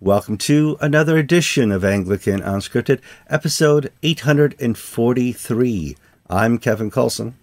Welcome 0.00 0.38
to 0.38 0.76
another 0.80 1.16
edition 1.16 1.70
of 1.70 1.84
Anglican 1.84 2.40
Unscripted, 2.40 3.00
episode 3.30 3.92
843. 4.02 5.96
I'm 6.28 6.58
Kevin 6.58 6.90
Kallsen. 6.90 7.34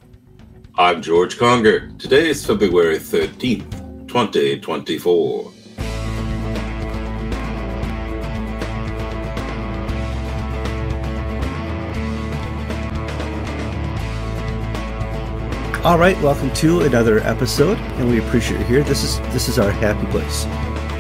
I'm 0.76 1.02
George 1.02 1.40
Conger. 1.40 1.90
Today 1.98 2.30
is 2.30 2.46
February 2.46 2.98
13th, 2.98 4.08
2024. 4.08 5.54
All 15.84 15.98
right, 15.98 16.22
welcome 16.22 16.54
to 16.56 16.82
another 16.82 17.20
episode, 17.22 17.78
and 17.80 18.10
we 18.10 18.20
appreciate 18.20 18.60
you 18.60 18.66
here. 18.66 18.84
This 18.84 19.04
is 19.04 19.20
this 19.32 19.48
is 19.48 19.58
our 19.58 19.72
happy 19.72 20.06
place. 20.08 20.46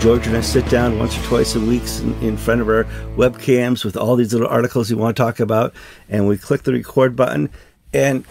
George 0.01 0.25
and 0.25 0.35
I 0.35 0.41
sit 0.41 0.67
down 0.67 0.97
once 0.97 1.15
or 1.15 1.21
twice 1.25 1.53
a 1.53 1.59
week 1.59 1.83
in, 1.99 2.19
in, 2.23 2.35
front 2.35 2.59
of 2.59 2.67
our 2.67 2.85
webcams 3.15 3.85
with 3.85 3.95
all 3.95 4.15
these 4.15 4.33
little 4.33 4.47
articles 4.47 4.89
we 4.89 4.95
want 4.95 5.15
to 5.15 5.21
talk 5.21 5.39
about, 5.39 5.75
and 6.09 6.27
we 6.27 6.39
click 6.39 6.63
the 6.63 6.73
record 6.73 7.15
button, 7.15 7.51
and 7.93 8.25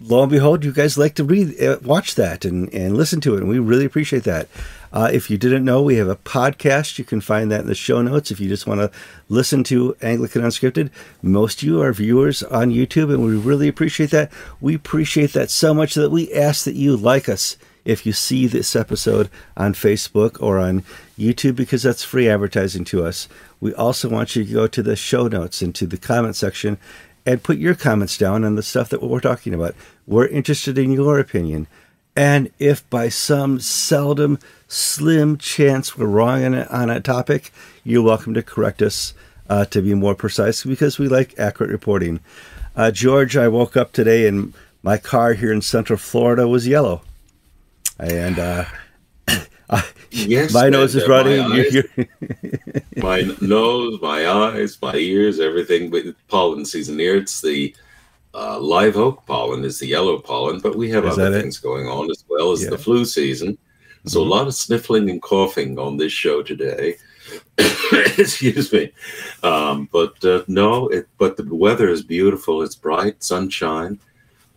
lo 0.00 0.22
and 0.22 0.30
behold, 0.30 0.64
you 0.64 0.72
guys 0.72 0.96
like 0.96 1.16
to 1.16 1.24
read, 1.24 1.60
uh, 1.60 1.78
watch 1.82 2.14
that, 2.14 2.44
and, 2.44 2.72
and 2.72 2.96
listen 2.96 3.20
to 3.22 3.34
it, 3.34 3.40
and 3.40 3.48
we 3.48 3.58
really 3.58 3.84
appreciate 3.84 4.22
that. 4.22 4.46
Uh, 4.92 5.10
if 5.12 5.28
you 5.28 5.36
didn't 5.36 5.64
know, 5.64 5.82
we 5.82 5.96
have 5.96 6.06
a 6.06 6.14
podcast. 6.14 6.96
You 6.96 7.04
can 7.04 7.20
find 7.20 7.50
that 7.50 7.62
in 7.62 7.66
the 7.66 7.74
show 7.74 8.00
notes 8.00 8.30
if 8.30 8.38
you 8.38 8.48
just 8.48 8.68
want 8.68 8.80
to 8.80 8.92
listen 9.28 9.64
to 9.64 9.96
Anglican 10.00 10.42
Unscripted. 10.42 10.90
Most 11.22 11.60
of 11.60 11.66
you 11.66 11.82
are 11.82 11.92
viewers 11.92 12.44
on 12.44 12.70
YouTube, 12.70 13.12
and 13.12 13.24
we 13.24 13.36
really 13.36 13.66
appreciate 13.66 14.10
that. 14.10 14.30
We 14.60 14.76
appreciate 14.76 15.32
that 15.32 15.50
so 15.50 15.74
much 15.74 15.94
that 15.94 16.10
we 16.10 16.32
ask 16.32 16.64
that 16.66 16.76
you 16.76 16.96
like 16.96 17.28
us 17.28 17.56
if 17.88 18.04
you 18.04 18.12
see 18.12 18.46
this 18.46 18.76
episode 18.76 19.30
on 19.56 19.72
Facebook 19.72 20.40
or 20.42 20.58
on 20.58 20.84
YouTube 21.18 21.56
because 21.56 21.82
that's 21.82 22.04
free 22.04 22.28
advertising 22.28 22.84
to 22.84 23.04
us. 23.04 23.28
We 23.60 23.72
also 23.74 24.10
want 24.10 24.36
you 24.36 24.44
to 24.44 24.52
go 24.52 24.66
to 24.66 24.82
the 24.82 24.94
show 24.94 25.26
notes 25.26 25.62
and 25.62 25.74
to 25.74 25.86
the 25.86 25.96
comment 25.96 26.36
section 26.36 26.76
and 27.24 27.42
put 27.42 27.56
your 27.56 27.74
comments 27.74 28.18
down 28.18 28.44
on 28.44 28.56
the 28.56 28.62
stuff 28.62 28.90
that 28.90 29.02
we're 29.02 29.20
talking 29.20 29.54
about. 29.54 29.74
We're 30.06 30.26
interested 30.26 30.76
in 30.76 30.92
your 30.92 31.18
opinion. 31.18 31.66
And 32.14 32.50
if 32.58 32.88
by 32.90 33.08
some 33.08 33.58
seldom, 33.58 34.38
slim 34.66 35.38
chance 35.38 35.96
we're 35.96 36.06
wrong 36.06 36.44
on 36.44 36.54
a, 36.54 36.66
on 36.66 36.90
a 36.90 37.00
topic, 37.00 37.52
you're 37.84 38.02
welcome 38.02 38.34
to 38.34 38.42
correct 38.42 38.82
us 38.82 39.14
uh, 39.48 39.64
to 39.64 39.80
be 39.80 39.94
more 39.94 40.14
precise 40.14 40.62
because 40.62 40.98
we 40.98 41.08
like 41.08 41.38
accurate 41.38 41.70
reporting. 41.70 42.20
Uh, 42.76 42.90
George, 42.90 43.34
I 43.34 43.48
woke 43.48 43.78
up 43.78 43.92
today 43.92 44.28
and 44.28 44.52
my 44.82 44.98
car 44.98 45.32
here 45.32 45.52
in 45.52 45.62
Central 45.62 45.98
Florida 45.98 46.46
was 46.46 46.68
yellow. 46.68 47.00
And 47.98 48.38
uh, 48.38 48.64
yes, 50.10 50.52
my 50.52 50.68
nose 50.68 50.94
is 50.94 51.08
running. 51.08 51.48
My, 51.48 51.86
my, 52.96 53.36
nose, 53.40 54.00
my 54.00 54.28
eyes, 54.28 54.78
my 54.80 54.94
ears, 54.94 55.40
everything. 55.40 55.90
But 55.90 56.04
pollen 56.28 56.64
season 56.64 56.98
here. 56.98 57.16
It's 57.16 57.40
the 57.40 57.74
uh, 58.34 58.58
live 58.60 58.96
oak 58.96 59.24
pollen 59.26 59.64
is 59.64 59.78
the 59.78 59.86
yellow 59.86 60.18
pollen, 60.18 60.60
but 60.60 60.76
we 60.76 60.90
have 60.90 61.04
Is 61.04 61.18
other 61.18 61.40
things 61.40 61.58
it? 61.58 61.62
going 61.62 61.86
on 61.86 62.10
as 62.10 62.24
well 62.28 62.52
as 62.52 62.62
yeah. 62.62 62.70
the 62.70 62.78
flu 62.78 63.04
season. 63.04 63.58
So 64.06 64.20
mm-hmm. 64.20 64.30
a 64.30 64.34
lot 64.34 64.46
of 64.46 64.54
sniffling 64.54 65.10
and 65.10 65.20
coughing 65.20 65.78
on 65.78 65.96
this 65.96 66.12
show 66.12 66.42
today. 66.42 66.96
Excuse 68.16 68.72
me, 68.72 68.90
um, 69.42 69.88
but 69.92 70.24
uh, 70.24 70.44
no, 70.48 70.88
it, 70.88 71.08
but 71.18 71.36
the 71.36 71.54
weather 71.54 71.88
is 71.88 72.02
beautiful. 72.02 72.62
It's 72.62 72.74
bright 72.74 73.22
sunshine. 73.22 73.98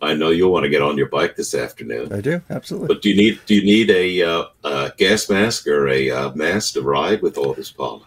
I 0.02 0.14
know 0.14 0.30
you'll 0.30 0.52
want 0.52 0.64
to 0.64 0.68
get 0.68 0.82
on 0.82 0.98
your 0.98 1.08
bike 1.08 1.36
this 1.36 1.54
afternoon. 1.54 2.12
I 2.12 2.20
do 2.20 2.42
absolutely. 2.50 2.88
But 2.88 3.02
do 3.02 3.10
you 3.10 3.16
need 3.16 3.40
do 3.46 3.54
you 3.54 3.62
need 3.62 3.90
a, 3.90 4.22
uh, 4.22 4.44
a 4.64 4.92
gas 4.98 5.30
mask 5.30 5.66
or 5.68 5.88
a 5.88 6.10
uh, 6.10 6.34
mask 6.34 6.74
to 6.74 6.82
ride 6.82 7.22
with 7.22 7.38
all 7.38 7.54
this 7.54 7.70
pollen? 7.70 8.02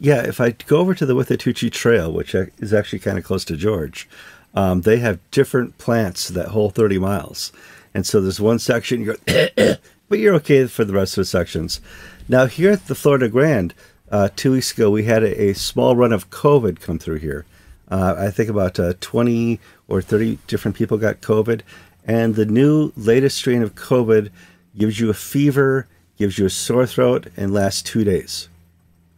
Yeah, 0.00 0.22
if 0.22 0.40
I 0.40 0.50
go 0.50 0.78
over 0.78 0.94
to 0.94 1.06
the 1.06 1.14
Withlacoochee 1.14 1.70
Trail, 1.70 2.12
which 2.12 2.34
is 2.34 2.74
actually 2.74 2.98
kind 2.98 3.18
of 3.18 3.24
close 3.24 3.44
to 3.46 3.56
George, 3.56 4.08
um, 4.54 4.82
they 4.82 4.98
have 4.98 5.18
different 5.30 5.78
plants 5.78 6.28
that 6.28 6.48
whole 6.48 6.70
30 6.70 6.98
miles. 6.98 7.52
And 7.94 8.06
so 8.06 8.20
there's 8.20 8.40
one 8.40 8.58
section, 8.58 9.00
you 9.02 9.16
go, 9.26 9.76
but 10.08 10.18
you're 10.18 10.34
okay 10.34 10.66
for 10.66 10.84
the 10.84 10.92
rest 10.92 11.16
of 11.16 11.22
the 11.22 11.26
sections. 11.26 11.80
Now, 12.28 12.46
here 12.46 12.72
at 12.72 12.86
the 12.86 12.94
Florida 12.94 13.28
Grand, 13.28 13.74
uh, 14.10 14.28
two 14.36 14.52
weeks 14.52 14.72
ago, 14.72 14.90
we 14.90 15.04
had 15.04 15.22
a, 15.22 15.48
a, 15.50 15.54
small 15.54 15.96
run 15.96 16.12
of 16.12 16.30
COVID 16.30 16.80
come 16.80 16.98
through 16.98 17.18
here. 17.18 17.46
Uh, 17.90 18.14
I 18.18 18.30
think 18.30 18.50
about 18.50 18.78
uh, 18.78 18.94
20 19.00 19.60
or 19.88 20.00
30 20.00 20.38
different 20.46 20.76
people 20.76 20.98
got 20.98 21.20
COVID. 21.20 21.62
And 22.06 22.34
the 22.34 22.46
new 22.46 22.92
latest 22.96 23.38
strain 23.38 23.62
of 23.62 23.74
COVID 23.74 24.30
gives 24.76 25.00
you 25.00 25.10
a 25.10 25.14
fever, 25.14 25.86
gives 26.18 26.38
you 26.38 26.46
a 26.46 26.50
sore 26.50 26.86
throat, 26.86 27.28
and 27.36 27.52
lasts 27.52 27.82
two 27.82 28.04
days. 28.04 28.48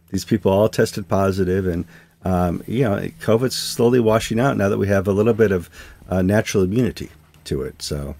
These 0.09 0.25
people 0.25 0.51
all 0.51 0.69
tested 0.69 1.07
positive, 1.07 1.67
and 1.67 1.85
um, 2.23 2.63
you 2.65 2.83
know, 2.83 2.97
COVID's 3.19 3.55
slowly 3.55 3.99
washing 3.99 4.39
out 4.39 4.57
now 4.57 4.69
that 4.69 4.77
we 4.77 4.87
have 4.87 5.07
a 5.07 5.11
little 5.11 5.33
bit 5.33 5.51
of 5.51 5.69
uh, 6.09 6.21
natural 6.21 6.63
immunity 6.63 7.09
to 7.45 7.61
it. 7.63 7.81
So 7.81 8.15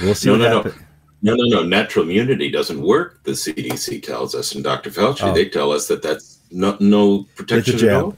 we'll 0.00 0.14
see 0.14 0.30
no, 0.30 0.36
no, 0.36 0.56
happens. 0.56 0.74
No. 1.20 1.34
no, 1.34 1.44
no, 1.44 1.62
no. 1.62 1.68
Natural 1.68 2.04
immunity 2.04 2.50
doesn't 2.50 2.80
work. 2.80 3.22
The 3.24 3.32
CDC 3.32 4.02
tells 4.02 4.34
us, 4.34 4.54
and 4.54 4.64
Dr. 4.64 4.90
Fauci, 4.90 5.22
oh. 5.22 5.34
they 5.34 5.48
tell 5.48 5.70
us 5.70 5.86
that 5.88 6.02
that's 6.02 6.38
no, 6.50 6.76
no 6.80 7.26
protection 7.34 7.88
at 7.88 7.94
all. 7.94 8.16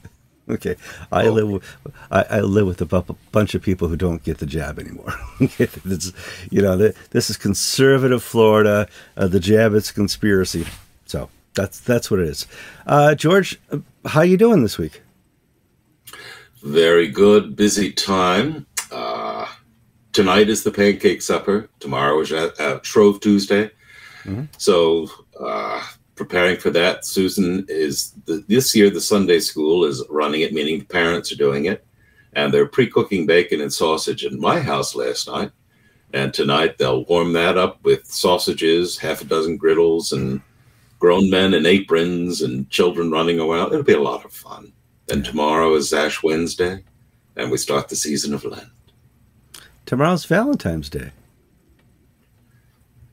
Okay, 0.59 0.75
I 1.11 1.27
oh. 1.27 1.31
live 1.31 1.49
with 1.49 1.63
I, 2.09 2.23
I, 2.23 2.39
live 2.39 2.65
with 2.65 2.81
a 2.81 2.85
bu- 2.85 3.15
bunch 3.31 3.53
of 3.53 3.61
people 3.61 3.87
who 3.87 3.95
don't 3.95 4.23
get 4.23 4.39
the 4.39 4.47
jab 4.47 4.79
anymore. 4.79 5.13
this, 5.57 6.11
you 6.49 6.61
know, 6.61 6.75
this 7.11 7.29
is 7.29 7.37
conservative 7.37 8.23
Florida. 8.23 8.87
Uh, 9.15 9.27
the 9.27 9.39
jab 9.39 9.75
is 9.75 9.91
conspiracy. 9.91 10.65
So 11.05 11.29
that's 11.53 11.79
that's 11.79 12.09
what 12.09 12.19
it 12.19 12.27
is. 12.27 12.47
Uh, 12.87 13.13
George, 13.13 13.59
how 14.05 14.21
you 14.21 14.37
doing 14.37 14.63
this 14.63 14.79
week? 14.79 15.03
Very 16.63 17.07
good. 17.07 17.55
Busy 17.55 17.91
time. 17.91 18.65
Uh, 18.91 19.45
tonight 20.13 20.49
is 20.49 20.63
the 20.63 20.71
pancake 20.71 21.21
supper. 21.21 21.69
Tomorrow 21.79 22.19
is 22.21 22.31
uh, 22.31 22.79
Shrove 22.81 23.19
Tuesday. 23.21 23.69
Mm-hmm. 24.23 24.45
So 24.57 25.09
uh, 25.39 25.85
preparing 26.19 26.57
for 26.57 26.69
that. 26.69 27.05
Susan 27.05 27.65
is 27.69 28.13
the, 28.25 28.43
this 28.49 28.75
year 28.75 28.89
the 28.89 28.99
Sunday 28.99 29.39
school 29.39 29.85
is 29.85 30.03
running 30.09 30.41
it, 30.41 30.53
meaning 30.53 30.77
the 30.77 30.85
parents 30.85 31.31
are 31.31 31.37
doing 31.37 31.65
it, 31.65 31.83
and 32.33 32.53
they're 32.53 32.67
pre-cooking 32.67 33.25
bacon 33.25 33.61
and 33.61 33.71
sausage 33.71 34.25
in 34.25 34.37
my 34.39 34.59
house 34.59 34.93
last 34.95 35.27
night. 35.29 35.51
And 36.13 36.33
tonight 36.33 36.77
they'll 36.77 37.05
warm 37.05 37.31
that 37.33 37.57
up 37.57 37.81
with 37.83 38.05
sausages, 38.05 38.97
half 38.97 39.21
a 39.21 39.25
dozen 39.25 39.55
griddles, 39.57 40.11
and 40.11 40.41
grown 40.99 41.29
men 41.29 41.53
in 41.53 41.65
aprons 41.65 42.41
and 42.41 42.69
children 42.69 43.09
running 43.11 43.39
around. 43.39 43.71
It'll 43.71 43.83
be 43.83 43.93
a 43.93 44.01
lot 44.01 44.25
of 44.25 44.33
fun. 44.33 44.73
Then 45.07 45.23
tomorrow 45.23 45.73
is 45.75 45.93
Ash 45.93 46.21
Wednesday, 46.21 46.83
and 47.37 47.49
we 47.49 47.57
start 47.57 47.87
the 47.87 47.95
season 47.95 48.33
of 48.33 48.43
Lent. 48.43 48.67
Tomorrow's 49.85 50.25
Valentine's 50.25 50.89
Day. 50.89 51.11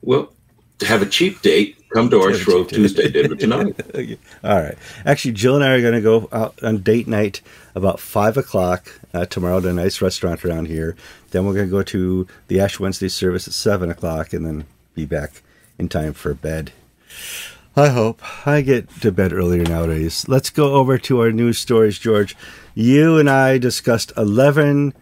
Well, 0.01 0.33
to 0.79 0.85
have 0.85 1.01
a 1.01 1.05
cheap 1.05 1.41
date, 1.41 1.76
come 1.93 2.09
to 2.09 2.21
our 2.21 2.33
Shrove 2.33 2.67
Tuesday 2.69 3.09
dinner 3.09 3.35
tonight. 3.35 3.79
All 4.43 4.61
right. 4.61 4.77
Actually, 5.05 5.33
Jill 5.33 5.55
and 5.55 5.63
I 5.63 5.75
are 5.75 5.81
going 5.81 5.93
to 5.93 6.01
go 6.01 6.29
out 6.31 6.61
on 6.63 6.79
date 6.79 7.07
night 7.07 7.41
about 7.75 7.99
five 7.99 8.37
o'clock 8.37 8.99
uh, 9.13 9.25
tomorrow 9.25 9.59
to 9.61 9.69
a 9.69 9.73
nice 9.73 10.01
restaurant 10.01 10.43
around 10.43 10.67
here. 10.67 10.95
Then 11.31 11.45
we're 11.45 11.53
going 11.53 11.67
to 11.67 11.71
go 11.71 11.83
to 11.83 12.27
the 12.47 12.59
Ash 12.59 12.79
Wednesday 12.79 13.09
service 13.09 13.47
at 13.47 13.53
seven 13.53 13.89
o'clock, 13.89 14.33
and 14.33 14.45
then 14.45 14.65
be 14.95 15.05
back 15.05 15.41
in 15.77 15.89
time 15.89 16.13
for 16.13 16.33
bed. 16.33 16.71
I 17.75 17.89
hope. 17.89 18.21
I 18.47 18.61
get 18.61 18.89
to 19.01 19.11
bed 19.11 19.31
earlier 19.31 19.63
nowadays. 19.63 20.27
Let's 20.27 20.49
go 20.49 20.73
over 20.73 20.97
to 20.97 21.21
our 21.21 21.31
news 21.31 21.59
stories, 21.59 21.99
George. 21.99 22.35
You 22.73 23.19
and 23.19 23.29
I 23.29 23.59
discussed 23.59 24.11
11, 24.17 24.95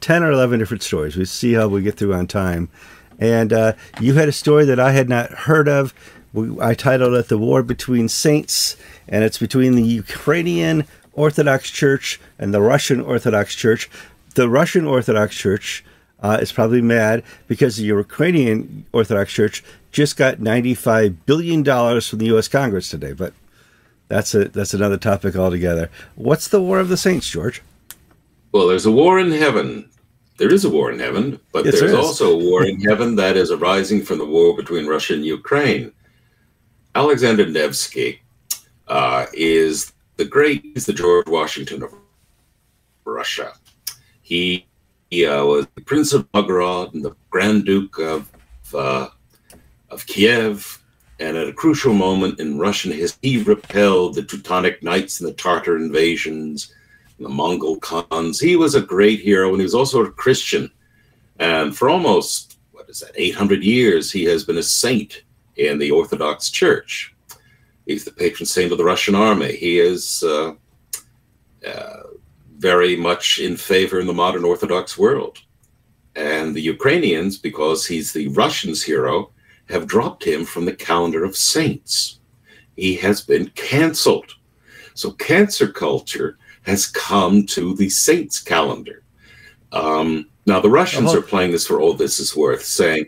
10 0.00 0.22
or 0.22 0.30
11 0.30 0.60
different 0.60 0.84
stories. 0.84 1.16
We 1.16 1.24
see 1.24 1.54
how 1.54 1.66
we 1.66 1.82
get 1.82 1.96
through 1.96 2.14
on 2.14 2.28
time. 2.28 2.68
And 3.18 3.52
uh, 3.52 3.72
you 4.00 4.14
had 4.14 4.28
a 4.28 4.32
story 4.32 4.64
that 4.66 4.78
I 4.78 4.92
had 4.92 5.08
not 5.08 5.30
heard 5.30 5.68
of. 5.68 5.92
We, 6.32 6.60
I 6.60 6.74
titled 6.74 7.14
it 7.14 7.28
The 7.28 7.38
War 7.38 7.62
Between 7.62 8.08
Saints, 8.08 8.76
and 9.08 9.24
it's 9.24 9.38
between 9.38 9.74
the 9.74 9.82
Ukrainian 9.82 10.84
Orthodox 11.12 11.70
Church 11.70 12.20
and 12.38 12.54
the 12.54 12.60
Russian 12.60 13.00
Orthodox 13.00 13.54
Church. 13.54 13.90
The 14.34 14.48
Russian 14.48 14.86
Orthodox 14.86 15.36
Church 15.36 15.84
uh, 16.22 16.38
is 16.40 16.52
probably 16.52 16.82
mad 16.82 17.24
because 17.48 17.76
the 17.76 17.84
Ukrainian 17.84 18.86
Orthodox 18.92 19.32
Church 19.32 19.64
just 19.90 20.16
got 20.16 20.36
$95 20.36 21.16
billion 21.26 21.64
from 21.64 22.18
the 22.18 22.26
U.S. 22.26 22.46
Congress 22.46 22.88
today. 22.88 23.12
But 23.12 23.32
that's 24.08 24.34
a, 24.34 24.48
that's 24.48 24.74
another 24.74 24.98
topic 24.98 25.36
altogether. 25.36 25.90
What's 26.14 26.48
the 26.48 26.60
War 26.60 26.78
of 26.78 26.88
the 26.88 26.96
Saints, 26.96 27.28
George? 27.28 27.62
Well, 28.52 28.68
there's 28.68 28.86
a 28.86 28.92
war 28.92 29.18
in 29.18 29.32
heaven. 29.32 29.88
There 30.38 30.52
is 30.52 30.64
a 30.64 30.70
war 30.70 30.90
in 30.90 30.98
heaven, 30.98 31.38
but 31.52 31.64
yes, 31.64 31.78
there's 31.78 31.92
there 31.92 32.00
also 32.00 32.32
a 32.32 32.44
war 32.44 32.64
in 32.64 32.80
heaven 32.80 33.16
that 33.16 33.36
is 33.36 33.50
arising 33.50 34.02
from 34.02 34.18
the 34.18 34.24
war 34.24 34.56
between 34.56 34.86
Russia 34.86 35.14
and 35.14 35.24
Ukraine. 35.24 35.92
Alexander 36.94 37.46
Nevsky 37.46 38.20
uh, 38.88 39.26
is 39.32 39.92
the 40.16 40.24
great, 40.24 40.62
he's 40.74 40.86
the 40.86 40.92
George 40.92 41.28
Washington 41.28 41.82
of 41.82 41.94
Russia. 43.04 43.52
He, 44.22 44.66
he 45.10 45.26
uh, 45.26 45.44
was 45.44 45.66
the 45.74 45.82
Prince 45.82 46.12
of 46.12 46.28
Novgorod 46.34 46.94
and 46.94 47.04
the 47.04 47.14
Grand 47.30 47.64
Duke 47.64 47.98
of 47.98 48.28
uh, 48.74 49.08
of 49.90 50.06
Kiev, 50.06 50.82
And 51.18 51.36
at 51.36 51.48
a 51.48 51.52
crucial 51.52 51.92
moment 51.92 52.40
in 52.40 52.58
Russian 52.58 52.92
history, 52.92 53.30
he 53.30 53.42
repelled 53.42 54.14
the 54.14 54.22
Teutonic 54.22 54.82
Knights 54.82 55.20
and 55.20 55.28
the 55.28 55.34
Tartar 55.34 55.76
invasions, 55.76 56.72
the 57.18 57.28
Mongol 57.28 57.78
Khans. 57.80 58.40
He 58.40 58.56
was 58.56 58.74
a 58.74 58.80
great 58.80 59.20
hero, 59.20 59.48
and 59.50 59.58
he 59.58 59.64
was 59.64 59.74
also 59.74 60.04
a 60.04 60.10
Christian. 60.10 60.70
And 61.38 61.76
for 61.76 61.90
almost, 61.90 62.58
what 62.72 62.88
is 62.88 63.00
that, 63.00 63.12
800 63.14 63.62
years, 63.62 64.10
he 64.10 64.24
has 64.24 64.44
been 64.44 64.58
a 64.58 64.62
saint 64.62 65.22
in 65.60 65.78
the 65.78 65.90
Orthodox 65.90 66.50
Church. 66.50 67.14
He's 67.86 68.04
the 68.04 68.12
patron 68.12 68.46
saint 68.46 68.72
of 68.72 68.78
the 68.78 68.84
Russian 68.84 69.14
army. 69.14 69.56
He 69.56 69.78
is 69.78 70.22
uh, 70.22 70.54
uh, 71.66 72.02
very 72.56 72.96
much 72.96 73.38
in 73.38 73.56
favor 73.56 74.00
in 74.00 74.06
the 74.06 74.12
modern 74.12 74.44
Orthodox 74.44 74.96
world. 74.96 75.38
And 76.16 76.54
the 76.54 76.62
Ukrainians, 76.62 77.36
because 77.38 77.86
he's 77.86 78.12
the 78.12 78.28
Russians' 78.28 78.82
hero, 78.82 79.30
have 79.68 79.86
dropped 79.86 80.24
him 80.24 80.44
from 80.44 80.64
the 80.64 80.72
calendar 80.72 81.24
of 81.24 81.36
saints. 81.36 82.20
He 82.76 82.94
has 82.96 83.20
been 83.20 83.50
canceled. 83.50 84.32
So 84.94 85.12
cancer 85.12 85.68
culture 85.68 86.38
has 86.62 86.86
come 86.86 87.46
to 87.46 87.74
the 87.74 87.90
saints 87.90 88.40
calendar. 88.40 89.02
Um, 89.72 90.30
now, 90.46 90.60
the 90.60 90.70
Russians 90.70 91.10
uh-huh. 91.10 91.18
are 91.18 91.22
playing 91.22 91.52
this 91.52 91.66
for 91.66 91.80
all 91.80 91.94
this 91.94 92.18
is 92.18 92.34
worth, 92.34 92.64
saying, 92.64 93.06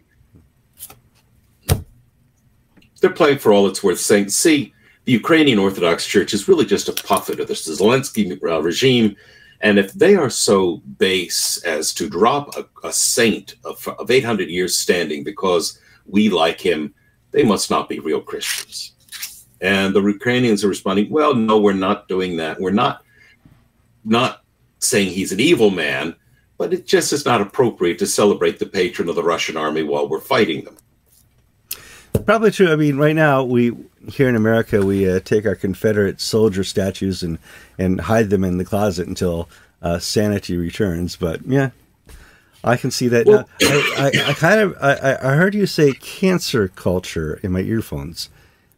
they're 3.02 3.10
playing 3.10 3.38
for 3.38 3.52
all 3.52 3.66
it's 3.66 3.82
worth, 3.82 4.00
saying, 4.00 4.31
see, 4.31 4.72
the 5.04 5.12
Ukrainian 5.12 5.58
Orthodox 5.58 6.06
Church 6.06 6.32
is 6.32 6.46
really 6.46 6.64
just 6.64 6.88
a 6.88 6.93
puppet 6.93 7.40
of 7.40 7.49
the 7.49 7.54
Zelensky 7.54 8.40
uh, 8.43 8.62
regime. 8.62 9.16
And 9.60 9.78
if 9.78 9.93
they 9.93 10.14
are 10.14 10.31
so 10.31 10.76
base 10.99 11.62
as 11.64 11.93
to 11.94 12.08
drop 12.08 12.56
a, 12.56 12.64
a 12.87 12.93
saint 12.93 13.56
of, 13.64 13.87
of 13.99 14.10
800 14.10 14.49
years 14.49 14.78
standing 14.78 15.25
because 15.25 15.81
we 16.06 16.28
like 16.28 16.60
him, 16.60 16.94
they 17.32 17.43
must 17.43 17.70
not 17.70 17.88
be 17.88 17.99
real 17.99 18.20
Christians. 18.20 18.94
And 19.60 19.94
the 19.94 20.02
Ukrainians 20.02 20.64
are 20.64 20.69
responding, 20.69 21.10
well, 21.10 21.34
no, 21.34 21.58
we're 21.58 21.72
not 21.72 22.08
doing 22.08 22.37
that. 22.37 22.60
We're 22.60 22.70
not 22.70 23.04
not 24.04 24.43
saying 24.81 25.10
he's 25.10 25.31
an 25.31 25.38
evil 25.38 25.70
man, 25.70 26.16
but 26.58 26.72
it 26.72 26.87
just 26.87 27.12
is 27.12 27.25
not 27.25 27.40
appropriate 27.40 27.99
to 28.00 28.06
celebrate 28.06 28.58
the 28.58 28.66
patron 28.66 29.08
of 29.08 29.14
the 29.14 29.22
Russian 29.22 29.56
army 29.56 29.82
while 29.84 30.08
we're 30.08 30.20
fighting 30.20 30.64
them. 30.64 30.76
Probably 32.25 32.50
true. 32.50 32.70
I 32.73 32.76
mean, 32.76 32.97
right 32.97 33.17
now 33.17 33.43
we 33.43 33.73
here 34.09 34.29
in 34.29 34.37
America 34.37 34.85
we 34.85 35.11
uh, 35.11 35.20
take 35.20 35.47
our 35.47 35.55
Confederate 35.55 36.20
soldier 36.20 36.64
statues 36.64 37.23
and 37.23 37.38
and 37.79 38.03
hide 38.03 38.31
them 38.31 38.44
in 38.44 38.59
the 38.59 38.64
closet 38.64 39.09
until 39.09 39.49
uh, 39.81 39.99
sanity 39.99 40.56
returns. 40.56 41.17
But 41.17 41.41
yeah, 41.47 41.70
I 42.62 42.76
can 42.76 42.91
see 42.91 43.09
that. 43.09 43.26
Well, 43.26 43.49
I, 43.62 43.85
I, 43.97 44.31
I, 44.31 44.35
kind 44.35 44.61
of 44.61 44.76
I, 44.81 45.19
I 45.23 45.35
heard 45.35 45.55
you 45.55 45.67
say 45.67 45.93
cancer 45.93 46.69
culture 46.69 47.41
in 47.43 47.53
my 47.53 47.61
earphones. 47.61 48.29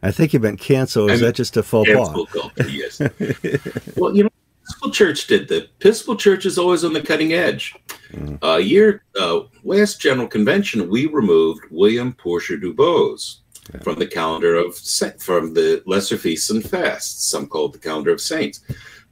I 0.03 0.11
think 0.11 0.33
you 0.35 0.41
meant 0.41 0.61
cancel. 0.61 1.11
Is 1.11 1.21
that 1.21 1.35
just 1.35 1.57
a 1.57 1.63
faux 1.63 1.91
pas? 1.91 2.13
Culture, 2.13 2.69
yes. 2.69 3.01
well, 3.97 4.15
you 4.15 4.25
know, 4.25 4.31
Episcopal 4.75 4.91
Church 4.91 5.27
did 5.29 5.49
that. 5.49 5.71
Episcopal 5.81 6.17
Church 6.17 6.47
is 6.47 6.59
always 6.59 6.85
on 6.85 6.93
the 6.93 7.01
cutting 7.01 7.33
edge. 7.33 7.77
Mm. 8.11 8.43
A 8.43 8.47
uh, 8.47 8.57
year 8.57 9.05
uh, 9.19 9.43
last 9.63 10.01
General 10.01 10.27
Convention, 10.27 10.91
we 10.91 11.07
removed 11.07 11.63
William 11.71 12.13
Porcher 12.13 12.59
DuBose 12.59 13.37
yeah. 13.73 13.81
from 13.83 14.01
the 14.01 14.07
calendar 14.07 14.57
of 14.57 14.77
from 15.21 15.55
the 15.55 15.81
lesser 15.87 16.19
feasts 16.19 16.51
and 16.51 16.69
fasts. 16.69 17.29
Some 17.29 17.47
call 17.47 17.67
it 17.67 17.75
the 17.75 17.79
calendar 17.79 18.11
of 18.11 18.21
saints. 18.21 18.63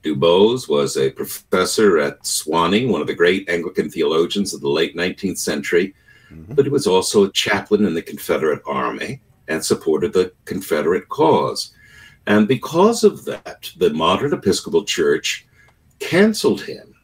DuBose 0.03 0.69
was 0.69 0.97
a 0.97 1.11
professor 1.11 1.99
at 1.99 2.21
Sewanee, 2.25 2.89
one 2.91 3.01
of 3.01 3.07
the 3.07 3.15
great 3.15 3.49
Anglican 3.49 3.89
theologians 3.89 4.53
of 4.53 4.63
the 4.63 4.69
late 4.69 4.97
19th 4.97 5.39
century, 5.39 5.95
mm-hmm. 6.29 6.55
but 6.55 6.65
he 6.65 6.71
was 6.71 6.89
also 6.89 7.25
a 7.25 7.33
chaplain 7.33 7.87
in 7.87 7.95
the 7.95 8.03
Confederate 8.03 8.63
Army 8.67 9.21
and 9.47 9.65
supported 9.65 10.13
the 10.13 10.33
Confederate 10.45 11.09
cause. 11.09 11.73
And 12.27 12.49
because 12.49 13.05
of 13.05 13.25
that, 13.27 13.71
the 13.77 13.91
modern 13.91 14.33
Episcopal 14.33 14.85
Church 14.85 15.47
canceled 16.03 16.63
him. 16.63 16.95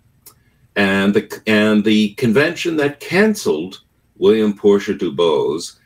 And 0.76 1.14
the, 1.14 1.42
and 1.46 1.84
the 1.84 2.14
convention 2.14 2.76
that 2.76 3.00
canceled 3.00 3.80
William 4.16 4.54
Porcher 4.54 4.94
DuBose 4.94 5.76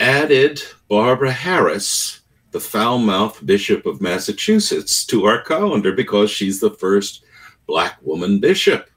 added 0.00 0.62
Barbara 0.88 1.32
Harris 1.32 2.18
the 2.50 2.60
foul 2.60 2.98
mouthed 2.98 3.44
Bishop 3.46 3.84
of 3.86 4.00
Massachusetts 4.00 5.04
to 5.06 5.26
our 5.26 5.42
calendar 5.42 5.92
because 5.92 6.30
she's 6.30 6.60
the 6.60 6.70
first 6.70 7.24
black 7.66 7.98
woman 8.02 8.40
bishop. 8.40 8.88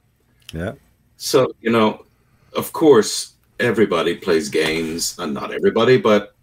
Yeah. 0.53 0.73
So, 1.18 1.53
you 1.62 1.69
know, 1.69 2.06
of 2.56 2.71
course, 2.73 3.33
everybody 3.59 4.15
plays 4.15 4.50
games, 4.50 5.18
and 5.19 5.38
uh, 5.38 5.41
not 5.41 5.53
everybody, 5.53 5.97
but 5.97 6.35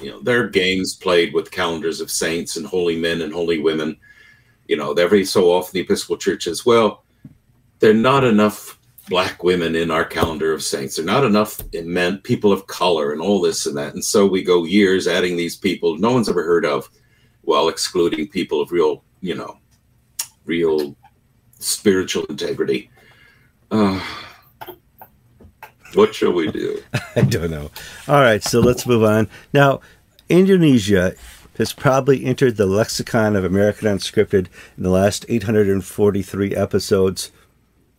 you 0.00 0.10
know, 0.10 0.20
there 0.20 0.42
are 0.42 0.48
games 0.48 0.94
played 0.94 1.32
with 1.32 1.50
calendars 1.50 2.00
of 2.00 2.10
saints 2.10 2.56
and 2.56 2.66
holy 2.66 2.96
men 2.96 3.22
and 3.22 3.32
holy 3.32 3.60
women. 3.60 3.96
You 4.70 4.76
know, 4.76 4.92
every 4.92 5.24
so 5.24 5.50
often 5.50 5.72
the 5.74 5.80
Episcopal 5.80 6.16
Church 6.16 6.46
as 6.46 6.64
well. 6.64 7.02
There 7.80 7.90
are 7.90 7.94
not 7.94 8.22
enough 8.22 8.78
black 9.08 9.42
women 9.42 9.74
in 9.74 9.90
our 9.90 10.04
calendar 10.04 10.52
of 10.52 10.62
saints. 10.62 10.94
There 10.94 11.04
are 11.04 11.06
not 11.06 11.24
enough 11.24 11.60
men, 11.74 12.18
people 12.18 12.52
of 12.52 12.68
color, 12.68 13.10
and 13.10 13.20
all 13.20 13.40
this 13.40 13.66
and 13.66 13.76
that. 13.76 13.94
And 13.94 14.04
so 14.04 14.28
we 14.28 14.44
go 14.44 14.62
years 14.62 15.08
adding 15.08 15.36
these 15.36 15.56
people 15.56 15.98
no 15.98 16.12
one's 16.12 16.28
ever 16.28 16.44
heard 16.44 16.64
of, 16.64 16.88
while 17.40 17.68
excluding 17.68 18.28
people 18.28 18.60
of 18.60 18.70
real, 18.70 19.02
you 19.20 19.34
know, 19.34 19.58
real 20.44 20.96
spiritual 21.58 22.24
integrity. 22.26 22.90
Uh, 23.72 24.00
what 25.94 26.14
shall 26.14 26.32
we 26.32 26.48
do? 26.48 26.80
I 27.16 27.22
don't 27.22 27.50
know. 27.50 27.72
All 28.06 28.20
right, 28.20 28.44
so 28.44 28.60
let's 28.60 28.86
move 28.86 29.02
on. 29.02 29.28
Now, 29.52 29.80
Indonesia 30.28 31.16
has 31.58 31.72
probably 31.72 32.24
entered 32.24 32.56
the 32.56 32.66
lexicon 32.66 33.36
of 33.36 33.44
American 33.44 33.88
Unscripted 33.88 34.46
in 34.76 34.82
the 34.82 34.90
last 34.90 35.26
843 35.28 36.54
episodes. 36.56 37.30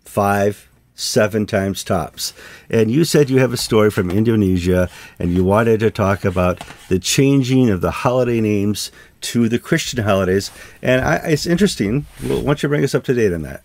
Five, 0.04 0.68
seven 0.96 1.46
times 1.46 1.84
tops. 1.84 2.34
And 2.70 2.92
you 2.92 3.04
said 3.04 3.30
you 3.30 3.40
have 3.40 3.54
a 3.54 3.58
story 3.58 3.90
from 3.90 4.12
Indonesia 4.12 4.90
and 5.20 5.34
you 5.34 5.44
wanted 5.44 5.80
to 5.82 5.92
talk 5.92 6.24
about 6.24 6.62
the 6.90 7.00
changing 7.00 7.70
of 7.70 7.82
the 7.82 7.92
holiday 7.92 8.42
names 8.42 8.92
to 9.22 9.50
the 9.50 9.60
Christian 9.60 10.04
holidays. 10.04 10.52
And 10.82 11.02
I, 11.02 11.16
it's 11.16 11.46
interesting. 11.46 12.06
Why 12.22 12.42
don't 12.42 12.64
you 12.64 12.70
bring 12.70 12.84
us 12.84 12.96
up 12.96 13.04
to 13.06 13.14
date 13.14 13.34
on 13.34 13.42
that? 13.44 13.64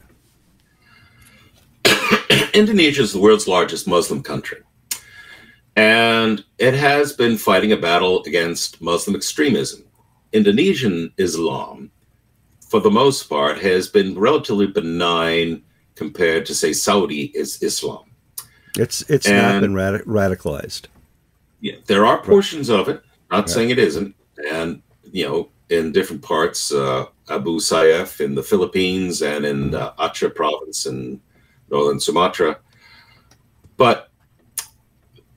Indonesia 2.55 3.03
is 3.03 3.13
the 3.13 3.21
world's 3.21 3.49
largest 3.49 3.87
Muslim 3.87 4.23
country. 4.23 4.59
And 5.77 6.43
it 6.59 6.75
has 6.75 7.13
been 7.13 7.37
fighting 7.37 7.73
a 7.73 7.77
battle 7.77 8.23
against 8.25 8.81
Muslim 8.81 9.15
extremism. 9.15 9.85
Indonesian 10.33 11.13
Islam, 11.19 11.91
for 12.69 12.81
the 12.81 12.91
most 12.91 13.29
part, 13.29 13.59
has 13.61 13.87
been 13.87 14.19
relatively 14.19 14.67
benign 14.67 15.63
compared 15.95 16.47
to 16.47 16.55
say 16.55 16.73
Saudi 16.73 17.27
is 17.35 17.63
Islam. 17.63 18.05
It's 18.79 19.03
it's 19.11 19.29
and, 19.29 19.37
not 19.37 19.61
been 19.61 19.75
rad- 19.75 20.03
radicalized. 20.03 20.87
Yeah, 21.61 21.77
there 21.87 22.05
are 22.05 22.23
portions 22.23 22.69
of 22.69 22.89
it. 22.89 23.03
Not 23.31 23.51
saying 23.51 23.71
it 23.71 23.79
isn't, 23.79 24.15
and 24.51 24.83
you 25.11 25.27
know, 25.27 25.49
in 25.71 25.93
different 25.93 26.23
parts, 26.23 26.73
uh, 26.73 27.07
Abu 27.29 27.59
Sayyaf 27.59 28.21
in 28.21 28.35
the 28.35 28.43
Philippines 28.43 29.23
and 29.23 29.45
in 29.45 29.75
uh, 29.75 29.93
Aceh 29.95 30.33
province 30.35 30.87
in 30.87 31.21
northern 31.71 31.99
Sumatra. 31.99 32.59
But 33.77 34.11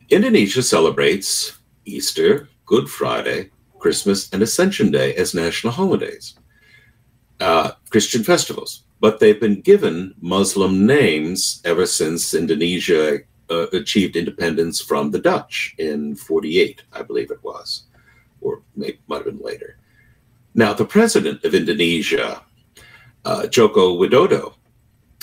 Indonesia 0.10 0.64
celebrates 0.64 1.58
Easter, 1.86 2.50
Good 2.66 2.90
Friday, 2.90 3.52
Christmas, 3.80 4.30
and 4.34 4.44
Ascension 4.44 4.92
Day 4.92 5.16
as 5.16 5.34
national 5.34 5.74
holidays, 5.74 6.36
uh, 7.40 7.72
Christian 7.90 8.24
festivals 8.24 8.84
but 9.00 9.20
they've 9.20 9.40
been 9.40 9.62
given 9.62 10.14
Muslim 10.22 10.86
names 10.86 11.62
ever 11.66 11.86
since 11.86 12.34
Indonesia 12.34 13.20
uh, 13.50 13.68
achieved 13.72 14.16
independence 14.16 14.82
from 14.82 15.12
the 15.12 15.20
Dutch 15.20 15.74
in 15.78 16.16
48, 16.16 16.84
I 16.94 17.02
believe 17.02 17.32
it 17.32 17.44
was, 17.44 17.84
or 18.42 18.62
maybe 18.76 19.00
might 19.08 19.26
have 19.26 19.26
been 19.26 19.40
later. 19.40 19.78
Now, 20.54 20.74
the 20.74 20.86
president 20.86 21.44
of 21.46 21.56
Indonesia, 21.56 22.44
uh, 23.24 23.48
Joko 23.48 23.98
Widodo, 23.98 24.56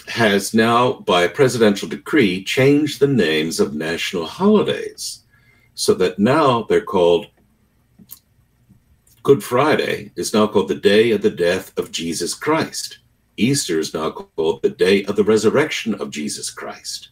has 0.08 0.54
now, 0.54 0.92
by 0.92 1.26
presidential 1.28 1.88
decree, 1.88 2.44
changed 2.44 3.00
the 3.00 3.08
names 3.08 3.60
of 3.60 3.74
national 3.74 4.26
holidays 4.26 5.24
so 5.74 5.94
that 5.94 6.18
now 6.18 6.62
they're 6.62 6.80
called 6.80 7.26
Good 9.22 9.42
Friday 9.42 10.12
is 10.14 10.32
now 10.32 10.46
called 10.46 10.68
the 10.68 10.76
day 10.76 11.10
of 11.10 11.20
the 11.20 11.30
death 11.30 11.76
of 11.76 11.90
Jesus 11.90 12.32
Christ. 12.32 12.98
Easter 13.36 13.78
is 13.80 13.92
now 13.92 14.10
called 14.10 14.62
the 14.62 14.70
day 14.70 15.04
of 15.04 15.16
the 15.16 15.24
resurrection 15.24 15.94
of 15.94 16.10
Jesus 16.10 16.48
Christ. 16.48 17.08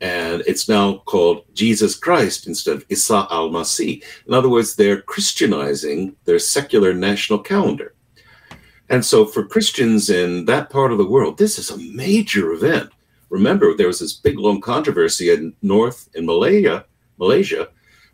And 0.00 0.42
it's 0.46 0.68
now 0.68 1.02
called 1.04 1.44
Jesus 1.54 1.96
Christ 1.96 2.46
instead 2.46 2.76
of 2.76 2.86
Isa 2.88 3.26
al 3.30 3.50
Masih. 3.50 4.02
In 4.26 4.34
other 4.34 4.48
words, 4.48 4.74
they're 4.74 5.02
Christianizing 5.02 6.16
their 6.24 6.38
secular 6.38 6.94
national 6.94 7.38
calendar. 7.40 7.93
And 8.90 9.04
so 9.04 9.24
for 9.24 9.44
Christians 9.44 10.10
in 10.10 10.44
that 10.44 10.70
part 10.70 10.92
of 10.92 10.98
the 10.98 11.06
world, 11.06 11.38
this 11.38 11.58
is 11.58 11.70
a 11.70 11.78
major 11.78 12.52
event. 12.52 12.90
Remember, 13.30 13.74
there 13.74 13.86
was 13.86 14.00
this 14.00 14.12
big 14.12 14.38
long 14.38 14.60
controversy 14.60 15.30
in 15.30 15.54
North 15.62 16.08
in 16.14 16.26
Malaya, 16.26 16.84
Malaysia, 17.18 17.68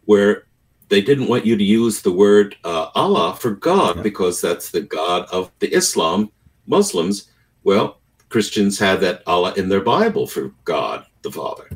where 0.05 0.47
they 0.89 1.01
didn't 1.01 1.29
want 1.29 1.47
you 1.47 1.57
to 1.57 1.65
use 1.65 2.03
the 2.03 2.13
word 2.13 2.57
uh, 2.65 2.91
Allah 2.95 3.37
for 3.37 3.53
God 3.53 3.97
yeah. 3.97 4.03
because 4.03 4.41
that's 4.41 4.71
the 4.71 4.81
God 4.81 5.27
of 5.31 5.51
the 5.59 5.73
Islam 5.73 6.31
Muslims. 6.67 7.29
Well, 7.65 8.01
Christians 8.29 8.79
had 8.79 9.01
that 9.01 9.23
Allah 9.27 9.55
in 9.57 9.69
their 9.69 9.81
Bible 9.81 10.27
for 10.27 10.53
God 10.65 11.07
the 11.23 11.31
Father. 11.31 11.69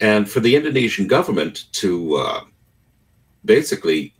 And 0.00 0.28
for 0.28 0.40
the 0.40 0.56
Indonesian 0.56 1.06
government 1.06 1.72
to 1.72 2.16
uh, 2.16 2.40
basically 3.44 4.14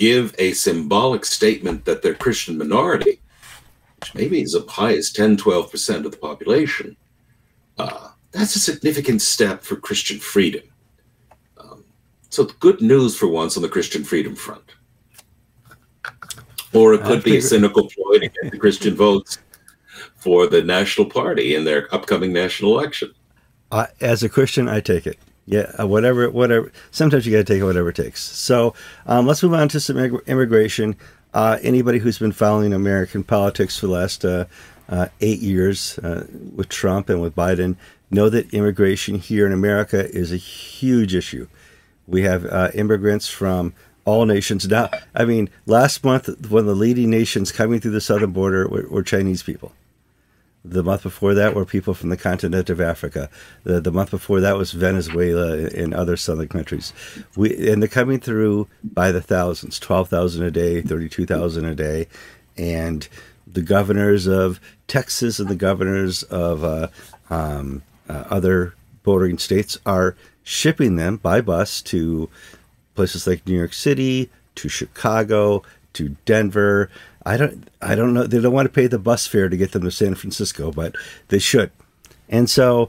give 0.00 0.34
a 0.38 0.52
symbolic 0.54 1.26
statement 1.26 1.84
that 1.84 2.00
they're 2.00 2.14
Christian 2.14 2.56
minority, 2.56 3.20
which 4.00 4.14
maybe 4.14 4.40
is 4.40 4.54
as 4.54 4.64
high 4.66 4.94
as 4.94 5.12
10, 5.12 5.36
12% 5.36 6.06
of 6.06 6.10
the 6.10 6.16
population, 6.16 6.96
uh, 7.78 8.08
that's 8.32 8.56
a 8.56 8.58
significant 8.58 9.20
step 9.20 9.62
for 9.62 9.76
Christian 9.76 10.18
freedom. 10.18 10.62
Um, 11.58 11.84
so 12.30 12.46
good 12.60 12.80
news 12.80 13.14
for 13.14 13.28
once 13.28 13.58
on 13.58 13.62
the 13.62 13.68
Christian 13.68 14.02
freedom 14.02 14.34
front. 14.34 14.64
Or 16.72 16.94
it 16.94 17.02
could 17.02 17.22
be 17.22 17.36
a 17.36 17.42
cynical 17.42 17.90
ploy 17.90 18.20
to 18.20 18.28
get 18.28 18.52
the 18.52 18.58
Christian 18.58 18.94
votes 18.94 19.38
for 20.16 20.46
the 20.46 20.62
National 20.62 21.10
Party 21.10 21.56
in 21.56 21.64
their 21.64 21.94
upcoming 21.94 22.32
national 22.32 22.78
election. 22.78 23.12
Uh, 23.70 23.86
as 24.00 24.22
a 24.22 24.30
Christian, 24.30 24.66
I 24.66 24.80
take 24.80 25.06
it. 25.06 25.18
Yeah, 25.50 25.72
uh, 25.80 25.86
whatever, 25.88 26.30
whatever. 26.30 26.70
Sometimes 26.92 27.26
you 27.26 27.32
got 27.32 27.44
to 27.44 27.52
take 27.52 27.60
whatever 27.64 27.88
it 27.88 27.96
takes. 27.96 28.22
So 28.22 28.72
um, 29.04 29.26
let's 29.26 29.42
move 29.42 29.54
on 29.54 29.68
to 29.70 29.80
some 29.80 29.98
immigration. 29.98 30.94
Uh, 31.34 31.58
anybody 31.60 31.98
who's 31.98 32.20
been 32.20 32.30
following 32.30 32.72
American 32.72 33.24
politics 33.24 33.76
for 33.76 33.88
the 33.88 33.92
last 33.92 34.24
uh, 34.24 34.44
uh 34.88 35.08
eight 35.20 35.40
years 35.40 35.98
uh, 35.98 36.24
with 36.54 36.68
Trump 36.68 37.08
and 37.08 37.20
with 37.20 37.34
Biden 37.34 37.74
know 38.12 38.28
that 38.28 38.54
immigration 38.54 39.16
here 39.16 39.44
in 39.44 39.52
America 39.52 40.08
is 40.10 40.32
a 40.32 40.36
huge 40.36 41.16
issue. 41.16 41.48
We 42.06 42.22
have 42.22 42.46
immigrants 42.76 43.28
from 43.28 43.74
all 44.04 44.26
nations 44.26 44.68
now. 44.68 44.90
I 45.16 45.24
mean, 45.24 45.50
last 45.66 46.04
month, 46.04 46.28
one 46.48 46.60
of 46.60 46.66
the 46.66 46.74
leading 46.76 47.10
nations 47.10 47.50
coming 47.50 47.80
through 47.80 47.92
the 47.92 48.00
southern 48.00 48.30
border 48.30 48.68
were, 48.68 48.86
were 48.88 49.02
Chinese 49.02 49.42
people. 49.42 49.72
The 50.62 50.82
month 50.82 51.04
before 51.04 51.32
that 51.34 51.54
were 51.54 51.64
people 51.64 51.94
from 51.94 52.10
the 52.10 52.16
continent 52.18 52.68
of 52.68 52.80
Africa. 52.80 53.30
The, 53.64 53.80
the 53.80 53.90
month 53.90 54.10
before 54.10 54.40
that 54.40 54.58
was 54.58 54.72
Venezuela 54.72 55.68
and 55.68 55.94
other 55.94 56.16
southern 56.18 56.48
countries. 56.48 56.92
We 57.34 57.70
and 57.70 57.82
they're 57.82 57.88
coming 57.88 58.20
through 58.20 58.68
by 58.84 59.10
the 59.10 59.22
thousands, 59.22 59.78
twelve 59.78 60.10
thousand 60.10 60.44
a 60.44 60.50
day, 60.50 60.82
thirty-two 60.82 61.24
thousand 61.24 61.64
a 61.64 61.74
day, 61.74 62.08
and 62.58 63.08
the 63.46 63.62
governors 63.62 64.26
of 64.26 64.60
Texas 64.86 65.40
and 65.40 65.48
the 65.48 65.56
governors 65.56 66.22
of 66.24 66.62
uh, 66.62 66.88
um, 67.30 67.82
uh, 68.08 68.24
other 68.28 68.74
bordering 69.02 69.38
states 69.38 69.78
are 69.86 70.14
shipping 70.42 70.96
them 70.96 71.16
by 71.16 71.40
bus 71.40 71.80
to 71.82 72.28
places 72.94 73.26
like 73.26 73.46
New 73.46 73.56
York 73.56 73.72
City, 73.72 74.28
to 74.56 74.68
Chicago, 74.68 75.62
to 75.94 76.16
Denver, 76.26 76.90
I 77.26 77.36
don't 77.36 77.68
I 77.82 77.94
don't 77.94 78.14
know 78.14 78.26
they 78.26 78.40
don't 78.40 78.52
want 78.52 78.66
to 78.66 78.72
pay 78.72 78.86
the 78.86 78.98
bus 78.98 79.26
fare 79.26 79.48
to 79.48 79.56
get 79.56 79.72
them 79.72 79.82
to 79.82 79.90
San 79.90 80.14
Francisco, 80.14 80.72
but 80.72 80.94
they 81.28 81.38
should. 81.38 81.70
And 82.28 82.48
so 82.48 82.88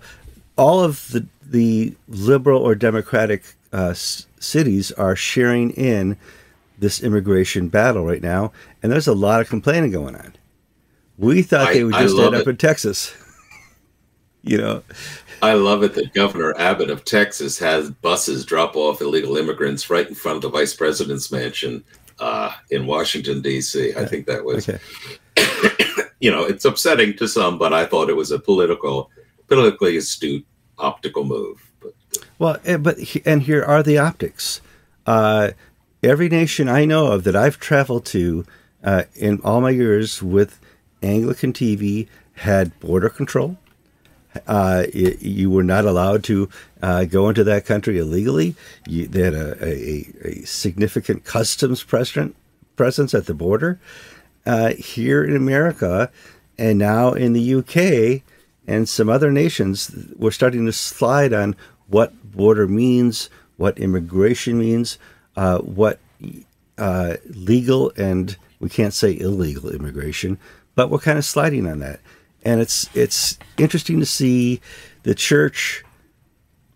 all 0.58 0.84
of 0.84 1.12
the 1.12 1.26
the 1.44 1.94
liberal 2.08 2.62
or 2.62 2.76
democratic 2.76 3.56
uh, 3.74 3.94
cities 3.94 4.92
are 4.94 5.16
sharing 5.16 5.72
in 5.72 6.18
this 6.80 7.04
immigration 7.04 7.68
battle 7.68 8.06
right 8.06 8.22
now, 8.22 8.52
and 8.82 8.92
there's 8.92 9.08
a 9.08 9.14
lot 9.14 9.42
of 9.42 9.50
complaining 9.50 9.92
going 9.92 10.16
on. 10.16 10.34
We 11.18 11.44
thought 11.44 11.70
I, 11.70 11.74
they 11.74 11.84
would 11.84 11.94
just 11.96 12.18
end 12.18 12.36
up 12.36 12.48
in 12.48 12.58
Texas. 12.58 13.14
you 14.42 14.58
know, 14.58 14.82
I 15.42 15.54
love 15.54 15.84
it 15.84 15.94
that 15.96 16.14
Governor 16.14 16.58
Abbott 16.58 16.90
of 16.90 17.04
Texas 17.04 17.60
has 17.60 17.92
buses 17.92 18.46
drop 18.46 18.76
off 18.76 19.02
illegal 19.02 19.38
immigrants 19.38 19.90
right 19.90 20.08
in 20.08 20.16
front 20.16 20.38
of 20.38 20.42
the 20.42 20.50
vice 20.50 20.74
president's 20.74 21.32
mansion 21.32 21.84
uh, 22.22 22.54
in 22.70 22.86
Washington 22.86 23.42
D.C. 23.42 23.94
I 23.98 24.06
think 24.06 24.28
that 24.28 24.46
was, 24.46 24.70
okay. 24.70 24.80
you 26.20 26.32
know, 26.32 26.46
it's 26.46 26.64
upsetting 26.64 27.18
to 27.18 27.28
some, 27.28 27.58
but 27.58 27.74
I 27.74 27.86
thought 27.86 28.10
it 28.10 28.16
was 28.16 28.32
a 28.32 28.40
political, 28.40 29.10
politically 29.48 29.98
astute 29.98 30.46
optical 30.78 31.26
move. 31.26 31.72
But, 31.82 31.94
well, 32.40 32.58
eh, 32.64 32.78
but 32.78 32.98
and 33.26 33.42
here 33.42 33.64
are 33.64 33.84
the 33.84 33.98
optics. 33.98 34.62
Uh, 35.06 35.52
every 36.04 36.30
nation 36.30 36.70
I 36.70 36.86
know 36.86 37.12
of 37.12 37.24
that 37.24 37.36
I've 37.36 37.60
traveled 37.60 38.06
to 38.08 38.46
uh, 38.84 39.04
in 39.16 39.42
all 39.44 39.60
my 39.60 39.72
years 39.72 40.22
with 40.22 40.60
Anglican 41.02 41.54
TV 41.54 42.08
had 42.34 42.80
border 42.80 43.10
control. 43.10 43.58
Uh, 44.48 44.86
you 44.94 45.50
were 45.50 45.64
not 45.64 45.86
allowed 45.86 46.24
to 46.24 46.50
uh, 46.82 47.04
go 47.06 47.28
into 47.28 47.44
that 47.44 47.66
country 47.66 47.98
illegally. 47.98 48.56
You, 48.88 49.08
they 49.08 49.24
had 49.24 49.34
a, 49.34 49.66
a, 49.66 50.08
a 50.24 50.46
significant 50.46 51.26
customs 51.26 51.84
presence 51.84 52.36
presence 52.76 53.14
at 53.14 53.26
the 53.26 53.34
border. 53.34 53.80
Uh, 54.46 54.70
here 54.70 55.24
in 55.24 55.36
America, 55.36 56.10
and 56.58 56.80
now 56.80 57.12
in 57.14 57.34
the 57.34 57.56
UK 57.56 58.24
and 58.66 58.90
some 58.90 59.10
other 59.10 59.32
nations, 59.32 59.92
we're 60.16 60.32
starting 60.32 60.66
to 60.66 60.72
slide 60.72 61.34
on 61.34 61.56
what 61.88 62.32
border 62.32 62.68
means, 62.68 63.30
what 63.58 63.78
immigration 63.78 64.58
means, 64.58 64.98
uh, 65.36 65.60
what 65.60 66.00
uh, 66.78 67.18
legal 67.26 67.92
and 67.98 68.38
we 68.60 68.70
can't 68.70 68.94
say 68.94 69.18
illegal 69.20 69.70
immigration, 69.70 70.38
but 70.76 70.90
we're 70.90 71.00
kind 71.00 71.18
of 71.18 71.26
sliding 71.26 71.68
on 71.68 71.80
that 71.80 72.00
and 72.44 72.62
it's 72.62 72.90
it's 72.96 73.38
interesting 73.58 74.00
to 74.00 74.06
see 74.06 74.62
the 75.04 75.16
church 75.16 75.84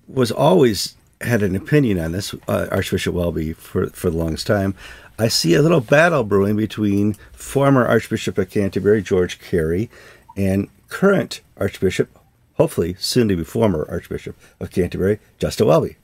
was 0.08 0.32
always 0.32 0.96
had 1.22 1.42
an 1.42 1.56
opinion 1.56 2.00
on 2.00 2.12
this. 2.12 2.34
Uh, 2.48 2.68
Archbishop 2.72 3.14
Welby 3.14 3.54
for 3.54 3.88
for 3.88 4.10
the 4.10 4.18
longest 4.18 4.48
time. 4.48 4.76
I 5.18 5.30
see 5.30 5.54
a 5.54 5.62
little 5.62 5.80
battle 5.80 6.24
brewing 6.24 6.58
between 6.58 7.14
former 7.32 7.86
Archbishop 7.86 8.38
of 8.38 8.50
Canterbury 8.50 9.02
George 9.02 9.40
Carey 9.40 9.90
and 10.36 10.68
current 10.90 11.42
Archbishop, 11.58 12.10
hopefully 12.56 12.96
soon 13.00 13.30
to 13.30 13.38
be 13.38 13.44
former 13.44 13.88
Archbishop 13.90 14.36
of 14.60 14.72
Canterbury 14.72 15.20
Justin 15.40 15.68
Welby. 15.68 15.96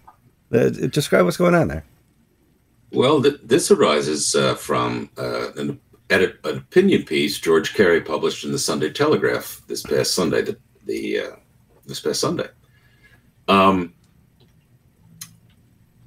Uh, 0.52 0.70
describe 0.70 1.26
what's 1.26 1.38
going 1.38 1.56
on 1.56 1.68
there. 1.68 1.84
Well, 2.92 3.22
th- 3.22 3.40
this 3.44 3.72
arises 3.72 4.36
uh, 4.36 4.56
from 4.56 5.10
an 6.12 6.34
an 6.44 6.58
opinion 6.58 7.04
piece 7.04 7.40
George 7.40 7.74
Carey 7.74 8.02
published 8.02 8.44
in 8.44 8.52
the 8.52 8.60
Sunday 8.60 8.92
Telegraph 8.92 9.62
this 9.68 9.84
past 9.84 10.14
Sunday. 10.14 10.42
The, 10.42 10.58
the 10.86 11.20
uh, 11.20 11.36
this 11.86 12.00
past 12.00 12.20
Sunday. 12.20 12.48
Um, 13.48 13.94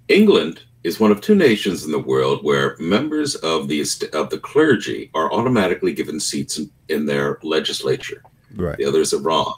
England 0.09 0.63
is 0.85 1.01
one 1.01 1.11
of 1.11 1.21
two 1.21 1.35
nations 1.35 1.85
in 1.85 1.91
the 1.91 1.99
world 1.99 2.45
where 2.45 2.77
members 2.79 3.35
of 3.37 3.69
the 3.69 3.81
of 4.13 4.31
the 4.31 4.39
clergy 4.39 5.11
are 5.15 5.33
automatically 5.33 5.95
given 5.95 6.21
seats 6.21 6.59
in, 6.59 6.71
in 6.89 7.07
their 7.07 7.39
legislature. 7.43 8.23
Right. 8.55 8.77
The 8.77 8.85
other 8.85 9.01
is 9.01 9.13
Iran, 9.13 9.55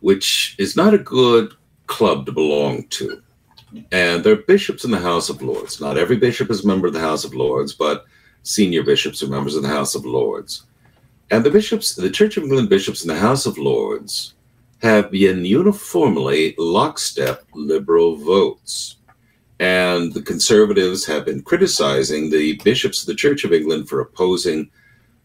which 0.00 0.56
is 0.58 0.76
not 0.76 0.92
a 0.92 0.98
good 0.98 1.52
club 1.86 2.26
to 2.26 2.32
belong 2.32 2.88
to. 2.88 3.22
And 3.92 4.24
there 4.24 4.32
are 4.32 4.36
bishops 4.36 4.84
in 4.84 4.90
the 4.90 4.98
House 4.98 5.28
of 5.28 5.42
Lords. 5.42 5.80
Not 5.80 5.98
every 5.98 6.16
bishop 6.16 6.50
is 6.50 6.64
a 6.64 6.66
member 6.66 6.86
of 6.86 6.92
the 6.92 7.00
House 7.00 7.24
of 7.24 7.34
Lords, 7.34 7.72
but 7.74 8.04
senior 8.46 8.84
bishops 8.84 9.22
are 9.22 9.28
members 9.28 9.56
of 9.56 9.62
the 9.62 9.68
House 9.68 9.94
of 9.94 10.06
Lords. 10.06 10.66
And 11.30 11.42
the 11.42 11.50
bishops, 11.50 11.94
the 11.94 12.08
Church 12.08 12.36
of 12.36 12.44
England 12.44 12.68
bishops 12.68 13.02
in 13.02 13.08
the 13.08 13.18
House 13.18 13.44
of 13.44 13.58
Lords, 13.58 14.34
have 14.82 15.10
been 15.10 15.44
uniformly 15.44 16.54
lockstep 16.56 17.42
liberal 17.54 18.16
votes. 18.16 18.96
And 19.58 20.12
the 20.12 20.22
conservatives 20.22 21.04
have 21.06 21.24
been 21.24 21.42
criticizing 21.42 22.30
the 22.30 22.54
bishops 22.62 23.00
of 23.02 23.06
the 23.08 23.14
Church 23.14 23.44
of 23.44 23.52
England 23.52 23.88
for 23.88 24.00
opposing 24.00 24.70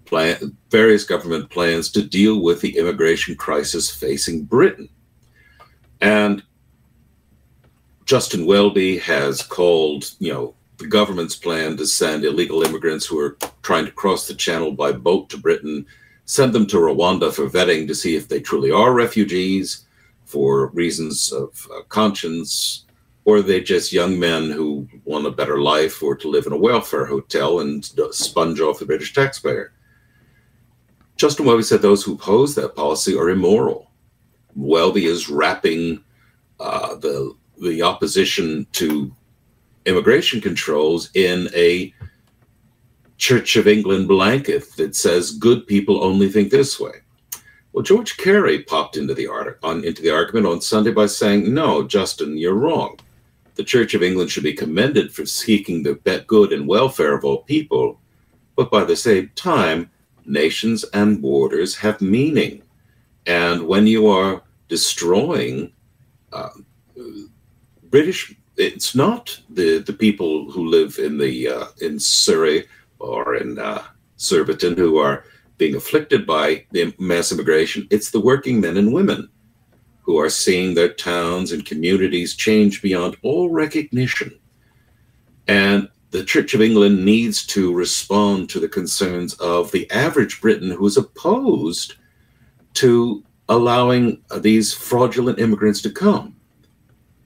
plan, 0.05 0.57
various 0.69 1.03
government 1.03 1.49
plans 1.51 1.91
to 1.91 2.01
deal 2.01 2.41
with 2.41 2.61
the 2.61 2.75
immigration 2.75 3.35
crisis 3.35 3.91
facing 3.91 4.45
Britain. 4.45 4.89
And 5.99 6.41
Justin 8.05 8.47
Welby 8.47 8.97
has 8.97 9.43
called, 9.43 10.11
you 10.17 10.33
know, 10.33 10.55
the 10.81 10.88
government's 10.88 11.35
plan 11.35 11.77
to 11.77 11.85
send 11.85 12.25
illegal 12.25 12.63
immigrants 12.63 13.05
who 13.05 13.19
are 13.19 13.38
trying 13.61 13.85
to 13.85 13.91
cross 13.91 14.27
the 14.27 14.33
channel 14.33 14.71
by 14.71 14.91
boat 14.91 15.29
to 15.29 15.38
Britain, 15.38 15.85
send 16.25 16.53
them 16.53 16.65
to 16.67 16.77
Rwanda 16.77 17.33
for 17.33 17.47
vetting 17.47 17.88
to 17.88 17.95
see 17.95 18.15
if 18.15 18.27
they 18.27 18.39
truly 18.39 18.71
are 18.71 18.93
refugees 18.93 19.85
for 20.25 20.67
reasons 20.67 21.31
of 21.31 21.67
uh, 21.75 21.81
conscience, 21.83 22.85
or 23.25 23.38
are 23.38 23.41
they 23.41 23.61
just 23.61 23.93
young 23.93 24.19
men 24.19 24.50
who 24.50 24.88
want 25.05 25.27
a 25.27 25.31
better 25.31 25.61
life 25.61 26.01
or 26.01 26.15
to 26.15 26.29
live 26.29 26.47
in 26.47 26.53
a 26.53 26.57
welfare 26.57 27.05
hotel 27.05 27.59
and 27.59 27.85
sponge 28.11 28.59
off 28.59 28.79
the 28.79 28.85
British 28.85 29.13
taxpayer? 29.13 29.73
Justin 31.17 31.45
Welby 31.45 31.63
said 31.63 31.81
those 31.81 32.03
who 32.03 32.13
oppose 32.13 32.55
that 32.55 32.75
policy 32.75 33.15
are 33.15 33.29
immoral. 33.29 33.91
Welby 34.55 35.05
is 35.05 35.29
wrapping 35.29 36.03
uh, 36.59 36.95
the 36.95 37.35
the 37.61 37.83
opposition 37.83 38.65
to 38.71 39.15
immigration 39.85 40.41
controls 40.41 41.09
in 41.13 41.50
a 41.55 41.93
Church 43.17 43.55
of 43.55 43.67
England 43.67 44.07
blanket 44.07 44.71
that 44.77 44.95
says 44.95 45.31
good 45.31 45.67
people 45.67 46.03
only 46.03 46.27
think 46.29 46.50
this 46.50 46.79
way. 46.79 47.01
Well, 47.71 47.83
George 47.83 48.17
Carey 48.17 48.63
popped 48.63 48.97
into 48.97 49.13
the 49.13 49.27
art- 49.27 49.59
on 49.63 49.83
into 49.83 50.01
the 50.01 50.09
argument 50.09 50.47
on 50.47 50.59
Sunday 50.61 50.91
by 50.91 51.05
saying, 51.05 51.53
"No, 51.53 51.83
Justin, 51.83 52.38
you're 52.38 52.53
wrong. 52.55 52.97
the 53.55 53.63
Church 53.65 53.93
of 53.93 54.01
England 54.01 54.31
should 54.31 54.43
be 54.43 54.53
commended 54.53 55.13
for 55.13 55.25
seeking 55.25 55.83
the 55.83 55.95
good 56.25 56.53
and 56.53 56.67
welfare 56.67 57.13
of 57.13 57.25
all 57.25 57.43
people, 57.43 58.00
but 58.55 58.71
by 58.71 58.83
the 58.83 58.95
same 58.95 59.29
time, 59.35 59.89
nations 60.25 60.83
and 60.93 61.21
borders 61.21 61.75
have 61.75 62.01
meaning. 62.01 62.61
And 63.25 63.67
when 63.67 63.88
you 63.88 64.07
are 64.07 64.41
destroying 64.69 65.73
uh, 66.31 66.50
British, 67.89 68.35
it's 68.58 68.96
not 68.96 69.39
the, 69.50 69.79
the 69.79 69.93
people 69.93 70.51
who 70.51 70.67
live 70.67 71.00
in 71.00 71.17
the 71.17 71.48
uh, 71.48 71.65
in 71.81 72.00
Surrey 72.00 72.67
or 73.00 73.36
in 73.36 73.58
uh, 73.58 73.84
Surbiton 74.17 74.75
who 74.75 74.98
are 74.98 75.25
being 75.58 75.75
afflicted 75.75 76.25
by 76.25 76.65
the 76.72 76.93
mass 77.00 77.31
immigration. 77.31 77.88
It's 77.91 78.12
the 78.12 78.20
working 78.20 78.60
men 78.60 78.77
and 78.77 78.93
women 78.93 79.29
who 80.01 80.20
are 80.20 80.29
seeing 80.29 80.74
their 80.74 80.93
towns 80.93 81.51
and 81.51 81.65
communities 81.65 82.36
change 82.36 82.81
beyond 82.81 83.15
all 83.22 83.50
recognition. 83.50 84.38
And 85.48 85.88
the 86.10 86.24
Church 86.24 86.53
of 86.53 86.62
England 86.62 87.05
needs 87.05 87.46
to 87.48 87.74
respond 87.74 88.50
to 88.50 88.60
the 88.60 88.67
concerns 88.67 89.34
of 89.36 89.72
the 89.72 89.89
average 89.91 90.41
Briton 90.41 90.72
who 90.72 90.86
is 90.86 90.98
opposed 90.98 91.96
to 92.74 93.24
allowing 93.48 94.22
these 94.39 94.74
fraudulent 94.74 95.39
immigrants 95.39 95.81
to 95.84 95.91
come. 95.91 96.36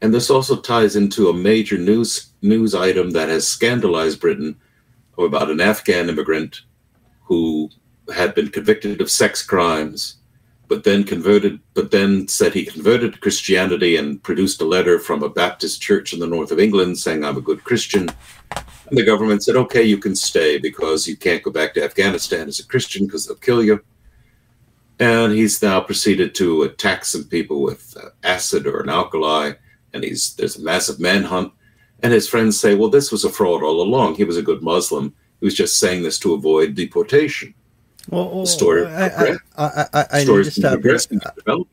And 0.01 0.13
this 0.13 0.29
also 0.29 0.57
ties 0.57 0.95
into 0.95 1.29
a 1.29 1.33
major 1.33 1.77
news 1.77 2.31
news 2.41 2.75
item 2.75 3.11
that 3.11 3.29
has 3.29 3.47
scandalized 3.47 4.19
Britain 4.19 4.55
about 5.17 5.49
an 5.49 5.61
Afghan 5.61 6.09
immigrant 6.09 6.61
who 7.23 7.69
had 8.13 8.35
been 8.35 8.49
convicted 8.49 9.01
of 9.01 9.09
sex 9.09 9.41
crimes 9.41 10.17
but 10.67 10.83
then 10.83 11.03
converted, 11.03 11.59
but 11.73 11.91
then 11.91 12.27
said 12.27 12.53
he 12.53 12.65
converted 12.65 13.13
to 13.13 13.19
Christianity 13.19 13.97
and 13.97 14.21
produced 14.23 14.61
a 14.61 14.65
letter 14.65 14.99
from 14.99 15.23
a 15.23 15.29
Baptist 15.29 15.81
church 15.81 16.13
in 16.13 16.19
the 16.19 16.27
north 16.27 16.51
of 16.51 16.59
England 16.59 16.97
saying, 16.97 17.23
I'm 17.23 17.37
a 17.37 17.41
good 17.41 17.63
Christian. 17.63 18.09
And 18.89 18.97
the 18.97 19.05
government 19.05 19.43
said, 19.43 19.55
okay, 19.55 19.83
you 19.83 19.97
can 19.97 20.15
stay 20.15 20.57
because 20.57 21.07
you 21.07 21.17
can't 21.17 21.43
go 21.43 21.51
back 21.51 21.73
to 21.73 21.83
Afghanistan 21.83 22.47
as 22.47 22.59
a 22.59 22.67
Christian 22.67 23.05
because 23.05 23.25
they'll 23.25 23.35
kill 23.37 23.63
you. 23.63 23.83
And 24.99 25.33
he's 25.33 25.61
now 25.61 25.81
proceeded 25.81 26.33
to 26.35 26.63
attack 26.63 27.05
some 27.05 27.25
people 27.25 27.61
with 27.61 27.95
uh, 28.01 28.09
acid 28.23 28.65
or 28.65 28.81
an 28.81 28.89
alkali. 28.89 29.53
And 29.95 30.03
he's 30.03 30.35
there's 30.35 30.57
a 30.57 30.61
massive 30.61 30.99
manhunt. 30.99 31.53
And 32.03 32.11
his 32.11 32.27
friends 32.27 32.59
say, 32.59 32.75
well, 32.75 32.89
this 32.89 33.11
was 33.11 33.23
a 33.23 33.29
fraud 33.29 33.63
all 33.63 33.81
along. 33.81 34.15
He 34.15 34.25
was 34.25 34.37
a 34.37 34.41
good 34.41 34.61
Muslim. 34.61 35.15
He 35.39 35.45
was 35.45 35.55
just 35.55 35.79
saying 35.79 36.03
this 36.03 36.19
to 36.19 36.33
avoid 36.33 36.75
deportation. 36.75 37.53
Well, 38.09 38.41
the 38.41 38.47
story. 38.47 38.85
I, 38.85 39.07
I, 39.07 39.37
I, 39.57 39.85
I, 39.93 40.05
I 40.11 40.23
need 40.23 40.43
to 40.43 40.51
stop 40.51 40.83
you. 40.83 41.67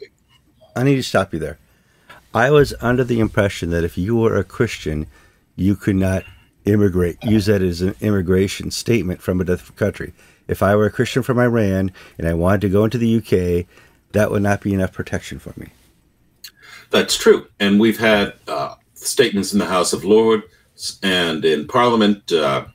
I 0.74 0.84
need 0.84 0.96
to 0.96 1.02
stop 1.02 1.32
you 1.32 1.38
there. 1.38 1.58
I 2.32 2.50
was 2.50 2.72
under 2.80 3.04
the 3.04 3.20
impression 3.20 3.70
that 3.70 3.84
if 3.84 3.98
you 3.98 4.16
were 4.16 4.38
a 4.38 4.44
Christian, 4.44 5.06
you 5.56 5.76
could 5.76 5.96
not 5.96 6.24
immigrate. 6.64 7.22
Use 7.22 7.46
that 7.46 7.60
as 7.60 7.82
an 7.82 7.94
immigration 8.00 8.70
statement 8.70 9.20
from 9.20 9.40
a 9.40 9.44
different 9.44 9.76
country. 9.76 10.14
If 10.48 10.62
I 10.62 10.74
were 10.76 10.86
a 10.86 10.90
Christian 10.90 11.22
from 11.22 11.38
Iran 11.38 11.90
and 12.16 12.26
I 12.26 12.34
wanted 12.34 12.62
to 12.62 12.68
go 12.70 12.84
into 12.84 12.98
the 12.98 13.16
UK, 13.16 13.66
that 14.12 14.30
would 14.30 14.42
not 14.42 14.62
be 14.62 14.72
enough 14.72 14.92
protection 14.92 15.38
for 15.38 15.52
me. 15.56 15.68
That's 16.92 17.16
true, 17.16 17.48
and 17.58 17.80
we've 17.80 17.98
had 17.98 18.34
uh, 18.46 18.74
statements 18.92 19.54
in 19.54 19.58
the 19.58 19.64
House 19.64 19.94
of 19.94 20.04
Lords 20.04 20.98
and 21.02 21.42
in 21.42 21.66
Parliament. 21.66 22.30
Uh, 22.30 22.66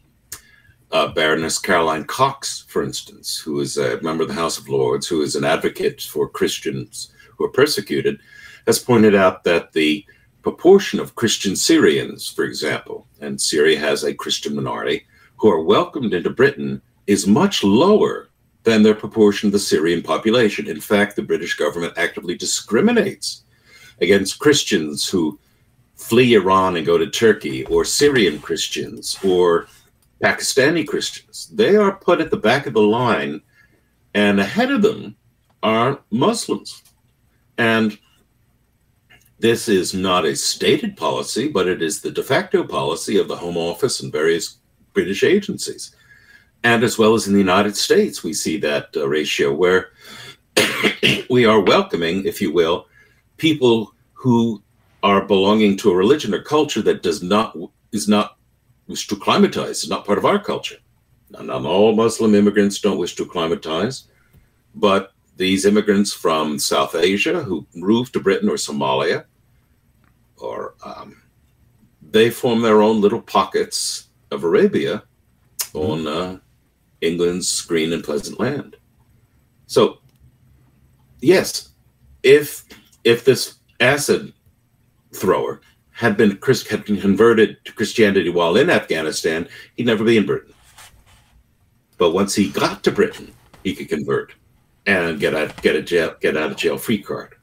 uh, 0.91 1.09
Baroness 1.09 1.59
Caroline 1.59 2.05
Cox, 2.05 2.65
for 2.67 2.81
instance, 2.81 3.37
who 3.37 3.59
is 3.59 3.77
a 3.77 4.01
member 4.01 4.23
of 4.23 4.29
the 4.29 4.33
House 4.33 4.57
of 4.57 4.69
Lords, 4.69 5.05
who 5.05 5.21
is 5.21 5.35
an 5.35 5.43
advocate 5.43 6.01
for 6.01 6.29
Christians 6.29 7.11
who 7.37 7.43
are 7.45 7.49
persecuted, 7.49 8.19
has 8.65 8.79
pointed 8.79 9.13
out 9.13 9.43
that 9.43 9.73
the 9.73 10.03
proportion 10.41 10.99
of 10.99 11.13
Christian 11.13 11.55
Syrians, 11.55 12.27
for 12.27 12.45
example, 12.45 13.05
and 13.19 13.39
Syria 13.39 13.77
has 13.79 14.03
a 14.03 14.13
Christian 14.13 14.55
minority, 14.55 15.05
who 15.35 15.51
are 15.51 15.61
welcomed 15.61 16.13
into 16.13 16.29
Britain 16.29 16.81
is 17.05 17.27
much 17.27 17.63
lower 17.63 18.29
than 18.63 18.81
their 18.81 18.95
proportion 18.95 19.47
of 19.47 19.53
the 19.53 19.59
Syrian 19.59 20.01
population. 20.01 20.67
In 20.67 20.81
fact, 20.81 21.15
the 21.15 21.21
British 21.21 21.55
government 21.55 21.93
actively 21.97 22.35
discriminates 22.35 23.43
against 24.01 24.39
Christians 24.39 25.07
who 25.07 25.39
flee 25.95 26.35
Iran 26.35 26.77
and 26.77 26.85
go 26.85 26.97
to 26.97 27.09
Turkey, 27.09 27.65
or 27.65 27.83
Syrian 27.83 28.39
Christians, 28.39 29.17
or 29.23 29.67
Pakistani 30.23 30.87
Christians. 30.87 31.49
They 31.53 31.75
are 31.75 31.95
put 31.95 32.21
at 32.21 32.29
the 32.29 32.37
back 32.37 32.67
of 32.67 32.73
the 32.73 32.81
line, 32.81 33.41
and 34.13 34.39
ahead 34.39 34.71
of 34.71 34.81
them 34.81 35.15
are 35.63 35.99
Muslims. 36.11 36.83
And 37.57 37.97
this 39.39 39.67
is 39.67 39.93
not 39.93 40.25
a 40.25 40.35
stated 40.35 40.97
policy, 40.97 41.47
but 41.47 41.67
it 41.67 41.81
is 41.81 42.01
the 42.01 42.11
de 42.11 42.23
facto 42.23 42.63
policy 42.63 43.17
of 43.17 43.27
the 43.27 43.35
Home 43.35 43.57
Office 43.57 44.01
and 44.01 44.11
various 44.11 44.57
British 44.93 45.23
agencies. 45.23 45.95
And 46.63 46.83
as 46.83 46.97
well 46.97 47.13
as 47.13 47.27
in 47.27 47.33
the 47.33 47.39
United 47.39 47.75
States, 47.75 48.23
we 48.23 48.33
see 48.33 48.57
that 48.59 48.89
uh, 48.95 49.07
ratio 49.07 49.53
where 49.53 49.91
we 51.29 51.45
are 51.45 51.59
welcoming, 51.59 52.25
if 52.25 52.41
you 52.41 52.51
will, 52.51 52.86
people 53.37 53.93
who 54.13 54.61
are 55.03 55.25
belonging 55.25 55.77
to 55.77 55.91
a 55.91 55.95
religion 55.95 56.33
or 56.33 56.41
culture 56.41 56.81
that 56.81 57.03
does 57.03 57.21
not 57.23 57.55
is 57.91 58.07
not 58.07 58.37
wish 58.87 59.07
to 59.07 59.15
acclimatize. 59.15 59.83
It's 59.83 59.89
not 59.89 60.05
part 60.05 60.17
of 60.17 60.25
our 60.25 60.39
culture. 60.39 60.77
And 61.37 61.47
not 61.47 61.65
all 61.65 61.93
Muslim 61.95 62.35
immigrants 62.35 62.79
don't 62.79 62.97
wish 62.97 63.15
to 63.15 63.23
acclimatize, 63.23 64.07
but 64.75 65.11
these 65.35 65.65
immigrants 65.65 66.13
from 66.13 66.57
South 66.57 66.95
Asia 66.95 67.43
who 67.43 67.65
move 67.75 68.11
to 68.11 68.19
Britain 68.19 68.49
or 68.49 68.55
Somalia, 68.55 69.25
or 70.37 70.75
um, 70.83 71.21
they 72.01 72.29
form 72.29 72.61
their 72.61 72.81
own 72.81 73.01
little 73.01 73.21
pockets 73.21 74.07
of 74.31 74.43
Arabia 74.43 75.03
mm-hmm. 75.59 75.91
on 75.91 76.07
uh, 76.07 76.39
England's 77.01 77.61
green 77.61 77.93
and 77.93 78.03
pleasant 78.03 78.39
land. 78.39 78.77
So, 79.67 79.99
yes, 81.19 81.69
if 82.23 82.63
if 83.07 83.23
this 83.23 83.55
acid 83.79 84.33
thrower 85.13 85.61
had 85.91 86.17
been 86.17 86.37
Chris 86.37 86.67
had 86.67 86.83
been 86.83 86.99
converted 86.99 87.57
to 87.63 87.71
Christianity 87.71 88.29
while 88.29 88.57
in 88.57 88.69
Afghanistan, 88.69 89.47
he'd 89.75 89.85
never 89.85 90.03
be 90.03 90.17
in 90.17 90.25
Britain. 90.25 90.53
But 91.97 92.11
once 92.11 92.35
he 92.35 92.49
got 92.49 92.83
to 92.83 92.91
Britain, 92.91 93.33
he 93.63 93.73
could 93.73 93.87
convert 93.87 94.33
and 94.85 95.19
get 95.19 95.33
a 95.33 95.53
get 95.61 95.75
a 95.75 95.81
jail 95.81 96.15
get 96.19 96.35
out 96.35 96.51
of 96.51 96.57
jail 96.57 96.77
free 96.77 97.01
card. 97.01 97.35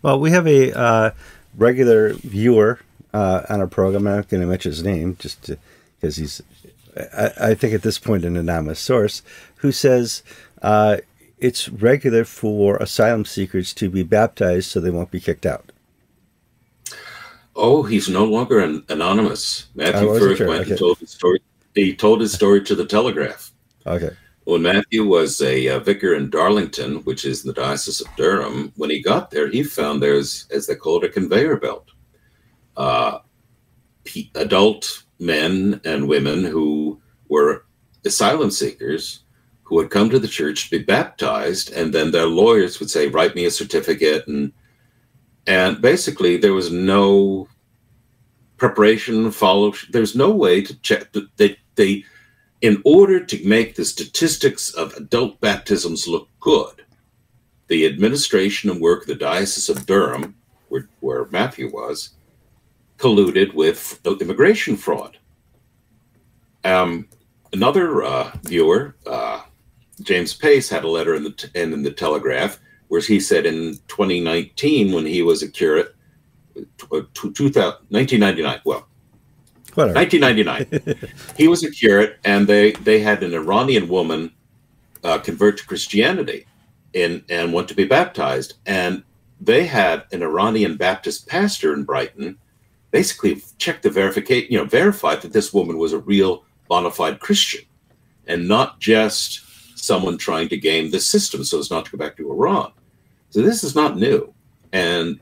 Well, 0.00 0.20
we 0.20 0.30
have 0.30 0.46
a 0.46 0.72
uh, 0.72 1.10
regular 1.56 2.14
viewer 2.14 2.78
uh, 3.12 3.42
on 3.48 3.60
our 3.60 3.66
program. 3.66 4.06
I'm 4.06 4.16
not 4.16 4.28
going 4.28 4.40
to 4.42 4.46
mention 4.46 4.70
his 4.70 4.82
name 4.82 5.16
just 5.18 5.50
because 6.00 6.16
he's, 6.16 6.40
I, 6.96 7.32
I, 7.40 7.54
think 7.54 7.72
at 7.72 7.82
this 7.82 8.00
point, 8.00 8.24
an 8.24 8.36
anonymous 8.36 8.80
source 8.80 9.22
who 9.56 9.70
says 9.70 10.24
uh, 10.60 10.96
it's 11.42 11.68
regular 11.68 12.24
for 12.24 12.76
asylum 12.76 13.24
seekers 13.24 13.74
to 13.74 13.90
be 13.90 14.02
baptized 14.02 14.70
so 14.70 14.80
they 14.80 14.90
won't 14.90 15.10
be 15.10 15.20
kicked 15.20 15.44
out. 15.44 15.72
Oh, 17.54 17.82
he's 17.82 18.08
no 18.08 18.24
longer 18.24 18.60
an 18.60 18.84
anonymous. 18.88 19.66
Matthew 19.74 20.08
first 20.18 20.38
sure. 20.38 20.48
went 20.48 20.62
okay. 20.62 20.70
and 20.70 20.78
told 20.78 20.98
his 20.98 21.10
story. 21.10 21.40
He 21.74 21.94
told 21.94 22.20
his 22.20 22.32
story 22.32 22.62
to 22.64 22.74
the 22.74 22.86
Telegraph. 22.86 23.52
Okay. 23.86 24.10
When 24.44 24.62
Matthew 24.62 25.04
was 25.06 25.40
a 25.40 25.68
uh, 25.68 25.78
vicar 25.80 26.14
in 26.14 26.30
Darlington, 26.30 26.96
which 27.04 27.24
is 27.24 27.44
in 27.44 27.48
the 27.48 27.60
Diocese 27.60 28.00
of 28.00 28.08
Durham, 28.16 28.72
when 28.76 28.90
he 28.90 29.02
got 29.02 29.30
there, 29.30 29.48
he 29.48 29.62
found 29.62 30.02
there's, 30.02 30.46
as 30.50 30.66
they 30.66 30.74
call 30.74 31.02
it, 31.02 31.04
a 31.04 31.08
conveyor 31.08 31.56
belt. 31.58 31.90
Uh, 32.76 33.18
adult 34.34 35.04
men 35.18 35.80
and 35.84 36.08
women 36.08 36.44
who 36.44 37.00
were 37.28 37.66
asylum 38.04 38.50
seekers 38.50 39.22
who 39.72 39.80
had 39.80 39.90
come 39.90 40.10
to 40.10 40.18
the 40.18 40.28
church 40.28 40.64
to 40.64 40.78
be 40.78 40.84
baptized, 40.84 41.72
and 41.72 41.94
then 41.94 42.10
their 42.10 42.26
lawyers 42.26 42.78
would 42.78 42.90
say, 42.90 43.08
"Write 43.08 43.34
me 43.34 43.46
a 43.46 43.50
certificate," 43.50 44.26
and 44.26 44.52
and 45.46 45.80
basically 45.80 46.36
there 46.36 46.52
was 46.52 46.70
no 46.70 47.48
preparation 48.58 49.30
follow 49.30 49.72
there's 49.90 50.14
no 50.14 50.30
way 50.30 50.60
to 50.60 50.74
check 50.80 51.12
they 51.36 51.56
they 51.74 52.04
in 52.60 52.82
order 52.84 53.24
to 53.24 53.48
make 53.48 53.74
the 53.74 53.84
statistics 53.84 54.70
of 54.74 54.94
adult 54.94 55.40
baptisms 55.40 56.06
look 56.06 56.28
good 56.38 56.84
the 57.66 57.86
administration 57.86 58.70
and 58.70 58.80
work 58.80 59.02
of 59.02 59.08
the 59.08 59.14
diocese 59.16 59.68
of 59.68 59.84
durham 59.84 60.36
where, 60.68 60.88
where 61.00 61.26
matthew 61.32 61.68
was 61.72 62.10
colluded 63.02 63.52
with 63.52 64.00
immigration 64.20 64.76
fraud. 64.76 65.18
Um, 66.62 67.08
another 67.52 68.04
uh, 68.04 68.30
viewer 68.44 68.94
uh, 69.04 69.42
james 70.02 70.34
pace 70.34 70.68
had 70.68 70.84
a 70.84 70.88
letter 70.88 71.14
in 71.14 71.24
the, 71.24 71.50
in, 71.54 71.72
in 71.72 71.82
the 71.82 71.90
telegraph 71.90 72.58
where 72.92 73.00
he 73.00 73.18
said 73.18 73.46
in 73.46 73.72
2019 73.88 74.92
when 74.92 75.06
he 75.06 75.22
was 75.22 75.42
a 75.42 75.48
curate, 75.48 75.94
1999, 76.90 78.60
well, 78.66 78.86
Whatever. 79.72 79.94
1999, 79.98 81.08
he 81.38 81.48
was 81.48 81.64
a 81.64 81.70
curate, 81.70 82.18
and 82.22 82.46
they 82.46 82.72
they 82.72 83.00
had 83.00 83.22
an 83.22 83.32
Iranian 83.32 83.88
woman 83.88 84.30
uh, 85.02 85.16
convert 85.16 85.56
to 85.56 85.66
Christianity, 85.66 86.44
and 86.94 87.24
and 87.30 87.54
want 87.54 87.68
to 87.68 87.74
be 87.74 87.86
baptized, 87.86 88.56
and 88.66 89.02
they 89.40 89.64
had 89.64 90.04
an 90.12 90.22
Iranian 90.22 90.76
Baptist 90.76 91.26
pastor 91.26 91.72
in 91.72 91.84
Brighton 91.84 92.36
basically 92.90 93.42
checked 93.56 93.84
the 93.84 93.90
verification, 93.90 94.52
you 94.52 94.58
know, 94.58 94.66
verified 94.66 95.22
that 95.22 95.32
this 95.32 95.54
woman 95.54 95.78
was 95.78 95.94
a 95.94 95.98
real 95.98 96.44
bona 96.68 96.90
fide 96.90 97.20
Christian 97.20 97.64
and 98.26 98.46
not 98.46 98.80
just 98.80 99.41
someone 99.82 100.16
trying 100.16 100.48
to 100.48 100.56
game 100.56 100.90
the 100.90 101.00
system 101.00 101.42
so 101.42 101.58
as 101.58 101.70
not 101.70 101.84
to 101.84 101.90
go 101.90 101.98
back 101.98 102.16
to 102.16 102.30
Iran. 102.30 102.72
So 103.30 103.42
this 103.42 103.64
is 103.64 103.74
not 103.74 103.96
new. 103.96 104.32
And, 104.72 105.20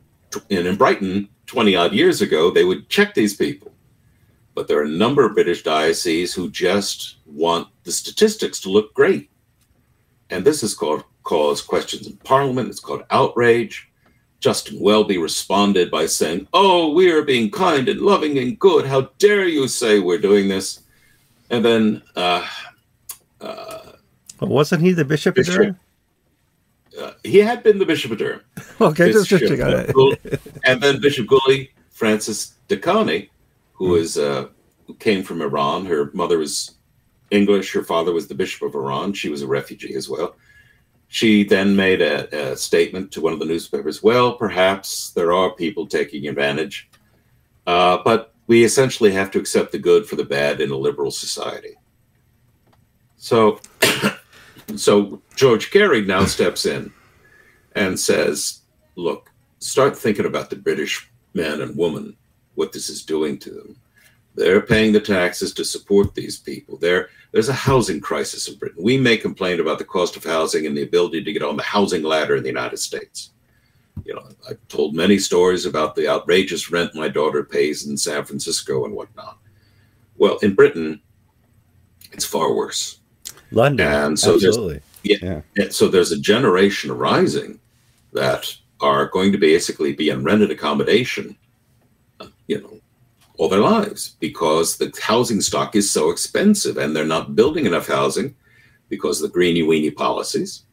and 0.51 0.66
in 0.66 0.77
Brighton, 0.77 1.29
20 1.46 1.75
odd 1.77 1.92
years 1.92 2.20
ago, 2.20 2.51
they 2.51 2.64
would 2.64 2.88
check 2.88 3.14
these 3.14 3.35
people. 3.35 3.73
But 4.55 4.68
there 4.68 4.79
are 4.79 4.85
a 4.85 4.88
number 4.88 5.25
of 5.25 5.35
British 5.35 5.62
dioceses 5.62 6.35
who 6.35 6.51
just 6.51 7.16
want 7.25 7.68
the 7.85 7.92
statistics 7.92 8.61
to 8.61 8.68
look 8.68 8.92
great. 8.92 9.31
And 10.29 10.44
this 10.44 10.61
has 10.61 10.75
called, 10.75 11.05
caused 11.23 11.66
questions 11.66 12.07
in 12.07 12.16
Parliament. 12.18 12.68
It's 12.68 12.81
called 12.81 13.05
outrage. 13.11 13.90
Justin 14.40 14.81
Welby 14.81 15.18
responded 15.18 15.90
by 15.90 16.07
saying, 16.07 16.49
Oh, 16.53 16.92
we 16.92 17.11
are 17.11 17.23
being 17.23 17.51
kind 17.51 17.88
and 17.88 18.01
loving 18.01 18.38
and 18.38 18.59
good. 18.59 18.87
How 18.87 19.11
dare 19.18 19.46
you 19.46 19.68
say 19.68 19.99
we're 20.01 20.18
doing 20.18 20.49
this? 20.49 20.81
And 21.51 21.64
then 21.64 22.03
uh, 22.16 22.46
uh, 23.40 23.80
well, 24.40 24.50
wasn't 24.50 24.83
he 24.83 24.92
the 24.92 25.05
bishop, 25.05 25.35
bishop 25.35 25.55
of 25.55 25.61
Durham? 25.61 25.81
Uh, 26.98 27.12
he 27.22 27.38
had 27.38 27.62
been 27.62 27.79
the 27.79 27.87
bishop 27.87 28.12
of 28.12 28.18
Durham. 28.18 28.40
okay, 28.81 29.12
just, 29.12 29.29
just 29.29 29.44
check 29.46 29.59
it. 29.61 30.40
and 30.64 30.81
then 30.83 31.00
Bishop 31.00 31.26
Guli 31.26 31.70
Francis 31.90 32.55
Dehqani, 32.68 33.29
who 33.72 33.96
mm. 33.96 34.00
is 34.00 34.18
uh, 34.18 34.48
who 34.87 34.94
came 34.94 35.22
from 35.22 35.42
Iran. 35.42 35.87
Her 35.87 36.11
mother 36.14 36.38
was 36.38 36.72
English. 37.31 37.72
Her 37.72 37.85
father 37.85 38.12
was 38.12 38.26
the 38.26 38.35
bishop 38.35 38.62
of 38.62 38.74
Iran. 38.74 39.12
She 39.12 39.29
was 39.29 39.42
a 39.42 39.46
refugee 39.46 39.94
as 39.94 40.09
well. 40.09 40.35
She 41.09 41.44
then 41.44 41.74
made 41.74 42.00
a, 42.03 42.53
a 42.53 42.57
statement 42.57 43.11
to 43.12 43.20
one 43.20 43.33
of 43.33 43.38
the 43.38 43.44
newspapers. 43.44 44.03
Well, 44.03 44.35
perhaps 44.35 45.11
there 45.11 45.33
are 45.33 45.50
people 45.55 45.87
taking 45.87 46.29
advantage, 46.29 46.88
uh, 47.66 47.98
but 48.05 48.33
we 48.46 48.64
essentially 48.64 49.12
have 49.12 49.31
to 49.33 49.38
accept 49.38 49.72
the 49.72 49.79
good 49.79 50.07
for 50.07 50.16
the 50.16 50.24
bad 50.24 50.61
in 50.61 50.70
a 50.70 50.76
liberal 50.76 51.11
society. 51.11 51.74
So 53.16 53.61
so 54.78 55.22
George 55.37 55.70
Carey 55.70 56.02
now 56.02 56.24
steps 56.24 56.66
in 56.66 56.92
and 57.74 57.98
says, 57.98 58.61
look, 58.96 59.30
start 59.59 59.96
thinking 59.96 60.26
about 60.26 60.50
the 60.50 60.56
British 60.56 61.11
man 61.35 61.61
and 61.61 61.76
woman, 61.76 62.16
what 62.54 62.72
this 62.72 62.88
is 62.88 63.04
doing 63.04 63.38
to 63.38 63.50
them. 63.50 63.76
They're 64.35 64.61
paying 64.61 64.92
the 64.92 65.00
taxes 65.00 65.52
to 65.54 65.64
support 65.64 66.14
these 66.14 66.38
people. 66.38 66.76
There, 66.76 67.09
there's 67.33 67.48
a 67.48 67.54
housing 67.54 68.00
crisis 68.00 68.48
in 68.48 68.59
Britain. 68.59 68.83
We 68.83 68.96
may 68.96 69.16
complain 69.16 69.61
about 69.61 69.78
the 69.78 69.85
cost 69.85 70.16
of 70.16 70.24
housing 70.24 70.66
and 70.66 70.76
the 70.76 70.83
ability 70.83 71.24
to 71.24 71.33
get 71.33 71.42
on 71.42 71.56
the 71.56 71.62
housing 71.62 72.02
ladder 72.02 72.37
in 72.37 72.42
the 72.42 72.48
United 72.48 72.78
States. 72.78 73.30
You 74.04 74.14
know, 74.14 74.28
I've 74.48 74.66
told 74.68 74.94
many 74.94 75.18
stories 75.18 75.66
about 75.66 75.94
the 75.94 76.09
outrageous 76.09 76.70
rent 76.70 76.94
my 76.94 77.09
daughter 77.09 77.42
pays 77.44 77.87
in 77.87 77.96
San 77.96 78.24
Francisco 78.24 78.85
and 78.85 78.94
whatnot. 78.94 79.38
Well, 80.16 80.38
in 80.38 80.54
Britain, 80.54 81.00
it's 82.12 82.24
far 82.24 82.54
worse. 82.54 82.99
London. 83.50 83.86
And 83.86 84.18
so 84.18 84.34
absolutely. 84.34 84.80
Yeah, 85.02 85.40
yeah. 85.56 85.68
So 85.70 85.88
there's 85.88 86.12
a 86.12 86.18
generation 86.18 86.92
rising 86.92 87.58
that 88.12 88.54
are 88.80 89.06
going 89.06 89.32
to 89.32 89.38
basically 89.38 89.92
be 89.92 90.10
in 90.10 90.24
rented 90.24 90.50
accommodation, 90.50 91.36
you 92.46 92.60
know, 92.60 92.80
all 93.38 93.48
their 93.48 93.60
lives 93.60 94.16
because 94.20 94.76
the 94.76 94.92
housing 95.02 95.40
stock 95.40 95.74
is 95.74 95.90
so 95.90 96.10
expensive 96.10 96.76
and 96.76 96.94
they're 96.94 97.04
not 97.04 97.34
building 97.34 97.66
enough 97.66 97.86
housing 97.86 98.34
because 98.88 99.22
of 99.22 99.28
the 99.28 99.32
greeny 99.32 99.62
weeny 99.62 99.90
policies. 99.90 100.64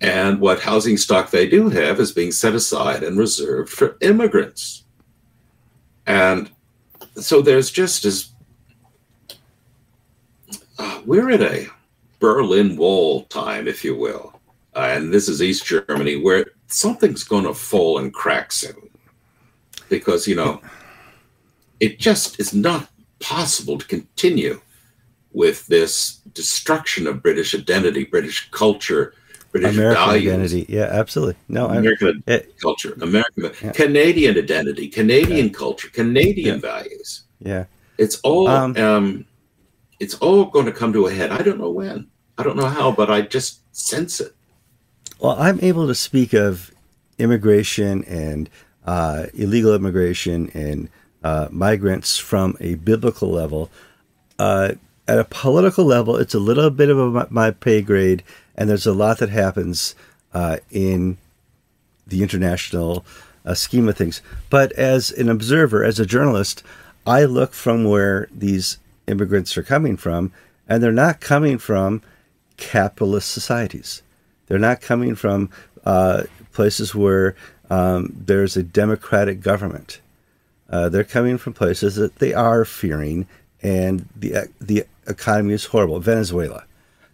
And 0.00 0.40
what 0.40 0.60
housing 0.60 0.96
stock 0.96 1.30
they 1.30 1.48
do 1.48 1.68
have 1.68 2.00
is 2.00 2.10
being 2.10 2.32
set 2.32 2.54
aside 2.54 3.04
and 3.04 3.16
reserved 3.16 3.70
for 3.70 3.96
immigrants. 4.00 4.84
And 6.06 6.50
so 7.14 7.40
there's 7.40 7.70
just 7.70 8.04
as 8.04 8.32
uh, 10.78 11.00
we're 11.04 11.30
at 11.30 11.40
a 11.40 11.68
Berlin 12.22 12.76
Wall 12.76 13.24
time, 13.24 13.66
if 13.66 13.84
you 13.84 13.96
will. 13.96 14.40
Uh, 14.76 14.92
and 14.92 15.12
this 15.12 15.28
is 15.28 15.42
East 15.42 15.66
Germany, 15.66 16.22
where 16.22 16.46
something's 16.68 17.24
going 17.24 17.42
to 17.42 17.52
fall 17.52 17.98
and 17.98 18.14
crack 18.14 18.52
soon. 18.52 18.88
Because, 19.88 20.28
you 20.28 20.36
know, 20.36 20.62
it 21.80 21.98
just 21.98 22.38
is 22.38 22.54
not 22.54 22.88
possible 23.18 23.76
to 23.76 23.84
continue 23.86 24.60
with 25.32 25.66
this 25.66 26.20
destruction 26.32 27.08
of 27.08 27.24
British 27.24 27.56
identity, 27.56 28.04
British 28.04 28.48
culture, 28.52 29.14
British 29.50 29.74
American 29.74 30.04
values. 30.04 30.32
identity. 30.32 30.66
Yeah, 30.68 30.90
absolutely. 30.92 31.34
No, 31.48 31.66
American 31.66 32.22
it, 32.28 32.46
eh, 32.46 32.52
culture, 32.62 32.96
American, 33.02 33.50
yeah. 33.60 33.72
Canadian 33.72 34.38
identity, 34.38 34.86
Canadian 34.88 35.48
yeah. 35.48 35.52
culture, 35.52 35.88
Canadian 35.88 36.60
yeah. 36.60 36.60
values. 36.60 37.24
Yeah. 37.40 37.64
It's 37.98 38.20
all 38.20 38.46
um, 38.46 38.76
um, 38.76 39.26
it's 39.98 40.14
all 40.14 40.44
going 40.44 40.66
to 40.66 40.72
come 40.72 40.92
to 40.92 41.06
a 41.06 41.12
head. 41.12 41.32
I 41.32 41.42
don't 41.42 41.58
know 41.58 41.70
when. 41.70 42.11
I 42.38 42.42
don't 42.42 42.56
know 42.56 42.66
how, 42.66 42.92
but 42.92 43.10
I 43.10 43.22
just 43.22 43.60
sense 43.76 44.20
it. 44.20 44.34
Well, 45.20 45.36
I'm 45.38 45.60
able 45.60 45.86
to 45.86 45.94
speak 45.94 46.32
of 46.32 46.72
immigration 47.18 48.04
and 48.04 48.50
uh, 48.84 49.26
illegal 49.34 49.74
immigration 49.74 50.50
and 50.54 50.88
uh, 51.22 51.48
migrants 51.50 52.18
from 52.18 52.56
a 52.60 52.74
biblical 52.74 53.30
level. 53.30 53.70
Uh, 54.38 54.72
at 55.06 55.18
a 55.18 55.24
political 55.24 55.84
level, 55.84 56.16
it's 56.16 56.34
a 56.34 56.40
little 56.40 56.70
bit 56.70 56.90
of 56.90 56.98
a, 56.98 57.26
my 57.30 57.50
pay 57.50 57.82
grade, 57.82 58.22
and 58.56 58.68
there's 58.68 58.86
a 58.86 58.92
lot 58.92 59.18
that 59.18 59.28
happens 59.28 59.94
uh, 60.34 60.56
in 60.70 61.18
the 62.06 62.22
international 62.22 63.04
uh, 63.44 63.54
scheme 63.54 63.88
of 63.88 63.96
things. 63.96 64.22
But 64.50 64.72
as 64.72 65.10
an 65.10 65.28
observer, 65.28 65.84
as 65.84 66.00
a 66.00 66.06
journalist, 66.06 66.62
I 67.06 67.24
look 67.24 67.52
from 67.52 67.84
where 67.84 68.28
these 68.32 68.78
immigrants 69.06 69.56
are 69.56 69.62
coming 69.62 69.96
from, 69.96 70.32
and 70.68 70.82
they're 70.82 70.92
not 70.92 71.20
coming 71.20 71.58
from 71.58 72.02
capitalist 72.62 73.30
societies. 73.32 74.02
They're 74.46 74.58
not 74.58 74.80
coming 74.80 75.16
from 75.16 75.50
uh, 75.84 76.22
places 76.52 76.94
where 76.94 77.34
um, 77.70 78.14
there's 78.16 78.56
a 78.56 78.62
democratic 78.62 79.40
government. 79.40 80.00
Uh, 80.70 80.88
they're 80.88 81.04
coming 81.04 81.38
from 81.38 81.52
places 81.52 81.96
that 81.96 82.16
they 82.16 82.32
are 82.32 82.64
fearing, 82.64 83.26
and 83.62 84.08
the 84.14 84.48
the 84.60 84.84
economy 85.06 85.54
is 85.54 85.66
horrible. 85.66 85.98
Venezuela, 85.98 86.64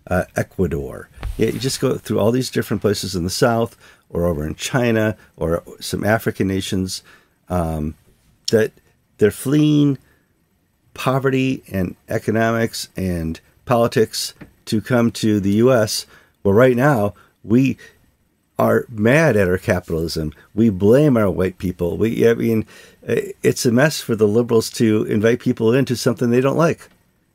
uh, 0.06 0.24
Ecuador. 0.37 1.08
Yeah, 1.38 1.48
you 1.48 1.58
just 1.58 1.80
go 1.80 1.96
through 1.96 2.20
all 2.20 2.30
these 2.30 2.50
different 2.50 2.82
places 2.82 3.16
in 3.16 3.24
the 3.24 3.30
south, 3.30 3.76
or 4.11 4.26
over 4.26 4.46
in 4.46 4.54
China, 4.54 5.16
or 5.37 5.62
some 5.80 6.04
African 6.04 6.46
nations 6.46 7.02
um, 7.48 7.94
that 8.50 8.72
they're 9.16 9.30
fleeing 9.30 9.98
poverty 10.92 11.62
and 11.72 11.96
economics 12.08 12.88
and 12.96 13.40
politics 13.64 14.34
to 14.68 14.81
come 14.81 15.11
to 15.12 15.40
the 15.40 15.52
U.S. 15.54 16.07
Well, 16.42 16.54
right 16.54 16.76
now 16.76 17.14
we 17.42 17.78
are 18.59 18.87
mad 18.88 19.37
at 19.37 19.48
our 19.48 19.59
capitalism. 19.59 20.33
We 20.54 20.70
blame 20.70 21.16
our 21.16 21.31
white 21.31 21.59
people. 21.59 21.96
We, 21.96 22.28
I 22.28 22.35
mean, 22.35 22.66
it's 23.02 23.64
a 23.64 23.72
mess 23.72 24.00
for 24.00 24.16
the 24.16 24.26
liberals 24.26 24.70
to 24.70 25.04
invite 25.04 25.40
people 25.40 25.72
into 25.72 25.96
something 25.96 26.31
they 26.31 26.40
don't 26.40 26.57
like. 26.57 26.88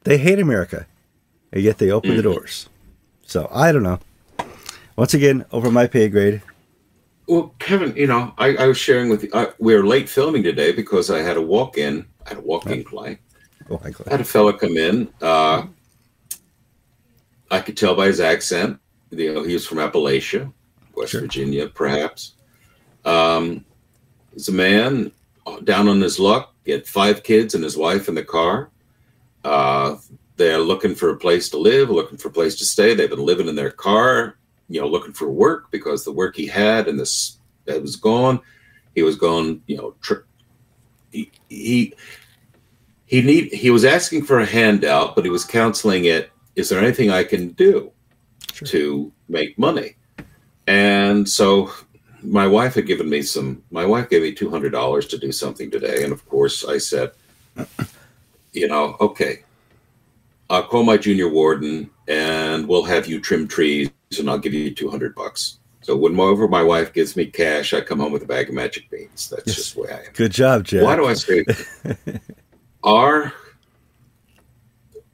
They 0.04 0.18
hate 0.18 0.40
America, 0.40 0.86
and 1.52 1.64
yet 1.64 1.78
they 1.78 1.90
open 1.90 2.12
mm-hmm. 2.12 2.18
the 2.18 2.24
doors. 2.24 2.68
So 3.26 3.50
I 3.52 3.72
don't 3.72 3.84
know. 3.84 4.00
Once 4.96 5.14
again, 5.14 5.46
over 5.52 5.72
my 5.72 5.88
pay 5.88 6.10
grade. 6.10 6.42
Well, 7.28 7.56
Kevin, 7.60 7.96
you 7.96 8.06
know, 8.06 8.34
I, 8.38 8.56
I 8.58 8.68
was 8.68 8.78
sharing 8.78 9.10
with 9.10 9.24
you. 9.24 9.30
I, 9.34 9.48
we 9.60 9.74
were 9.74 9.86
late 9.86 10.10
filming 10.10 10.44
today 10.44 10.74
because 10.74 11.10
I 11.10 11.20
had 11.20 11.38
a 11.38 11.42
walk-in. 11.42 12.06
I 12.26 12.30
had 12.30 12.38
a 12.40 12.42
walk-in 12.42 12.84
client. 12.84 13.20
Oh, 13.70 13.82
I 13.84 14.10
had 14.12 14.20
a 14.20 14.26
fellow 14.26 14.52
come 14.52 14.76
in. 14.76 15.08
Uh, 15.22 15.66
I 17.54 17.62
could 17.62 17.78
tell 17.78 17.96
by 17.96 18.08
his 18.08 18.20
accent. 18.20 18.80
You 19.12 19.32
know, 19.32 19.44
he 19.44 19.54
was 19.54 19.68
from 19.68 19.78
Appalachia, 19.78 20.52
West 20.96 21.12
sure. 21.12 21.22
Virginia, 21.22 21.68
perhaps. 21.68 22.34
Um, 23.06 23.64
he's 24.34 24.50
a 24.50 24.52
man 24.52 25.12
uh, 25.46 25.60
down 25.60 25.88
on 25.88 26.02
his 26.02 26.18
luck. 26.18 26.56
He 26.66 26.72
had 26.72 26.88
five 26.88 27.22
kids 27.22 27.54
and 27.54 27.64
his 27.64 27.78
wife 27.78 28.10
in 28.10 28.16
the 28.16 28.24
car. 28.24 28.72
Uh, 29.44 29.98
they're 30.36 30.58
looking 30.58 30.96
for 30.96 31.12
a 31.12 31.16
place 31.16 31.48
to 31.50 31.58
live, 31.58 31.92
looking 31.92 32.18
for 32.18 32.30
a 32.30 32.32
place 32.32 32.56
to 32.56 32.66
stay. 32.66 32.96
They've 32.96 33.08
been 33.08 33.24
living 33.24 33.48
in 33.48 33.56
their 33.56 33.70
car, 33.70 34.40
you 34.68 34.82
know, 34.82 34.88
looking 34.88 35.14
for 35.14 35.30
work 35.30 35.70
because 35.70 36.04
the 36.04 36.12
work 36.12 36.36
he 36.36 36.48
had 36.48 36.88
and 36.88 37.00
this 37.00 37.38
that 37.66 37.80
was 37.84 37.98
gone. 37.98 38.40
He 38.96 39.04
was 39.04 39.16
gone, 39.16 39.62
you 39.68 39.78
know. 39.78 39.94
Tri- 40.02 40.26
he 41.12 41.32
he 41.50 41.94
he 43.06 43.22
need 43.22 43.54
he 43.54 43.70
was 43.70 43.86
asking 43.86 44.26
for 44.26 44.40
a 44.40 44.46
handout, 44.46 45.14
but 45.14 45.24
he 45.24 45.30
was 45.30 45.46
counseling 45.46 46.06
it 46.06 46.32
is 46.56 46.70
there 46.70 46.80
anything 46.80 47.10
I 47.10 47.24
can 47.24 47.50
do 47.50 47.92
sure. 48.52 48.68
to 48.68 49.12
make 49.28 49.58
money? 49.58 49.96
And 50.68 51.28
so 51.28 51.72
my 52.22 52.48
wife 52.48 52.76
had 52.76 52.88
given 52.88 53.10
me 53.10 53.22
some, 53.22 53.64
my 53.72 53.86
wife 53.86 54.10
gave 54.10 54.22
me 54.22 54.34
$200 54.34 55.10
to 55.10 55.18
do 55.18 55.32
something 55.32 55.70
today. 55.70 56.04
And 56.04 56.14
of 56.14 56.28
course, 56.30 56.66
I 56.66 56.78
said, 56.78 57.12
you 58.54 58.68
know, 58.68 58.96
okay, 59.00 59.44
I'll 60.50 60.64
call 60.64 60.84
my 60.84 60.98
junior 60.98 61.30
warden 61.30 61.90
and 62.08 62.68
we'll 62.68 62.84
have 62.84 63.08
you 63.08 63.20
trim 63.20 63.48
trees 63.48 63.90
and 64.18 64.30
I'll 64.30 64.38
give 64.38 64.54
you 64.54 64.74
200 64.74 65.16
bucks. 65.16 65.60
So 65.82 65.98
whenever 65.98 66.48
my 66.48 66.64
wife 66.64 66.94
gives 66.94 67.18
me 67.18 67.26
cash, 67.26 67.74
I 67.74 67.82
come 67.82 68.00
home 68.00 68.14
with 68.14 68.24
a 68.24 68.26
bag 68.26 68.48
of 68.48 68.56
magic 68.56 68.90
beans. 68.90 69.30
That's 69.30 69.48
yes. 69.48 69.56
just 69.56 69.76
the 69.76 69.82
way 69.82 69.90
I 69.92 69.98
am. 69.98 70.14
Good 70.14 70.32
job, 70.32 70.64
Jack. 70.64 70.84
Why 70.84 70.96
do 70.96 71.06
I 71.08 71.14
say 71.14 71.44
our 72.84 73.34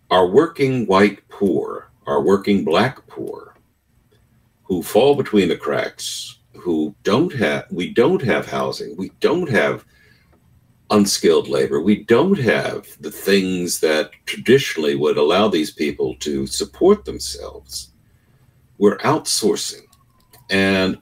our 0.10 0.28
working 0.28 0.86
white 0.88 1.28
poor, 1.30 1.92
our 2.08 2.22
working 2.22 2.64
black 2.66 3.06
poor, 3.08 3.56
who 4.64 4.82
fall 4.82 5.16
between 5.16 5.50
the 5.50 5.58
cracks, 5.58 6.40
who 6.56 6.96
don't 7.04 7.34
have 7.34 7.66
we 7.72 7.90
don't 7.94 8.22
have 8.22 8.46
housing, 8.46 8.96
we 8.98 9.10
don't 9.20 9.50
have 9.50 9.86
unskilled 10.90 11.48
labor, 11.48 11.82
we 11.82 12.04
don't 12.04 12.40
have 12.40 12.88
the 13.00 13.12
things 13.12 13.80
that 13.80 14.12
traditionally 14.26 14.96
would 14.96 15.18
allow 15.18 15.48
these 15.48 15.72
people 15.72 16.16
to 16.16 16.48
support 16.48 17.06
themselves. 17.06 17.92
We're 18.78 18.98
outsourcing 19.00 19.86
and 20.50 20.98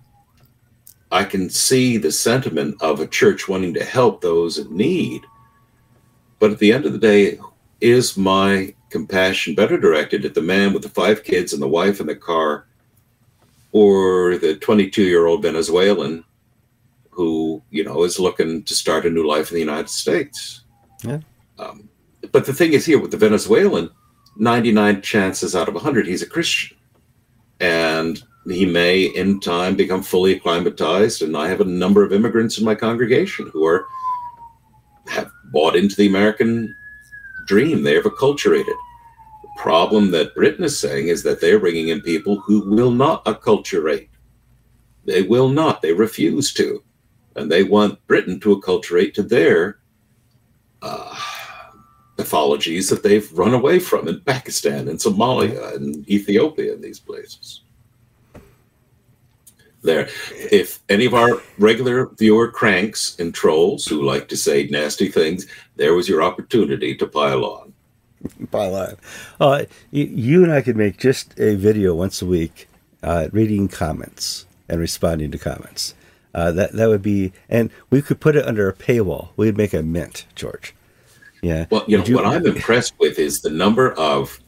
I 1.11 1.23
can 1.23 1.49
see 1.49 1.97
the 1.97 2.11
sentiment 2.11 2.81
of 2.81 2.99
a 2.99 3.07
church 3.07 3.47
wanting 3.47 3.73
to 3.75 3.83
help 3.83 4.21
those 4.21 4.57
in 4.57 4.75
need. 4.75 5.21
But 6.39 6.51
at 6.51 6.59
the 6.59 6.73
end 6.73 6.85
of 6.85 6.91
the 6.91 6.99
day, 6.99 7.39
is 7.79 8.17
my 8.17 8.73
compassion 8.89 9.55
better 9.55 9.77
directed 9.77 10.25
at 10.25 10.33
the 10.33 10.41
man 10.41 10.73
with 10.73 10.83
the 10.83 10.89
five 10.89 11.23
kids 11.23 11.53
and 11.53 11.61
the 11.61 11.67
wife 11.67 11.99
in 11.99 12.07
the 12.07 12.15
car 12.15 12.65
or 13.71 14.37
the 14.37 14.55
22 14.55 15.03
year 15.03 15.25
old 15.25 15.41
Venezuelan 15.41 16.23
who, 17.09 17.61
you 17.71 17.83
know, 17.83 18.03
is 18.03 18.19
looking 18.19 18.63
to 18.63 18.75
start 18.75 19.05
a 19.05 19.09
new 19.09 19.27
life 19.27 19.49
in 19.49 19.55
the 19.55 19.59
United 19.59 19.89
States? 19.89 20.61
Yeah. 21.03 21.19
Um, 21.57 21.89
but 22.31 22.45
the 22.45 22.53
thing 22.53 22.73
is, 22.73 22.85
here 22.85 22.99
with 22.99 23.09
the 23.09 23.17
Venezuelan, 23.17 23.89
99 24.37 25.01
chances 25.01 25.55
out 25.55 25.67
of 25.67 25.73
100, 25.73 26.05
he's 26.05 26.21
a 26.21 26.29
Christian. 26.29 26.77
And 27.59 28.21
he 28.45 28.65
may 28.65 29.05
in 29.05 29.39
time 29.39 29.75
become 29.75 30.03
fully 30.03 30.35
acclimatized. 30.35 31.23
And 31.23 31.35
I 31.35 31.47
have 31.47 31.59
a 31.59 31.65
number 31.65 32.03
of 32.03 32.13
immigrants 32.13 32.59
in 32.59 32.65
my 32.65 32.75
congregation 32.75 33.49
who 33.51 33.65
are 33.65 33.85
have 35.07 35.31
bought 35.45 35.75
into 35.75 35.95
the 35.95 36.07
American 36.07 36.75
dream. 37.47 37.83
They 37.83 37.95
have 37.95 38.03
acculturated. 38.03 38.75
The 39.41 39.49
problem 39.57 40.11
that 40.11 40.35
Britain 40.35 40.63
is 40.63 40.79
saying 40.79 41.07
is 41.07 41.23
that 41.23 41.41
they're 41.41 41.59
bringing 41.59 41.87
in 41.87 42.01
people 42.01 42.39
who 42.39 42.69
will 42.69 42.91
not 42.91 43.25
acculturate. 43.25 44.09
They 45.05 45.23
will 45.23 45.49
not. 45.49 45.81
They 45.81 45.93
refuse 45.93 46.53
to. 46.53 46.83
And 47.35 47.51
they 47.51 47.63
want 47.63 48.05
Britain 48.07 48.39
to 48.41 48.55
acculturate 48.59 49.13
to 49.15 49.23
their 49.23 49.79
uh, 50.81 51.15
pathologies 52.17 52.89
that 52.89 53.03
they've 53.03 53.31
run 53.33 53.53
away 53.53 53.79
from 53.79 54.07
in 54.07 54.21
Pakistan 54.21 54.87
and 54.87 54.99
Somalia 54.99 55.75
and 55.75 56.07
Ethiopia 56.09 56.73
and 56.73 56.83
these 56.83 56.99
places 56.99 57.61
there. 59.87 60.07
If 60.29 60.81
any 60.89 61.05
of 61.05 61.15
our 61.15 61.41
regular 61.57 62.09
viewer 62.17 62.51
cranks 62.51 63.17
and 63.19 63.33
trolls 63.33 63.87
who 63.87 64.03
like 64.03 64.27
to 64.27 64.37
say 64.37 64.67
nasty 64.67 65.07
things, 65.07 65.47
there 65.77 65.93
was 65.93 66.09
your 66.09 66.21
opportunity 66.21 66.95
to 66.95 67.07
pile 67.07 67.45
on. 67.45 67.73
Pile 68.51 68.75
on. 68.75 68.95
Uh, 69.39 69.65
you 69.91 70.43
and 70.43 70.51
I 70.51 70.61
could 70.61 70.75
make 70.75 70.97
just 70.97 71.39
a 71.39 71.55
video 71.55 71.93
once 71.93 72.21
a 72.21 72.25
week, 72.25 72.67
uh, 73.03 73.27
reading 73.31 73.67
comments 73.67 74.45
and 74.67 74.79
responding 74.79 75.31
to 75.31 75.37
comments. 75.37 75.93
Uh, 76.33 76.51
that 76.51 76.73
that 76.73 76.87
would 76.87 77.01
be, 77.01 77.31
and 77.49 77.71
we 77.89 78.01
could 78.01 78.19
put 78.19 78.35
it 78.35 78.45
under 78.45 78.67
a 78.67 78.73
paywall. 78.73 79.29
We'd 79.37 79.57
make 79.57 79.73
a 79.73 79.81
mint, 79.81 80.25
George. 80.35 80.75
Yeah. 81.41 81.65
Well, 81.69 81.85
you 81.87 81.97
know 81.97 82.05
you, 82.05 82.15
what 82.15 82.25
I'm 82.25 82.45
impressed 82.55 82.93
with 82.99 83.17
is 83.17 83.39
the 83.39 83.49
number 83.49 83.93
of 83.93 84.39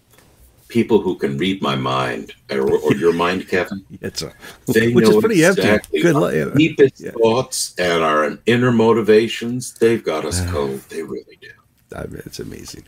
people 0.70 1.02
who 1.02 1.16
can 1.16 1.38
read 1.38 1.62
my 1.62 1.76
mind 1.76 2.34
or, 2.50 2.72
or 2.80 2.94
your 2.94 3.12
mind, 3.12 3.48
Kevin. 3.50 3.86
it's 4.02 4.22
a, 4.22 4.32
they 4.68 4.94
which 4.94 5.06
know 5.06 5.18
is 5.18 5.24
pretty 5.24 5.44
exactly 5.44 6.02
empty. 6.02 6.02
Good 6.02 6.54
deepest 6.56 7.02
yeah. 7.02 7.12
thoughts 7.12 7.76
and 7.78 8.04
our 8.04 8.38
inner 8.46 8.72
motivations. 8.72 9.74
They've 9.74 10.04
got 10.04 10.24
us 10.24 10.46
cold. 10.50 10.80
They 10.90 11.04
really 11.04 11.38
do. 11.42 11.50
I 11.96 12.06
mean, 12.06 12.22
it's 12.26 12.40
amazing. 12.40 12.84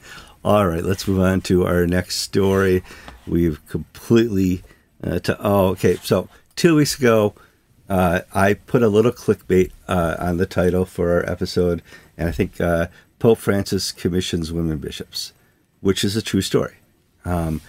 All 0.46 0.68
right, 0.68 0.84
let's 0.84 1.08
move 1.08 1.20
on 1.20 1.42
to 1.42 1.66
our 1.66 1.86
next 1.86 2.18
story. 2.18 2.84
We've 3.28 3.64
completely 3.68 4.64
uh, 5.04 5.20
to 5.20 5.38
oh 5.40 5.68
okay. 5.70 5.96
So 5.98 6.30
two 6.56 6.76
weeks 6.76 6.98
ago, 6.98 7.34
uh, 7.90 8.22
I 8.34 8.54
put 8.54 8.84
a 8.84 8.88
little 8.88 9.12
clickbait 9.12 9.72
uh, 9.88 10.16
on 10.20 10.38
the 10.38 10.46
title 10.46 10.86
for 10.86 11.12
our 11.12 11.30
episode, 11.30 11.82
and 12.18 12.30
I 12.30 12.32
think 12.32 12.62
uh, 12.62 12.88
Pope 13.20 13.40
Francis 13.40 13.92
commissions 13.92 14.52
women 14.52 14.78
bishops, 14.78 15.34
which 15.82 16.04
is 16.04 16.16
a 16.16 16.22
true 16.22 16.42
story. 16.42 16.76
Um, 17.26 17.62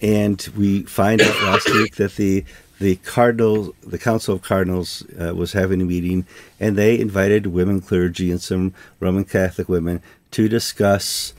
and 0.00 0.48
we 0.56 0.82
find 0.82 1.20
out 1.20 1.42
last 1.42 1.68
week 1.74 1.96
that 1.96 2.16
the 2.16 2.44
the 2.78 2.96
cardinal, 2.96 3.74
the 3.82 3.98
Council 3.98 4.34
of 4.34 4.40
Cardinals, 4.40 5.04
uh, 5.20 5.34
was 5.34 5.52
having 5.52 5.82
a 5.82 5.84
meeting, 5.84 6.26
and 6.58 6.76
they 6.76 6.98
invited 6.98 7.46
women 7.48 7.82
clergy 7.82 8.30
and 8.30 8.40
some 8.40 8.72
Roman 9.00 9.24
Catholic 9.24 9.68
women 9.68 10.00
to 10.30 10.48
discuss 10.48 11.34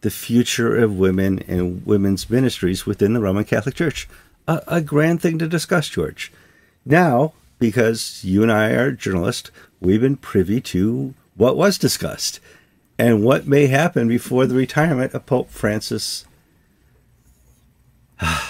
the 0.00 0.10
future 0.10 0.76
of 0.76 0.98
women 0.98 1.44
and 1.46 1.86
women's 1.86 2.28
ministries 2.28 2.86
within 2.86 3.12
the 3.12 3.20
Roman 3.20 3.44
Catholic 3.44 3.76
Church. 3.76 4.08
A, 4.48 4.60
a 4.66 4.80
grand 4.80 5.22
thing 5.22 5.38
to 5.38 5.46
discuss, 5.46 5.88
George. 5.88 6.32
Now, 6.84 7.34
because 7.60 8.24
you 8.24 8.42
and 8.42 8.50
I 8.50 8.70
are 8.70 8.92
journalists, 8.92 9.50
we've 9.80 10.00
been 10.00 10.16
privy 10.16 10.60
to 10.62 11.14
what 11.36 11.56
was 11.56 11.78
discussed 11.78 12.40
and 12.98 13.22
what 13.22 13.46
may 13.46 13.66
happen 13.66 14.08
before 14.08 14.46
the 14.46 14.54
retirement 14.54 15.14
of 15.14 15.26
Pope 15.26 15.50
Francis 15.50 16.24
I, 18.20 18.48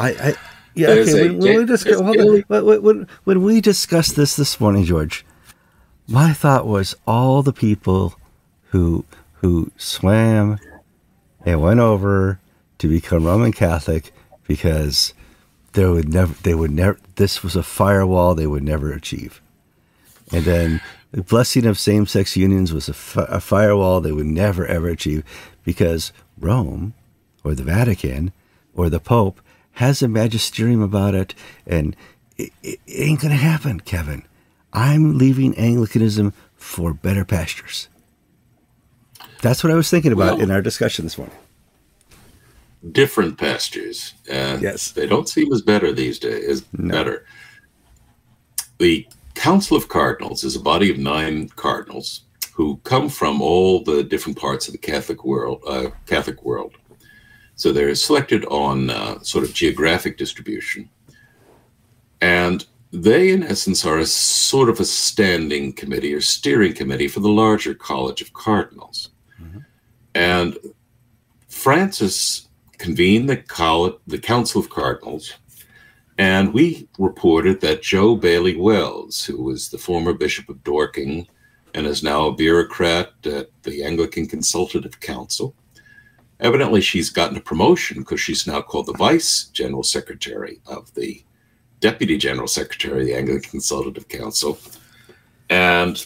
I 0.00 0.34
yeah 0.74 0.88
okay. 0.90 1.28
When, 1.28 1.38
when, 1.38 1.56
we 1.56 1.64
discuss, 1.64 2.00
when, 2.00 2.82
when, 2.82 3.08
when 3.24 3.42
we 3.42 3.60
discussed 3.60 4.14
this 4.16 4.36
this 4.36 4.60
morning, 4.60 4.84
George, 4.84 5.24
my 6.06 6.32
thought 6.32 6.66
was 6.66 6.94
all 7.06 7.42
the 7.42 7.52
people 7.52 8.14
who 8.70 9.04
who 9.40 9.70
swam 9.76 10.58
and 11.44 11.60
went 11.60 11.80
over 11.80 12.40
to 12.78 12.88
become 12.88 13.24
Roman 13.24 13.52
Catholic 13.52 14.12
because 14.46 15.14
there 15.72 15.90
would 15.90 16.08
never 16.08 16.34
they 16.42 16.54
would 16.54 16.70
never 16.70 16.98
this 17.16 17.42
was 17.42 17.56
a 17.56 17.62
firewall 17.62 18.34
they 18.34 18.46
would 18.46 18.62
never 18.62 18.92
achieve, 18.92 19.40
and 20.32 20.44
then 20.44 20.80
the 21.10 21.22
blessing 21.22 21.66
of 21.66 21.78
same 21.78 22.06
sex 22.06 22.36
unions 22.36 22.72
was 22.72 22.88
a, 22.88 22.94
fi- 22.94 23.26
a 23.28 23.40
firewall 23.40 24.00
they 24.00 24.12
would 24.12 24.26
never 24.26 24.66
ever 24.66 24.88
achieve 24.88 25.24
because 25.64 26.12
Rome 26.38 26.94
or 27.48 27.54
the 27.54 27.62
Vatican 27.62 28.32
or 28.74 28.90
the 28.90 29.00
Pope 29.00 29.40
has 29.72 30.02
a 30.02 30.08
magisterium 30.08 30.82
about 30.82 31.14
it, 31.14 31.34
and 31.66 31.96
it, 32.36 32.52
it 32.62 32.78
ain't 32.88 33.20
going 33.20 33.30
to 33.30 33.36
happen, 33.36 33.80
Kevin. 33.80 34.24
I'm 34.72 35.16
leaving 35.16 35.56
Anglicanism 35.56 36.34
for 36.56 36.92
better 36.92 37.24
pastures. 37.24 37.88
That's 39.40 39.64
what 39.64 39.72
I 39.72 39.76
was 39.76 39.88
thinking 39.88 40.12
about 40.12 40.34
well, 40.34 40.42
in 40.42 40.50
our 40.50 40.60
discussion 40.60 41.04
this 41.04 41.16
morning. 41.16 41.36
Different 42.92 43.38
pastures. 43.38 44.14
and 44.28 44.60
yes. 44.60 44.90
They 44.90 45.06
don't 45.06 45.28
seem 45.28 45.52
as 45.52 45.62
better 45.62 45.92
these 45.92 46.18
days, 46.18 46.44
as 46.48 46.64
no. 46.72 46.92
better. 46.92 47.24
The 48.78 49.06
Council 49.34 49.76
of 49.76 49.88
Cardinals 49.88 50.44
is 50.44 50.54
a 50.56 50.60
body 50.60 50.90
of 50.90 50.98
nine 50.98 51.48
cardinals 51.50 52.22
who 52.52 52.78
come 52.78 53.08
from 53.08 53.40
all 53.40 53.82
the 53.84 54.02
different 54.02 54.36
parts 54.36 54.66
of 54.66 54.72
the 54.72 54.78
Catholic 54.78 55.24
world, 55.24 55.62
uh, 55.66 55.90
Catholic 56.06 56.44
world. 56.44 56.74
So 57.58 57.72
they're 57.72 57.92
selected 57.96 58.44
on 58.44 58.88
uh, 58.88 59.20
sort 59.22 59.42
of 59.42 59.52
geographic 59.52 60.16
distribution. 60.16 60.88
And 62.20 62.64
they, 62.92 63.30
in 63.30 63.42
essence, 63.42 63.84
are 63.84 63.98
a 63.98 64.06
sort 64.06 64.68
of 64.68 64.78
a 64.78 64.84
standing 64.84 65.72
committee 65.72 66.14
or 66.14 66.20
steering 66.20 66.72
committee 66.72 67.08
for 67.08 67.18
the 67.18 67.28
larger 67.28 67.74
College 67.74 68.22
of 68.22 68.32
Cardinals. 68.32 69.10
Mm-hmm. 69.42 69.58
And 70.14 70.56
Francis 71.48 72.48
convened 72.78 73.28
the, 73.28 73.38
college, 73.38 73.96
the 74.06 74.18
Council 74.18 74.60
of 74.60 74.70
Cardinals, 74.70 75.34
and 76.16 76.54
we 76.54 76.88
reported 76.96 77.60
that 77.60 77.82
Jo 77.82 78.14
Bailey 78.14 78.54
Wells, 78.54 79.24
who 79.24 79.42
was 79.42 79.68
the 79.68 79.78
former 79.78 80.12
Bishop 80.12 80.48
of 80.48 80.62
Dorking 80.62 81.26
and 81.74 81.86
is 81.88 82.04
now 82.04 82.28
a 82.28 82.34
bureaucrat 82.34 83.14
at 83.26 83.50
the 83.64 83.82
Anglican 83.82 84.28
Consultative 84.28 85.00
Council, 85.00 85.56
Evidently, 86.40 86.80
she's 86.80 87.10
gotten 87.10 87.36
a 87.36 87.40
promotion 87.40 88.00
because 88.00 88.20
she's 88.20 88.46
now 88.46 88.62
called 88.62 88.86
the 88.86 88.92
Vice 88.92 89.44
General 89.46 89.82
Secretary 89.82 90.60
of 90.66 90.92
the 90.94 91.22
Deputy 91.80 92.16
General 92.16 92.46
Secretary 92.46 93.00
of 93.00 93.06
the 93.06 93.14
Anglican 93.14 93.50
Consultative 93.50 94.08
Council. 94.08 94.58
And 95.50 96.04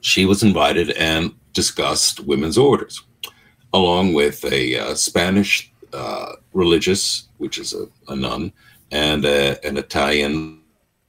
she 0.00 0.24
was 0.24 0.42
invited 0.42 0.90
and 0.92 1.34
discussed 1.52 2.20
women's 2.20 2.58
orders, 2.58 3.02
along 3.72 4.14
with 4.14 4.44
a 4.44 4.76
uh, 4.78 4.94
Spanish 4.94 5.72
uh, 5.92 6.32
religious, 6.52 7.28
which 7.38 7.58
is 7.58 7.74
a, 7.74 7.86
a 8.08 8.16
nun, 8.16 8.52
and 8.90 9.24
a, 9.24 9.64
an 9.66 9.76
Italian 9.76 10.60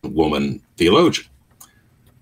woman 0.04 0.62
theologian. 0.78 1.28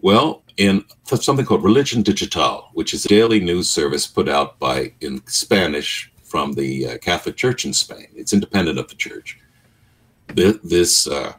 Well, 0.01 0.40
in 0.57 0.85
something 1.05 1.45
called 1.45 1.63
Religion 1.63 2.01
Digital, 2.01 2.69
which 2.73 2.93
is 2.93 3.05
a 3.05 3.09
daily 3.09 3.39
news 3.39 3.69
service 3.69 4.07
put 4.07 4.29
out 4.29 4.59
by 4.59 4.93
in 5.01 5.25
Spanish 5.27 6.11
from 6.23 6.53
the 6.53 6.87
uh, 6.87 6.97
Catholic 6.99 7.35
Church 7.35 7.65
in 7.65 7.73
Spain. 7.73 8.07
It's 8.15 8.33
independent 8.33 8.79
of 8.79 8.87
the 8.87 8.95
church. 8.95 9.37
th- 10.35 10.61
this 10.63 11.07
uh, 11.07 11.33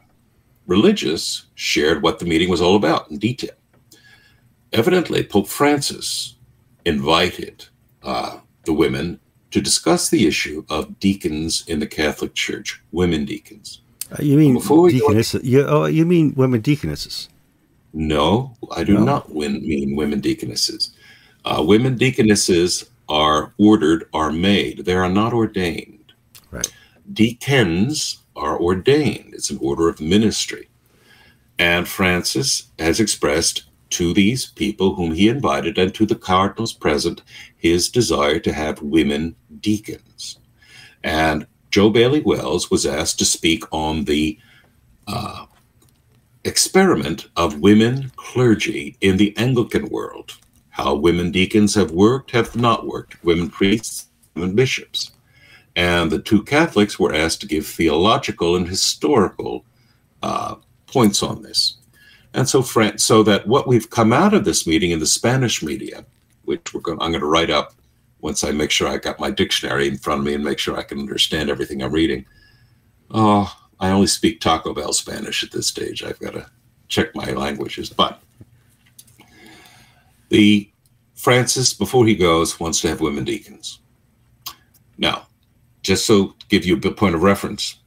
religious 0.67 1.45
shared 1.55 2.03
what 2.03 2.19
the 2.19 2.25
meeting 2.25 2.49
was 2.49 2.61
all 2.61 2.75
about 2.75 3.09
in 3.09 3.17
detail. 3.17 3.55
Evidently, 4.71 5.23
Pope 5.23 5.47
Francis 5.47 6.35
invited 6.85 7.65
uh, 8.03 8.39
the 8.65 8.73
women 8.73 9.19
to 9.51 9.61
discuss 9.61 10.09
the 10.09 10.25
issue 10.27 10.65
of 10.69 10.99
deacons 10.99 11.63
in 11.67 11.79
the 11.79 11.87
Catholic 11.87 12.33
Church, 12.33 12.81
women 12.91 13.25
deacons. 13.25 13.81
Uh, 14.11 14.21
you 14.21 14.37
mean 14.37 14.59
deaconesses? 14.59 15.43
You, 15.43 15.65
oh, 15.65 15.85
you 15.85 16.05
mean 16.05 16.33
women 16.35 16.61
deaconesses? 16.61 17.29
No, 17.93 18.55
I 18.75 18.83
do 18.83 18.95
no. 18.95 19.03
not 19.03 19.33
win, 19.33 19.61
mean 19.67 19.95
women 19.95 20.19
deaconesses. 20.19 20.95
Uh, 21.45 21.63
women 21.65 21.95
deaconesses 21.95 22.89
are 23.07 23.53
ordered, 23.57 24.09
are 24.13 24.31
made. 24.31 24.85
They 24.85 24.95
are 24.95 25.09
not 25.09 25.33
ordained. 25.33 26.13
Right. 26.51 26.71
Deacons 27.11 28.23
are 28.35 28.59
ordained. 28.59 29.33
It's 29.33 29.51
an 29.51 29.59
order 29.61 29.87
of 29.89 30.01
ministry. 30.01 30.69
And 31.59 31.87
Francis 31.87 32.69
has 32.79 32.99
expressed 32.99 33.63
to 33.91 34.13
these 34.13 34.47
people 34.47 34.95
whom 34.95 35.13
he 35.13 35.29
invited 35.29 35.77
and 35.77 35.93
to 35.93 36.05
the 36.05 36.15
cardinals 36.15 36.73
present 36.73 37.21
his 37.55 37.89
desire 37.89 38.39
to 38.39 38.51
have 38.51 38.81
women 38.81 39.35
deacons. 39.59 40.39
And 41.03 41.45
Jo 41.69 41.91
Bailey 41.91 42.21
Wells 42.21 42.71
was 42.71 42.85
asked 42.85 43.19
to 43.19 43.25
speak 43.25 43.63
on 43.71 44.05
the 44.05 44.39
uh, 45.07 45.45
experiment 46.45 47.27
of 47.35 47.59
women 47.59 48.11
clergy 48.15 48.97
in 49.01 49.17
the 49.17 49.35
Anglican 49.37 49.87
world, 49.89 50.37
how 50.69 50.95
women 50.95 51.31
deacons 51.31 51.75
have 51.75 51.91
worked, 51.91 52.31
have 52.31 52.55
not 52.55 52.87
worked, 52.87 53.23
women 53.23 53.49
priests, 53.49 54.07
women 54.35 54.55
bishops. 54.55 55.11
And 55.75 56.11
the 56.11 56.19
two 56.19 56.43
Catholics 56.43 56.99
were 56.99 57.13
asked 57.13 57.41
to 57.41 57.47
give 57.47 57.65
theological 57.65 58.55
and 58.55 58.67
historical 58.67 59.65
uh, 60.21 60.55
points 60.87 61.23
on 61.23 61.41
this. 61.41 61.77
And 62.33 62.47
so, 62.47 62.61
so 62.61 63.23
that 63.23 63.47
what 63.47 63.67
we've 63.67 63.89
come 63.89 64.11
out 64.11 64.33
of 64.33 64.45
this 64.45 64.65
meeting 64.67 64.91
in 64.91 64.99
the 64.99 65.05
Spanish 65.05 65.63
media, 65.63 66.05
which 66.45 66.73
we're 66.73 66.81
going, 66.81 66.99
I'm 67.01 67.11
going 67.11 67.21
to 67.21 67.27
write 67.27 67.49
up 67.49 67.73
once 68.21 68.43
I 68.43 68.51
make 68.51 68.71
sure 68.71 68.87
I 68.87 68.97
got 68.97 69.19
my 69.19 69.29
dictionary 69.29 69.87
in 69.87 69.97
front 69.97 70.19
of 70.19 70.25
me 70.25 70.33
and 70.33 70.43
make 70.43 70.57
sure 70.57 70.77
I 70.77 70.83
can 70.83 70.99
understand 70.99 71.49
everything 71.49 71.83
I'm 71.83 71.91
reading. 71.91 72.25
Oh, 73.11 73.53
I 73.79 73.89
only 73.89 74.07
speak 74.07 74.39
Taco 74.39 74.73
Bell 74.73 74.93
Spanish 74.93 75.43
at 75.43 75.51
this 75.51 75.67
stage. 75.67 76.03
I've 76.03 76.19
got 76.19 76.33
to 76.33 76.49
check 76.87 77.15
my 77.15 77.31
languages. 77.31 77.89
But 77.89 78.21
the 80.29 80.69
Francis, 81.15 81.73
before 81.73 82.05
he 82.05 82.15
goes, 82.15 82.59
wants 82.59 82.81
to 82.81 82.89
have 82.89 83.01
women 83.01 83.23
deacons. 83.23 83.79
Now, 84.97 85.27
just 85.81 86.05
so 86.05 86.35
give 86.49 86.65
you 86.65 86.77
a 86.77 86.91
point 86.91 87.15
of 87.15 87.23
reference, 87.23 87.77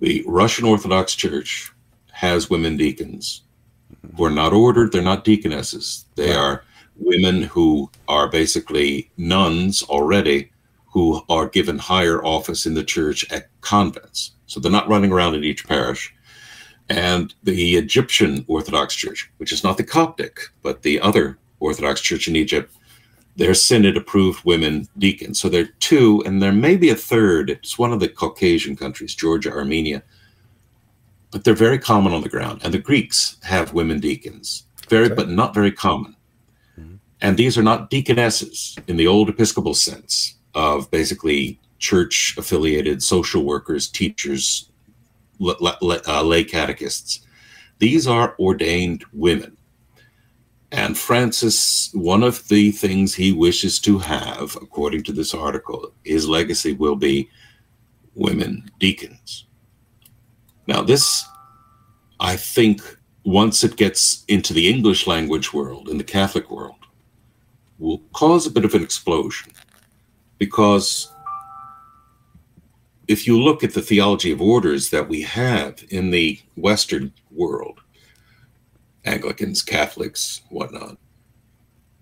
the 0.00 0.24
Russian 0.26 0.64
Orthodox 0.64 1.14
Church 1.14 1.72
has 2.12 2.50
women 2.50 2.76
deacons 2.76 3.42
who 4.16 4.24
are 4.24 4.30
not 4.30 4.52
ordered, 4.52 4.92
they're 4.92 5.02
not 5.02 5.24
deaconesses. 5.24 6.06
They 6.16 6.30
right. 6.30 6.36
are 6.36 6.64
women 6.96 7.42
who 7.42 7.90
are 8.08 8.28
basically 8.28 9.10
nuns 9.16 9.82
already 9.82 10.50
who 10.92 11.22
are 11.28 11.48
given 11.48 11.78
higher 11.78 12.22
office 12.24 12.66
in 12.66 12.74
the 12.74 12.84
church 12.84 13.30
at 13.32 13.48
convents. 13.62 14.32
So 14.52 14.60
they're 14.60 14.70
not 14.70 14.88
running 14.88 15.12
around 15.12 15.34
in 15.34 15.44
each 15.44 15.66
parish. 15.66 16.14
And 16.90 17.34
the 17.42 17.76
Egyptian 17.76 18.44
Orthodox 18.48 18.94
Church, 18.94 19.30
which 19.38 19.50
is 19.50 19.64
not 19.64 19.78
the 19.78 19.84
Coptic, 19.84 20.40
but 20.60 20.82
the 20.82 21.00
other 21.00 21.38
Orthodox 21.58 22.02
Church 22.02 22.28
in 22.28 22.36
Egypt, 22.36 22.70
their 23.36 23.54
synod 23.54 23.96
approved 23.96 24.44
women 24.44 24.86
deacons. 24.98 25.40
So 25.40 25.48
there 25.48 25.64
are 25.64 25.76
two, 25.80 26.22
and 26.26 26.42
there 26.42 26.52
may 26.52 26.76
be 26.76 26.90
a 26.90 26.94
third. 26.94 27.48
It's 27.48 27.78
one 27.78 27.94
of 27.94 28.00
the 28.00 28.08
Caucasian 28.08 28.76
countries, 28.76 29.14
Georgia, 29.14 29.50
Armenia. 29.50 30.02
But 31.30 31.44
they're 31.44 31.54
very 31.54 31.78
common 31.78 32.12
on 32.12 32.20
the 32.20 32.28
ground. 32.28 32.60
And 32.62 32.74
the 32.74 32.78
Greeks 32.78 33.38
have 33.44 33.72
women 33.72 34.00
deacons, 34.00 34.66
very, 34.90 35.06
okay. 35.06 35.14
but 35.14 35.30
not 35.30 35.54
very 35.54 35.72
common. 35.72 36.14
Mm-hmm. 36.78 36.96
And 37.22 37.38
these 37.38 37.56
are 37.56 37.62
not 37.62 37.88
deaconesses 37.88 38.76
in 38.86 38.98
the 38.98 39.06
old 39.06 39.30
Episcopal 39.30 39.72
sense 39.72 40.34
of 40.54 40.90
basically 40.90 41.58
church 41.82 42.34
affiliated 42.38 43.02
social 43.02 43.44
workers, 43.44 43.88
teachers, 43.88 44.70
uh, 45.40 46.22
lay 46.22 46.44
catechists. 46.44 47.26
These 47.78 48.06
are 48.06 48.36
ordained 48.38 49.04
women 49.12 49.56
and 50.72 50.96
Francis, 50.96 51.90
one 51.92 52.22
of 52.22 52.48
the 52.48 52.70
things 52.70 53.14
he 53.14 53.30
wishes 53.30 53.78
to 53.80 53.98
have, 53.98 54.56
according 54.56 55.02
to 55.04 55.12
this 55.12 55.34
article, 55.34 55.92
his 56.02 56.26
legacy 56.26 56.72
will 56.72 56.96
be 56.96 57.28
women 58.14 58.70
deacons. 58.78 59.44
Now, 60.66 60.80
this, 60.80 61.26
I 62.20 62.36
think, 62.36 62.80
once 63.24 63.62
it 63.64 63.76
gets 63.76 64.24
into 64.28 64.54
the 64.54 64.66
English 64.66 65.06
language 65.06 65.52
world, 65.52 65.90
in 65.90 65.98
the 65.98 66.04
Catholic 66.04 66.50
world, 66.50 66.86
will 67.78 67.98
cause 68.14 68.46
a 68.46 68.50
bit 68.50 68.64
of 68.64 68.74
an 68.74 68.82
explosion. 68.82 69.52
Because 70.38 71.11
if 73.12 73.26
you 73.26 73.38
look 73.38 73.62
at 73.62 73.74
the 73.74 73.82
theology 73.82 74.32
of 74.32 74.40
orders 74.40 74.88
that 74.88 75.06
we 75.06 75.20
have 75.20 75.84
in 75.90 76.10
the 76.10 76.40
Western 76.56 77.12
world, 77.30 77.78
Anglicans, 79.04 79.60
Catholics, 79.60 80.40
whatnot. 80.48 80.96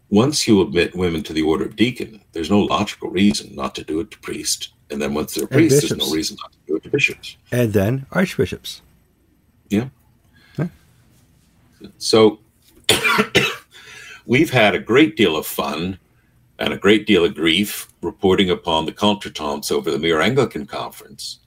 Once 0.08 0.46
you 0.46 0.62
admit 0.62 0.94
women 0.94 1.22
to 1.24 1.32
the 1.32 1.42
order 1.42 1.64
of 1.64 1.74
deacon, 1.74 2.20
there's 2.32 2.50
no 2.50 2.60
logical 2.60 3.10
reason 3.10 3.54
not 3.56 3.74
to 3.74 3.82
do 3.82 3.98
it 3.98 4.10
to 4.12 4.18
priest. 4.20 4.70
And 4.90 5.02
then 5.02 5.12
once 5.12 5.34
they're 5.34 5.48
priests, 5.48 5.88
there's 5.88 5.98
no 5.98 6.14
reason 6.14 6.36
not 6.40 6.52
to 6.52 6.58
do 6.66 6.76
it 6.76 6.84
to 6.84 6.90
bishops. 6.90 7.36
And 7.50 7.72
then 7.72 8.06
archbishops. 8.12 8.80
Yeah. 9.68 9.88
Huh? 10.56 10.66
So 11.98 12.38
we've 14.26 14.50
had 14.50 14.76
a 14.76 14.80
great 14.80 15.16
deal 15.16 15.36
of 15.36 15.44
fun 15.44 15.98
and 16.60 16.72
a 16.72 16.78
great 16.78 17.06
deal 17.06 17.24
of 17.24 17.34
grief 17.34 17.88
reporting 18.02 18.50
upon 18.50 18.86
the 18.86 18.92
contretemps 18.92 19.72
over 19.72 19.90
the 19.90 19.98
Mere 19.98 20.20
Anglican 20.20 20.66
Conference, 20.66 21.40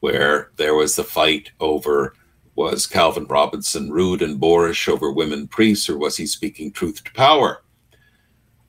where 0.00 0.50
there 0.56 0.74
was 0.74 0.96
the 0.96 1.04
fight 1.04 1.52
over 1.60 2.14
was 2.56 2.86
Calvin 2.86 3.24
Robinson 3.26 3.90
rude 3.90 4.20
and 4.20 4.38
boorish 4.38 4.88
over 4.88 5.10
women 5.10 5.48
priests, 5.48 5.88
or 5.88 5.96
was 5.96 6.18
he 6.18 6.26
speaking 6.26 6.70
truth 6.70 7.02
to 7.04 7.12
power? 7.12 7.62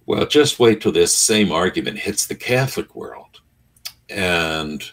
Well, 0.05 0.25
just 0.25 0.59
wait 0.59 0.81
till 0.81 0.91
this 0.93 1.13
same 1.13 1.51
argument 1.51 1.99
hits 1.99 2.25
the 2.25 2.35
Catholic 2.35 2.95
world. 2.95 3.41
And 4.07 4.83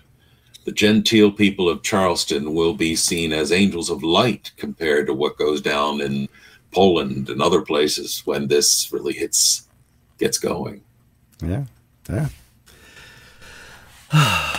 the 0.65 0.73
genteel 0.73 1.31
people 1.31 1.69
of 1.69 1.83
Charleston 1.83 2.55
will 2.55 2.75
be 2.75 2.97
seen 2.97 3.33
as 3.33 3.53
angels 3.53 3.89
of 3.89 4.03
light 4.03 4.53
compared 4.57 5.07
to 5.07 5.15
what 5.15 5.39
goes 5.39 5.61
down 5.61 6.01
in 6.01 6.29
Poland 6.73 7.29
and 7.31 7.41
other 7.41 7.63
places 7.63 8.23
when 8.25 8.49
this 8.49 8.93
really 8.93 9.13
hits, 9.13 9.68
gets 10.19 10.39
going. 10.39 10.83
Yeah, 11.43 11.65
yeah. 12.11 12.29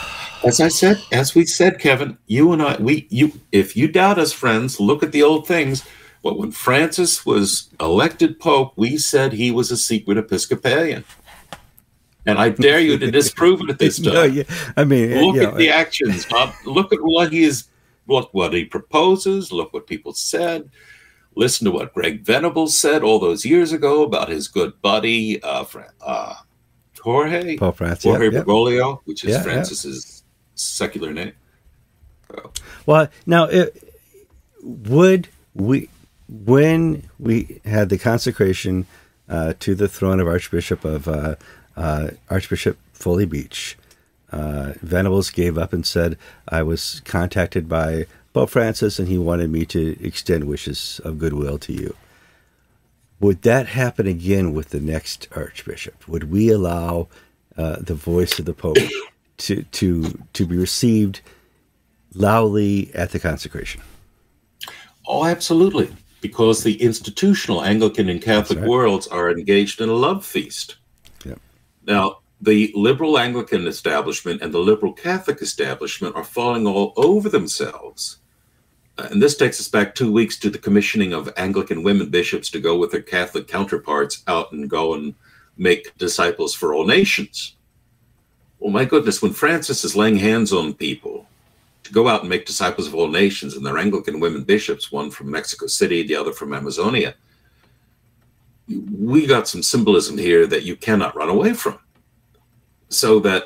As 0.46 0.62
I 0.62 0.70
said, 0.70 1.02
as 1.12 1.36
we 1.36 1.46
said, 1.46 1.80
Kevin, 1.80 2.18
you 2.28 2.54
and 2.54 2.62
I, 2.62 2.78
we, 2.80 3.08
you, 3.10 3.34
if 3.52 3.76
you 3.76 3.90
doubt 3.90 4.18
us, 4.18 4.32
friends, 4.32 4.80
look 4.80 5.04
at 5.04 5.12
the 5.12 5.22
old 5.22 5.46
things. 5.46 5.86
But 6.24 6.38
when 6.38 6.52
Francis 6.52 7.26
was 7.26 7.70
elected 7.80 8.40
pope, 8.40 8.74
we 8.78 8.98
said 8.98 9.34
he 9.34 9.52
was 9.52 9.70
a 9.70 9.78
secret 9.78 10.18
Episcopalian. 10.18 11.04
And 12.26 12.38
I 12.38 12.50
dare 12.50 12.80
you 12.80 12.98
to 12.98 13.12
disprove 13.20 13.62
it 13.62 13.70
at 13.70 13.80
this 13.80 14.00
time. 14.00 14.14
no, 14.14 14.24
yeah. 14.24 14.44
I 14.78 14.84
mean, 14.86 15.20
look 15.22 15.38
at 15.38 15.56
the 15.56 15.72
uh, 15.72 15.76
actions. 15.76 16.30
Not, 16.30 16.54
look 16.66 16.94
at 16.94 17.00
what 17.02 17.34
he 17.34 17.44
is. 17.44 17.66
Look 18.08 18.34
what 18.34 18.54
he 18.54 18.66
proposes. 18.66 19.52
Look 19.52 19.74
what 19.74 19.88
people 19.88 20.14
said. 20.14 20.70
Listen 21.40 21.64
to 21.64 21.72
what 21.72 21.94
Greg 21.94 22.26
Venables 22.26 22.78
said 22.78 23.02
all 23.02 23.18
those 23.18 23.46
years 23.46 23.72
ago 23.72 24.04
about 24.04 24.28
his 24.28 24.50
good 24.50 24.82
buddy, 24.82 25.42
uh, 25.42 25.64
uh, 26.02 26.36
Jorge, 27.00 27.56
Paul 27.56 27.72
Jorge 27.72 28.30
yep, 28.30 28.46
Bergoglio, 28.46 29.00
which 29.06 29.24
is 29.24 29.30
yeah, 29.38 29.42
Francis's 29.42 30.26
secular 30.56 31.14
name. 31.14 31.32
Oh. 32.38 32.52
Well, 32.86 33.08
now 33.26 33.46
it, 33.46 33.82
would 34.62 35.30
we 35.54 35.88
when 36.28 37.10
we 37.18 37.62
had 37.64 37.88
the 37.88 37.98
consecration 37.98 38.86
uh, 39.30 39.54
to 39.62 39.76
the 39.76 39.88
throne 39.88 40.20
of 40.20 40.28
Archbishop 40.28 40.84
of 40.84 41.08
uh, 41.08 41.36
uh, 41.78 42.10
Archbishop 42.30 42.78
Foley 42.92 43.26
Beach, 43.26 43.78
uh, 44.34 44.74
Venables 44.82 45.30
gave 45.30 45.58
up 45.58 45.72
and 45.72 45.86
said, 45.86 46.18
"I 46.50 46.64
was 46.64 47.02
contacted 47.06 47.70
by 47.70 48.08
Pope 48.34 48.50
Francis, 48.50 49.00
and 49.00 49.08
he 49.08 49.18
wanted 49.18 49.50
me 49.50 49.66
to 49.68 49.98
extend 50.06 50.46
wishes 50.46 51.02
of 51.04 51.20
goodwill 51.20 51.58
to 51.60 51.74
you." 51.74 51.96
Would 53.20 53.42
that 53.42 53.68
happen 53.68 54.08
again 54.08 54.54
with 54.54 54.70
the 54.70 54.80
next 54.80 55.28
Archbishop? 55.36 56.08
Would 56.08 56.32
we 56.32 56.50
allow 56.50 57.10
uh, 57.60 57.76
the 57.82 57.94
voice 57.94 58.40
of 58.40 58.46
the 58.46 58.54
Pope 58.54 58.78
to 59.38 59.64
to 59.64 60.18
to 60.34 60.46
be 60.46 60.56
received 60.56 61.22
loudly 62.14 62.90
at 62.94 63.12
the 63.12 63.20
consecration. 63.20 63.82
Oh, 65.06 65.26
absolutely, 65.26 65.94
because 66.22 66.64
the 66.64 66.82
institutional 66.82 67.64
Anglican 67.64 68.10
and 68.10 68.22
Catholic 68.22 68.60
right. 68.60 68.68
worlds 68.68 69.08
are 69.08 69.30
engaged 69.30 69.82
in 69.82 69.90
a 69.90 69.94
love 69.94 70.26
feast. 70.26 70.78
Yep. 71.26 71.40
Now, 71.86 72.19
the 72.42 72.72
liberal 72.76 73.20
Anglican 73.20 73.68
establishment 73.68 74.42
and 74.42 74.54
the 74.54 74.60
liberal 74.60 74.94
Catholic 74.94 75.42
establishment 75.42 76.16
are 76.16 76.24
falling 76.24 76.66
all 76.66 76.94
over 76.96 77.28
themselves. 77.28 78.18
Uh, 78.98 79.08
and 79.12 79.22
this 79.22 79.36
takes 79.36 79.60
us 79.60 79.68
back 79.68 79.94
two 79.94 80.12
weeks 80.12 80.38
to 80.40 80.50
the 80.50 80.58
commissioning 80.58 81.14
of 81.14 81.32
Anglican 81.38 81.84
women 81.84 82.10
bishops 82.10 82.50
to 82.50 82.60
go 82.60 82.78
with 82.78 82.92
their 82.92 83.02
Catholic 83.02 83.48
counterparts 83.48 84.24
out 84.28 84.52
and 84.52 84.70
go 84.70 84.94
and 84.94 85.16
make 85.58 85.98
disciples 85.98 86.54
for 86.54 86.74
all 86.74 86.86
nations. 86.86 87.56
Well, 88.60 88.72
my 88.72 88.86
goodness, 88.86 89.22
when 89.22 89.34
Francis 89.34 89.84
is 89.84 89.96
laying 89.96 90.18
hands 90.18 90.52
on 90.52 90.74
people 90.74 91.28
to 91.84 91.94
go 91.94 92.08
out 92.08 92.22
and 92.22 92.30
make 92.30 92.46
disciples 92.46 92.88
of 92.88 92.96
all 92.96 93.08
nations, 93.08 93.56
and 93.56 93.66
they're 93.66 93.78
Anglican 93.78 94.20
women 94.20 94.44
bishops, 94.44 94.92
one 94.92 95.12
from 95.12 95.32
Mexico 95.32 95.68
City, 95.68 96.04
the 96.04 96.16
other 96.16 96.32
from 96.34 96.54
Amazonia, 96.54 97.16
we 98.68 99.26
got 99.26 99.48
some 99.48 99.64
symbolism 99.64 100.18
here 100.18 100.46
that 100.48 100.64
you 100.64 100.76
cannot 100.76 101.16
run 101.16 101.30
away 101.30 101.54
from. 101.54 101.80
So 102.90 103.20
that 103.20 103.46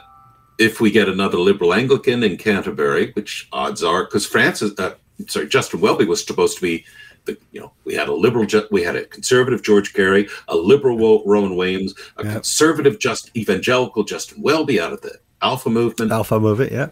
if 0.58 0.80
we 0.80 0.92
get 0.92 1.10
another 1.10 1.38
liberal 1.38 1.74
Anglican 1.74 2.24
in 2.24 2.38
Canterbury, 2.38 3.12
which 3.14 3.48
odds 3.52 3.84
are, 3.84 4.06
because 4.06 4.26
Francis, 4.26 4.78
uh, 4.80 4.96
sorry, 5.28 5.48
Justin 5.48 5.82
Welby 5.82 6.06
was 6.06 6.26
supposed 6.26 6.58
to 6.58 6.62
be 6.62 6.86
the, 7.26 7.38
you 7.52 7.62
know, 7.62 7.72
we 7.86 7.94
had 7.94 8.08
a 8.08 8.14
liberal, 8.14 8.46
we 8.72 8.84
had 8.84 8.96
a 8.96 9.06
conservative 9.06 9.64
George 9.64 9.94
Carey, 9.94 10.28
a 10.48 10.56
liberal 10.56 11.24
Rowan 11.26 11.56
Williams, 11.56 11.94
a 12.18 12.24
yep. 12.24 12.34
conservative, 12.34 13.00
just 13.00 13.36
evangelical 13.36 14.04
Justin 14.04 14.42
Welby 14.42 14.80
out 14.80 14.94
of 14.94 15.02
the 15.02 15.20
Alpha 15.42 15.70
movement. 15.70 16.12
Alpha 16.12 16.40
movement, 16.40 16.72
yeah. 16.72 16.90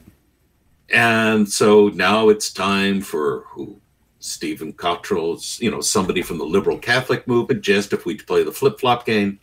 And 0.89 1.49
so 1.49 1.87
now 1.89 2.29
it's 2.29 2.51
time 2.51 3.01
for 3.01 3.45
who 3.47 3.79
Stephen 4.19 4.73
Cottrell's, 4.73 5.59
you 5.61 5.71
know, 5.71 5.81
somebody 5.81 6.21
from 6.21 6.37
the 6.37 6.45
liberal 6.45 6.77
Catholic 6.77 7.27
movement, 7.27 7.61
just 7.61 7.93
if 7.93 8.05
we 8.05 8.15
play 8.15 8.43
the 8.43 8.51
flip 8.51 8.79
flop 8.79 9.05
game. 9.05 9.39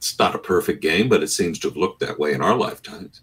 It's 0.00 0.18
not 0.18 0.34
a 0.34 0.38
perfect 0.38 0.80
game, 0.80 1.10
but 1.10 1.22
it 1.22 1.28
seems 1.28 1.58
to 1.58 1.68
have 1.68 1.76
looked 1.76 2.00
that 2.00 2.18
way 2.18 2.32
in 2.32 2.40
our 2.40 2.56
lifetimes. 2.56 3.20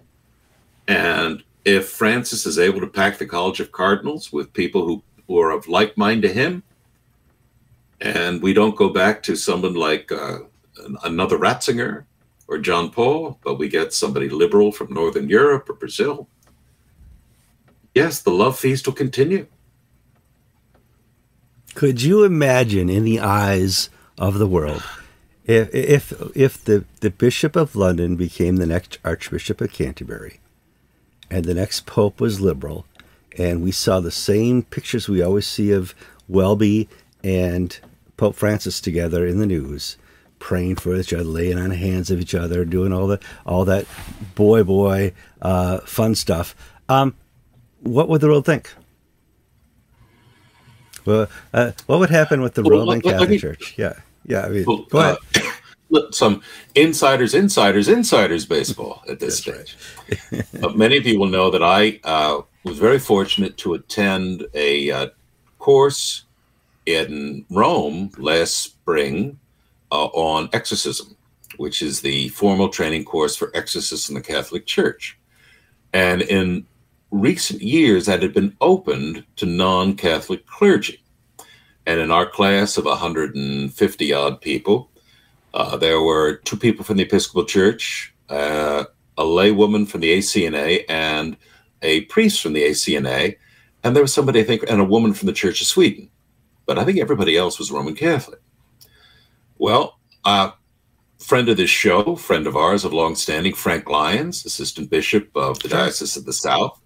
And 0.88 1.43
if 1.65 1.89
Francis 1.89 2.45
is 2.45 2.59
able 2.59 2.82
to 2.82 2.88
pack 2.88 3.17
the 3.17 3.25
College 3.25 3.59
of 3.59 3.71
Cardinals 3.71 4.32
with 4.32 4.53
people 4.53 4.86
who, 4.86 5.01
who 5.25 5.39
are 5.39 5.49
of 5.49 5.67
like 5.67 5.97
mind 5.97 6.21
to 6.21 6.32
him, 6.32 6.61
and 7.99 8.43
we 8.43 8.53
don't 8.53 8.75
go 8.75 8.89
back 8.89 9.23
to 9.23 9.36
someone 9.36 9.73
like 9.73 10.11
uh, 10.11 10.41
another 11.03 11.39
Ratzinger 11.39 12.05
or 12.47 12.59
John 12.59 12.91
Paul, 12.91 13.39
but 13.43 13.57
we 13.57 13.69
get 13.69 13.91
somebody 13.91 14.30
liberal 14.30 14.71
from 14.71 14.93
Northern 14.93 15.28
Europe 15.28 15.67
or 15.71 15.73
Brazil, 15.73 16.30
yes, 17.95 18.21
the 18.21 18.30
love 18.30 18.59
feast 18.59 18.86
will 18.86 18.93
continue. 18.93 19.47
Could 21.73 22.03
you 22.03 22.23
imagine 22.23 22.88
in 22.88 23.03
the 23.03 23.19
eyes 23.19 23.89
of 24.19 24.38
the 24.38 24.47
world 24.47 24.84
if 25.48 25.74
if 25.74 26.14
if 26.36 26.64
the, 26.64 26.86
the 27.00 27.10
Bishop 27.10 27.56
of 27.56 27.76
London 27.76 28.16
became 28.16 28.58
the 28.58 28.68
next 28.68 29.00
Archbishop 29.04 29.62
of 29.62 29.72
Canterbury 29.72 30.39
and 31.32 31.45
the 31.45 31.54
next 31.54 31.86
Pope 31.86 32.20
was 32.20 32.41
liberal 32.41 32.86
and 33.38 33.64
we 33.64 33.72
saw 33.72 34.00
the 34.00 34.12
same 34.12 34.64
pictures 34.64 35.08
we 35.08 35.22
always 35.22 35.48
see 35.48 35.72
of 35.72 35.95
Welby 36.28 36.89
and 37.24 37.80
Pope 38.18 38.36
Francis 38.36 38.82
together 38.82 39.26
in 39.26 39.38
the 39.38 39.45
news, 39.45 39.95
praying 40.39 40.78
for 40.78 40.95
each 40.95 41.14
other, 41.14 41.24
laying 41.24 41.58
on 41.58 41.72
hands 41.72 42.10
of 42.10 42.20
each 42.20 42.34
other, 42.34 42.66
doing 42.66 42.91
all 42.91 43.08
the 43.08 43.20
all 43.45 43.64
that 43.66 43.86
boy 44.36 44.64
boy 44.64 45.14
uh, 45.41 45.80
fun 45.82 46.16
stuff. 46.16 46.56
Um, 46.89 47.16
what 47.82 48.10
would 48.10 48.22
the 48.22 48.28
world 48.28 48.45
think? 48.45 48.74
Well, 51.06 51.30
uh, 51.54 51.72
what 51.86 52.00
would 52.00 52.10
happen 52.10 52.41
with 52.41 52.56
the 52.56 52.64
well, 52.64 52.80
Roman 52.80 53.02
Catholic 53.02 53.30
me, 53.30 53.39
Church? 53.39 53.76
Yeah, 53.78 53.93
yeah. 54.28 54.41
I 54.41 54.49
mean, 54.49 54.65
well, 54.65 54.86
go 54.89 54.99
ahead. 54.99 55.17
Uh, 55.93 56.01
some 56.11 56.41
insiders, 56.75 57.34
insiders, 57.34 57.88
insiders 57.88 58.45
baseball 58.45 59.01
at 59.09 59.19
this 59.19 59.38
stage. 59.38 59.78
Right. 60.32 60.75
many 60.75 60.97
of 60.97 61.05
you 61.05 61.19
will 61.19 61.28
know 61.28 61.49
that 61.49 61.63
I 61.63 61.99
uh, 62.03 62.41
was 62.63 62.78
very 62.78 62.99
fortunate 62.99 63.57
to 63.57 63.73
attend 63.73 64.45
a 64.53 64.91
uh, 64.91 65.07
course 65.59 66.25
in 66.86 67.45
Rome 67.49 68.11
last 68.17 68.57
spring 68.57 69.39
uh, 69.91 70.05
on 70.05 70.49
exorcism, 70.53 71.15
which 71.57 71.82
is 71.82 72.01
the 72.01 72.30
formal 72.30 72.69
training 72.69 73.05
course 73.05 73.36
for 73.36 73.51
exorcists 73.55 74.09
in 74.09 74.15
the 74.15 74.21
Catholic 74.21 74.65
Church. 74.65 75.17
And 75.93 76.21
in 76.21 76.67
recent 77.11 77.61
years 77.61 78.05
that 78.05 78.21
had 78.21 78.34
been 78.34 78.55
opened 78.61 79.23
to 79.38 79.45
non 79.45 79.95
Catholic 79.95 80.45
clergy. 80.45 81.01
And 81.88 82.01
in 82.01 82.11
our 82.11 82.25
class 82.25 82.77
of 82.77 82.83
150 82.83 84.13
odd 84.13 84.41
people, 84.41 84.91
uh, 85.53 85.77
there 85.77 86.01
were 86.01 86.35
two 86.35 86.57
people 86.57 86.83
from 86.83 86.97
the 86.97 87.03
Episcopal 87.03 87.45
Church, 87.45 88.13
uh, 88.27 88.83
a 89.17 89.23
lay 89.23 89.51
woman 89.51 89.85
from 89.85 90.01
the 90.01 90.17
ACNA, 90.17 90.83
and 90.89 91.38
a 91.81 92.01
priest 92.01 92.41
from 92.41 92.51
the 92.51 92.63
ACNA. 92.63 93.38
And 93.85 93.95
there 93.95 94.03
was 94.03 94.13
somebody, 94.13 94.41
I 94.41 94.43
think, 94.43 94.65
and 94.69 94.81
a 94.81 94.83
woman 94.83 95.13
from 95.13 95.27
the 95.27 95.33
Church 95.33 95.61
of 95.61 95.67
Sweden. 95.67 96.09
But 96.65 96.77
I 96.77 96.83
think 96.83 96.99
everybody 96.99 97.38
else 97.38 97.57
was 97.57 97.71
Roman 97.71 97.95
Catholic. 97.95 98.41
Well, 99.57 99.97
uh, 100.25 100.51
friend 101.19 101.47
of 101.47 101.55
this 101.55 101.69
show, 101.69 102.17
friend 102.17 102.47
of 102.47 102.57
ours 102.57 102.83
of 102.83 102.91
long 102.91 103.15
standing, 103.15 103.53
Frank 103.53 103.89
Lyons, 103.89 104.45
assistant 104.45 104.89
bishop 104.89 105.29
of 105.35 105.59
the 105.59 105.69
Diocese 105.69 106.17
of 106.17 106.25
the 106.25 106.33
South, 106.33 106.81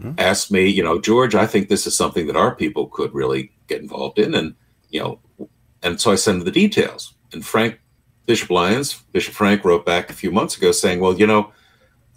hmm. 0.00 0.12
asked 0.16 0.50
me, 0.50 0.66
you 0.66 0.82
know, 0.82 0.98
George, 0.98 1.34
I 1.34 1.46
think 1.46 1.68
this 1.68 1.86
is 1.86 1.94
something 1.94 2.26
that 2.26 2.36
our 2.36 2.54
people 2.54 2.86
could 2.86 3.12
really 3.12 3.52
get 3.66 3.80
involved 3.80 4.18
in. 4.18 4.34
And, 4.34 4.54
you 4.90 5.00
know, 5.00 5.48
and 5.82 6.00
so 6.00 6.12
I 6.12 6.16
sent 6.16 6.44
the 6.44 6.50
details. 6.50 7.14
And 7.32 7.44
Frank, 7.44 7.80
Bishop 8.26 8.50
Lyons, 8.50 9.02
Bishop 9.12 9.34
Frank 9.34 9.64
wrote 9.64 9.86
back 9.86 10.10
a 10.10 10.14
few 10.14 10.30
months 10.30 10.56
ago 10.56 10.72
saying, 10.72 11.00
well, 11.00 11.18
you 11.18 11.26
know, 11.26 11.52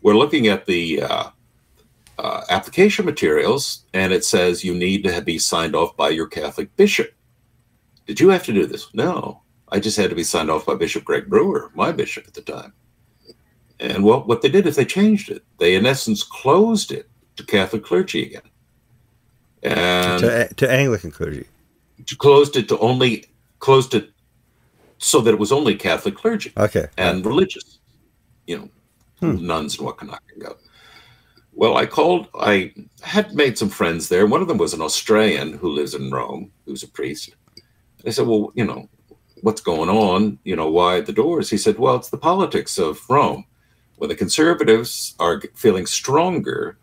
we're 0.02 0.18
looking 0.18 0.48
at 0.48 0.66
the 0.66 1.02
uh, 1.02 1.30
uh, 2.18 2.42
application 2.50 3.06
materials 3.06 3.86
and 3.94 4.12
it 4.14 4.26
says 4.26 4.64
you 4.64 4.74
need 4.74 5.04
to 5.04 5.22
be 5.22 5.38
signed 5.38 5.76
off 5.76 5.96
by 5.96 6.10
your 6.10 6.28
Catholic 6.28 6.76
bishop. 6.76 7.14
Did 8.06 8.20
you 8.20 8.30
have 8.30 8.44
to 8.46 8.54
do 8.54 8.66
this? 8.66 8.94
No. 8.94 9.42
I 9.72 9.80
just 9.80 9.98
had 9.98 10.10
to 10.10 10.16
be 10.16 10.24
signed 10.24 10.50
off 10.50 10.66
by 10.66 10.76
Bishop 10.76 11.04
Greg 11.06 11.30
Brewer, 11.30 11.72
my 11.76 11.92
bishop 11.92 12.28
at 12.28 12.34
the 12.34 12.42
time. 12.42 12.74
And 13.80 14.04
well, 14.04 14.24
what 14.24 14.42
they 14.42 14.50
did 14.50 14.66
is 14.66 14.76
they 14.76 14.86
changed 14.86 15.30
it. 15.30 15.44
They, 15.60 15.76
in 15.76 15.86
essence, 15.86 16.24
closed 16.24 16.92
it 16.92 17.08
to 17.38 17.46
Catholic 17.46 17.84
clergy 17.84 18.26
again. 18.26 18.42
And 19.64 20.22
to, 20.22 20.54
to 20.56 20.72
Anglican 20.72 21.12
clergy. 21.12 21.48
Closed 22.18 22.56
it 22.56 22.68
to 22.70 22.80
only, 22.80 23.26
closed 23.60 23.94
it 23.94 24.10
so 25.00 25.22
that 25.22 25.34
it 25.34 25.40
was 25.40 25.52
only 25.52 25.76
Catholic 25.76 26.16
clergy. 26.16 26.54
Okay. 26.58 26.88
And 26.98 27.26
religious, 27.26 27.80
you 28.48 28.58
know, 28.58 28.70
hmm. 29.20 29.46
nuns 29.46 29.78
and 29.78 29.86
what 29.86 29.98
can 29.98 30.10
I 30.12 30.18
go. 30.40 30.56
Well, 31.54 31.76
I 31.76 31.86
called, 31.86 32.30
I 32.40 32.74
had 33.02 33.34
made 33.34 33.58
some 33.58 33.70
friends 33.70 34.08
there. 34.08 34.26
One 34.26 34.42
of 34.42 34.48
them 34.48 34.58
was 34.58 34.74
an 34.74 34.82
Australian 34.82 35.54
who 35.54 35.70
lives 35.70 35.94
in 35.94 36.10
Rome, 36.10 36.52
who's 36.66 36.84
a 36.84 36.88
priest. 36.88 37.36
I 38.06 38.12
said, 38.12 38.28
Well, 38.28 38.54
you 38.56 38.64
know, 38.64 38.88
what's 39.42 39.62
going 39.62 39.90
on? 39.90 40.40
You 40.46 40.56
know, 40.56 40.70
why 40.70 41.02
the 41.02 41.12
doors? 41.12 41.50
He 41.50 41.58
said, 41.58 41.78
Well, 41.78 41.98
it's 41.98 42.10
the 42.10 42.18
politics 42.18 42.78
of 42.78 43.02
Rome. 43.10 43.46
When 43.98 44.10
the 44.10 44.16
conservatives 44.16 45.16
are 45.20 45.42
feeling 45.54 45.86
stronger, 45.86 46.78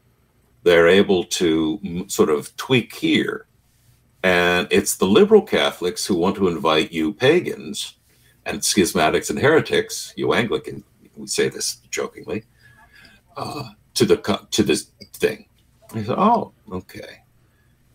they're 0.67 0.89
able 0.89 1.23
to 1.23 2.05
sort 2.09 2.29
of 2.29 2.55
tweak 2.57 2.93
here. 2.93 3.47
And 4.25 4.67
it's 4.73 4.97
the 4.97 5.07
liberal 5.07 5.43
Catholics 5.43 6.05
who 6.05 6.17
want 6.17 6.35
to 6.37 6.49
invite 6.49 6.91
you 6.91 7.13
pagans 7.13 7.95
and 8.45 8.59
schismatics 8.59 9.31
and 9.31 9.39
heretics, 9.39 10.13
you 10.17 10.35
Anglican, 10.35 10.83
we 11.17 11.29
say 11.29 11.49
this 11.49 11.77
jokingly, 11.93 12.43
uh, 13.37 13.71
to 13.95 14.05
the 14.05 14.17
to 14.51 14.63
this 14.65 14.91
thing. 15.13 15.47
I 15.95 16.03
said, 16.03 16.19
"Oh, 16.19 16.53
okay." 16.73 17.23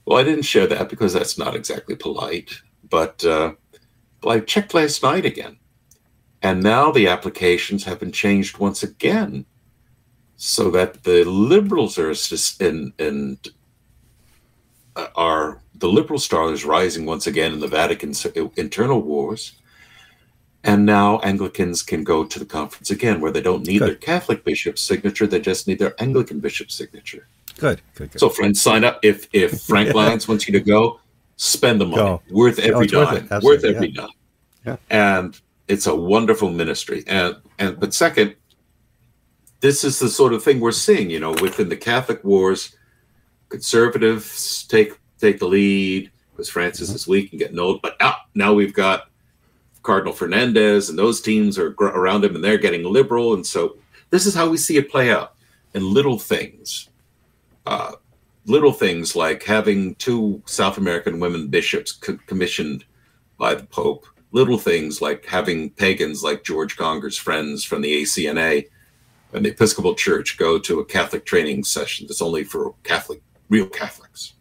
Well, 0.06 0.18
I 0.18 0.24
didn't 0.24 0.46
share 0.46 0.68
that 0.68 0.88
because 0.88 1.12
that's 1.12 1.38
not 1.38 1.58
exactly 1.58 1.98
polite. 1.98 2.52
But, 2.90 3.24
uh, 3.26 3.54
I 4.26 4.40
checked 4.40 4.74
last 4.74 5.04
night 5.04 5.26
again, 5.26 5.58
and 6.42 6.64
now 6.64 6.92
the 6.92 7.08
applications 7.08 7.84
have 7.84 8.00
been 8.00 8.14
changed 8.14 8.60
once 8.60 8.82
again 8.82 9.46
so 10.44 10.72
that 10.72 11.04
the 11.04 11.24
liberals 11.24 12.00
are 12.00 12.12
in, 12.60 12.92
in 12.98 13.38
uh, 14.96 15.06
are 15.16 15.60
the 15.76 15.88
liberal 15.88 16.18
star 16.18 16.52
is 16.52 16.66
rising 16.66 17.06
once 17.06 17.28
again 17.28 17.54
in 17.54 17.60
the 17.60 17.68
Vatican 17.68 18.12
internal 18.58 19.04
wars. 19.04 19.52
And 20.64 20.84
now 20.84 21.20
Anglicans 21.20 21.84
can 21.84 22.04
go 22.04 22.26
to 22.26 22.40
the 22.40 22.46
conference 22.46 22.90
again, 22.90 23.22
where 23.22 23.32
they 23.32 23.42
don't 23.42 23.68
need 23.68 23.80
good. 23.80 23.90
their 23.90 23.96
Catholic 23.96 24.44
bishop's 24.44 24.82
signature; 24.82 25.28
they 25.28 25.40
just 25.40 25.68
need 25.68 25.78
their 25.78 25.94
Anglican 26.02 26.40
bishop's 26.40 26.74
signature. 26.74 27.28
Good, 27.60 27.82
good, 27.94 28.12
good. 28.12 28.20
So, 28.20 28.30
friends, 28.30 28.60
sign 28.60 28.84
up. 28.84 29.00
If 29.04 29.28
if 29.34 29.62
Frank 29.70 29.94
Lyons 29.94 30.28
wants 30.28 30.48
you 30.48 30.54
to 30.54 30.60
go, 30.60 31.00
spend 31.36 31.80
the 31.80 31.86
money. 31.86 32.02
Go. 32.02 32.22
Worth 32.32 32.58
every 32.58 32.88
oh, 32.88 33.06
dime. 33.06 33.28
Worth, 33.30 33.44
worth 33.44 33.64
every 33.64 33.90
yeah. 33.90 34.02
dime. 34.02 34.10
Yeah. 34.66 34.76
And 34.90 35.40
it's 35.68 35.86
a 35.86 35.96
wonderful 35.96 36.50
ministry. 36.50 37.04
And 37.06 37.38
and 37.60 37.80
but 37.80 37.94
second, 37.94 38.36
this 39.62 39.84
is 39.84 40.00
the 40.00 40.10
sort 40.10 40.34
of 40.34 40.44
thing 40.44 40.60
we're 40.60 40.72
seeing, 40.72 41.10
you 41.10 41.20
know, 41.20 41.32
within 41.42 41.70
the 41.70 41.78
Catholic 41.78 42.24
wars, 42.24 42.76
conservatives 43.50 44.64
take 44.64 45.00
take 45.20 45.40
the 45.40 45.48
lead 45.48 46.12
because 46.32 46.50
Francis 46.50 46.90
mm-hmm. 46.90 46.96
is 46.96 47.08
weak 47.08 47.32
and 47.32 47.40
getting 47.40 47.60
old. 47.60 47.82
But 47.82 47.96
now, 48.00 48.16
now 48.34 48.54
we've 48.54 48.74
got 48.74 49.10
Cardinal 49.84 50.14
Fernandez 50.14 50.90
and 50.90 50.98
those 50.98 51.22
teams 51.22 51.58
are 51.60 51.76
around 51.80 52.26
him 52.26 52.36
and 52.36 52.44
they're 52.44 52.58
getting 52.58 52.84
liberal. 52.84 53.36
And 53.36 53.46
so 53.46 53.78
this 54.10 54.26
is 54.26 54.34
how 54.34 54.50
we 54.50 54.58
see 54.58 54.78
it 54.78 54.92
play 54.92 55.12
out 55.12 55.36
in 55.76 55.94
little 55.94 56.18
things. 56.18 56.90
Uh, 57.66 57.94
little 58.48 58.74
things 58.74 59.16
like 59.16 59.44
having 59.44 59.94
two 59.96 60.42
South 60.46 60.78
American 60.78 61.20
women 61.20 61.48
bishops 61.48 61.92
co- 61.92 62.18
commissioned 62.26 62.84
by 63.38 63.54
the 63.54 63.64
Pope, 63.66 64.08
little 64.32 64.58
things 64.58 65.02
like 65.02 65.26
having 65.26 65.70
pagans 65.72 66.24
like 66.24 66.44
George 66.44 66.76
Conger's 66.76 67.18
friends 67.18 67.64
from 67.64 67.82
the 67.82 68.02
ACNA 68.02 68.68
and 69.34 69.46
the 69.46 69.50
Episcopal 69.50 69.96
Church 69.96 70.38
go 70.38 70.60
to 70.60 70.80
a 70.80 70.86
Catholic 70.86 71.26
training 71.26 71.64
session 71.64 72.08
that's 72.08 72.22
only 72.22 72.44
for 72.44 72.76
Catholic, 72.84 73.22
real 73.50 73.68
Catholics. 73.68 74.34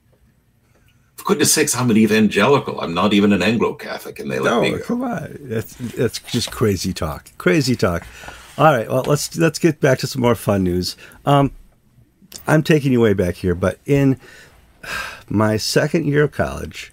For 1.17 1.25
goodness 1.25 1.53
sakes, 1.53 1.77
I'm 1.77 1.91
an 1.91 1.97
evangelical. 1.97 2.81
I'm 2.81 2.95
not 2.95 3.13
even 3.13 3.33
an 3.33 3.43
Anglo 3.43 3.75
Catholic, 3.75 4.19
and 4.19 4.31
they 4.31 4.39
let 4.39 4.51
no, 4.51 4.61
me 4.63 4.71
go. 4.71 4.79
come 4.81 5.03
on. 5.03 5.37
That's 5.41 5.75
that's 5.75 6.19
just 6.19 6.51
crazy 6.51 6.93
talk. 6.93 7.31
Crazy 7.37 7.77
talk. 7.77 8.07
All 8.57 8.73
right, 8.73 8.89
well 8.89 9.05
let's 9.07 9.37
let's 9.37 9.59
get 9.59 9.81
back 9.81 9.99
to 9.99 10.07
some 10.07 10.23
more 10.23 10.35
fun 10.35 10.65
news. 10.65 10.97
Um, 11.27 11.53
I'm 12.47 12.63
taking 12.63 12.93
you 12.93 13.01
way 13.01 13.13
back 13.13 13.35
here, 13.37 13.55
but 13.55 13.79
in 13.85 14.19
my 15.29 15.57
second 15.57 16.07
year 16.07 16.25
of 16.25 16.33
college, 16.33 16.93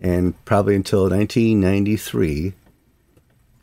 and 0.00 0.42
probably 0.44 0.76
until 0.76 1.08
1993. 1.08 2.54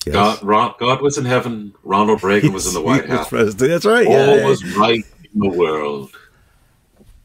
Yes. 0.06 0.14
God, 0.14 0.44
Ron, 0.44 0.74
God 0.80 1.02
was 1.02 1.18
in 1.18 1.26
heaven. 1.26 1.74
Ronald 1.84 2.24
Reagan 2.24 2.54
was 2.54 2.68
in 2.68 2.74
the 2.74 2.82
White 2.90 3.08
House. 3.08 3.30
President. 3.30 3.70
That's 3.72 3.86
right. 3.86 4.08
All 4.08 4.38
yeah, 4.38 4.46
was 4.46 4.64
right 4.76 5.06
in 5.34 5.40
the 5.40 5.50
world. 5.50 6.12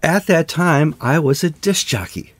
At 0.03 0.27
that 0.27 0.49
time, 0.49 0.95
I 1.01 1.19
was 1.19 1.43
a 1.43 1.51
disc 1.51 1.87
jockey. 1.87 2.33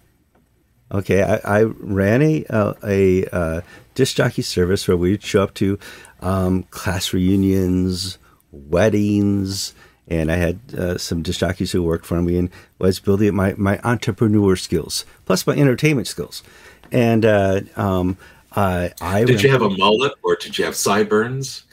Okay, 0.91 1.23
I, 1.23 1.61
I 1.61 1.63
ran 1.65 2.23
a 2.23 2.45
a, 2.51 2.75
a 2.85 3.35
uh, 3.35 3.61
disc 3.95 4.17
jockey 4.17 4.43
service 4.43 4.87
where 4.87 4.97
we'd 4.97 5.23
show 5.23 5.43
up 5.43 5.55
to 5.55 5.79
um, 6.21 6.63
class 6.65 7.13
reunions, 7.13 8.19
weddings, 8.53 9.75
and 10.07 10.33
I 10.33 10.37
had 10.37 10.61
uh, 10.77 10.99
some 10.99 11.23
disc 11.23 11.41
jockeys 11.41 11.73
who 11.73 11.83
worked 11.83 12.07
for 12.07 12.21
me 12.23 12.39
and 12.39 12.51
was 12.79 12.99
building 12.99 13.35
my, 13.35 13.55
my 13.57 13.79
entrepreneur 13.85 14.57
skills 14.57 15.05
plus 15.27 15.47
my 15.47 15.55
entertainment 15.55 16.07
skills. 16.07 16.43
And 16.91 17.25
uh, 17.25 17.61
um, 17.77 18.17
I, 18.53 18.93
I 19.01 19.25
did 19.25 19.43
you 19.43 19.51
have 19.51 19.63
a 19.63 19.71
mullet 19.71 20.13
or 20.23 20.37
did 20.37 20.59
you 20.59 20.65
have 20.65 20.75
sideburns? 20.75 21.65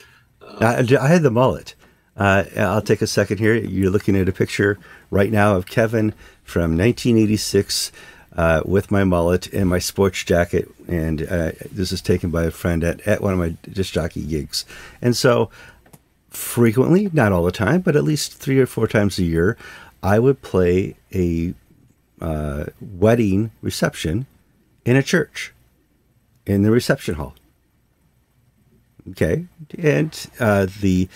Uh, 0.42 0.84
I, 0.90 0.98
I, 0.98 1.08
had 1.08 1.24
the 1.24 1.32
mullet. 1.32 1.74
Uh, 2.18 2.44
I'll 2.58 2.82
take 2.82 3.02
a 3.02 3.08
second 3.08 3.40
here. 3.40 3.56
You're 3.56 3.90
looking 3.90 4.16
at 4.16 4.30
a 4.30 4.34
picture 4.34 4.78
right 5.10 5.32
now 5.32 5.56
of 5.56 5.66
Kevin 5.66 6.14
from 6.44 6.78
1986 6.78 7.92
uh, 8.36 8.62
with 8.66 8.92
my 8.92 9.04
mullet 9.04 9.48
and 9.54 9.70
my 9.70 9.80
sports 9.80 10.24
jacket. 10.24 10.70
And 10.88 11.24
uh, 11.24 11.52
this 11.72 11.92
is 11.92 12.02
taken 12.02 12.30
by 12.30 12.44
a 12.44 12.52
friend 12.52 12.84
at, 12.84 13.02
at 13.08 13.22
one 13.22 13.34
of 13.34 13.40
my 13.40 13.56
disc 13.72 13.94
jockey 13.94 14.24
gigs. 14.24 14.66
And 15.02 15.16
so 15.16 15.50
frequently, 16.30 17.10
not 17.14 17.32
all 17.32 17.44
the 17.44 17.52
time, 17.52 17.82
but 17.82 17.96
at 17.96 18.04
least 18.04 18.34
three 18.34 18.60
or 18.60 18.66
four 18.66 18.88
times 18.88 19.18
a 19.18 19.24
year, 19.24 19.58
I 20.04 20.20
would 20.20 20.42
play 20.42 20.96
a 21.14 21.54
uh, 22.22 22.66
wedding 22.80 23.52
reception 23.62 24.28
in 24.86 24.96
a 24.96 25.04
church 25.04 25.54
in 26.46 26.64
the 26.64 26.72
reception 26.72 27.16
hall. 27.16 27.36
Okay, 29.12 29.46
and 29.78 30.28
uh, 30.40 30.68
the 30.82 31.08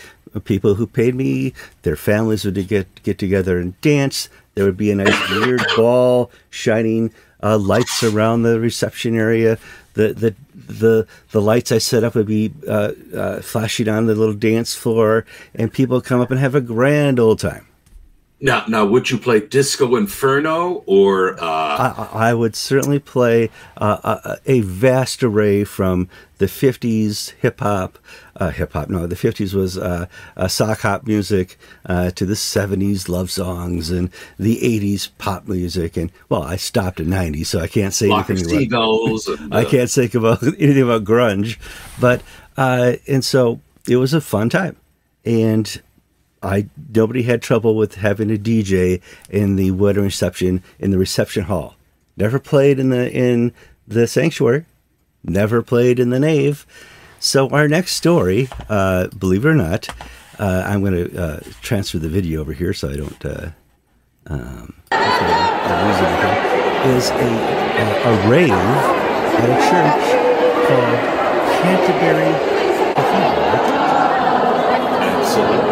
people 0.43 0.75
who 0.75 0.86
paid 0.86 1.15
me, 1.15 1.53
their 1.82 1.95
families 1.95 2.45
would 2.45 2.67
get 2.67 3.03
get 3.03 3.17
together 3.17 3.57
and 3.57 3.80
dance. 3.82 4.30
There 4.53 4.65
would 4.65 4.77
be 4.77 4.91
a 4.91 4.95
nice 4.95 5.30
weird 5.30 5.65
ball 5.75 6.30
shining 6.49 7.11
uh, 7.41 7.57
lights 7.57 8.03
around 8.03 8.43
the 8.43 8.59
reception 8.59 9.15
area. 9.15 9.57
The 9.93 10.13
the 10.13 10.36
the 10.53 11.07
the 11.32 11.41
lights 11.41 11.71
I 11.71 11.80
set 11.80 12.03
up 12.03 12.13
would 12.13 12.27
be 12.27 12.53
uh, 12.67 12.91
uh, 13.15 13.41
flashing 13.41 13.89
on 13.89 14.05
the 14.05 14.13
little 14.13 14.36
dance 14.36 14.75
floor, 14.75 15.25
and 15.55 15.73
people 15.73 15.99
come 15.99 16.21
up 16.21 16.30
and 16.30 16.39
have 16.39 16.55
a 16.55 16.61
grand 16.61 17.19
old 17.19 17.39
time. 17.39 17.65
Now, 18.41 18.63
now, 18.69 18.85
would 18.85 19.09
you 19.09 19.17
play 19.17 19.41
Disco 19.41 19.97
Inferno 19.97 20.83
or? 20.85 21.33
Uh... 21.41 22.07
I, 22.13 22.29
I, 22.29 22.33
would 22.33 22.55
certainly 22.55 22.99
play 22.99 23.49
uh, 23.75 24.17
a, 24.23 24.37
a, 24.45 24.61
vast 24.61 25.23
array 25.23 25.65
from 25.65 26.07
the 26.37 26.45
'50s 26.45 27.31
hip 27.31 27.59
hop, 27.59 27.99
uh, 28.37 28.51
hip 28.51 28.71
hop. 28.71 28.87
No, 28.87 29.07
the 29.07 29.17
'50s 29.17 29.53
was 29.53 29.77
uh, 29.77 30.07
sock 30.47 30.79
hop 30.79 31.05
music 31.05 31.57
uh, 31.85 32.11
to 32.11 32.25
the 32.25 32.35
'70s 32.35 33.09
love 33.09 33.29
songs 33.29 33.91
and 33.91 34.09
the 34.37 34.57
'80s 34.61 35.09
pop 35.17 35.45
music. 35.45 35.97
And 35.97 36.09
well, 36.29 36.43
I 36.43 36.55
stopped 36.55 37.01
at 37.01 37.07
'90s, 37.07 37.47
so 37.47 37.59
I 37.59 37.67
can't 37.67 37.93
say 37.93 38.07
Locker 38.07 38.33
anything 38.33 38.67
about. 38.67 38.89
And, 39.27 39.53
I 39.53 39.63
uh, 39.63 39.69
can't 39.69 39.89
say 39.89 40.09
about 40.13 40.41
anything 40.43 40.83
about 40.83 41.03
grunge, 41.03 41.57
but 41.99 42.21
and 42.55 43.25
so 43.25 43.59
it 43.85 43.97
was 43.97 44.13
a 44.13 44.21
fun 44.21 44.47
time, 44.47 44.77
and 45.25 45.81
I 46.41 46.67
nobody 46.93 47.23
had 47.23 47.41
trouble 47.41 47.75
with 47.75 47.95
having 47.95 48.31
a 48.31 48.37
DJ 48.37 49.01
in 49.29 49.55
the 49.55 49.71
wedding 49.71 50.03
reception 50.03 50.63
in 50.79 50.91
the 50.91 50.97
reception 50.97 51.43
hall. 51.43 51.75
Never 52.15 52.39
played 52.39 52.79
in 52.79 52.89
the 52.89 53.11
in 53.11 53.53
the 53.87 54.07
sanctuary. 54.07 54.65
Never 55.23 55.61
played 55.61 55.99
in 55.99 56.09
the 56.09 56.19
nave. 56.19 56.65
So 57.19 57.49
our 57.49 57.67
next 57.67 57.95
story, 57.95 58.47
uh, 58.69 59.07
believe 59.07 59.45
it 59.45 59.49
or 59.49 59.53
not, 59.53 59.89
uh, 60.39 60.63
I'm 60.65 60.81
going 60.81 60.93
to 60.93 61.21
uh, 61.21 61.39
transfer 61.61 61.99
the 61.99 62.07
video 62.07 62.39
over 62.39 62.53
here 62.53 62.73
so 62.73 62.89
I 62.89 62.95
don't. 62.95 63.25
Uh, 63.25 63.49
um, 64.27 64.73
is 66.85 67.09
a, 67.09 67.13
a, 67.19 67.85
a 68.05 68.29
rave 68.29 68.51
at 68.51 69.49
a 69.49 69.59
church 69.67 70.05
called 70.67 70.99
Canterbury 71.61 72.31
Cathedral. 72.95 73.49
Absolutely. 75.01 75.68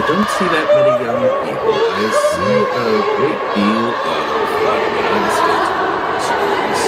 I 0.00 0.06
don't 0.06 0.28
see 0.30 0.46
that 0.46 0.66
many 0.72 1.04
young 1.04 1.20
people. 1.44 1.76
I 1.76 2.08
see 2.32 2.56
a 2.72 3.04
great 3.18 3.40
deal 3.54 3.84
of 4.08 4.24
uh, 4.64 4.80
United 4.96 5.32
States 5.36 5.68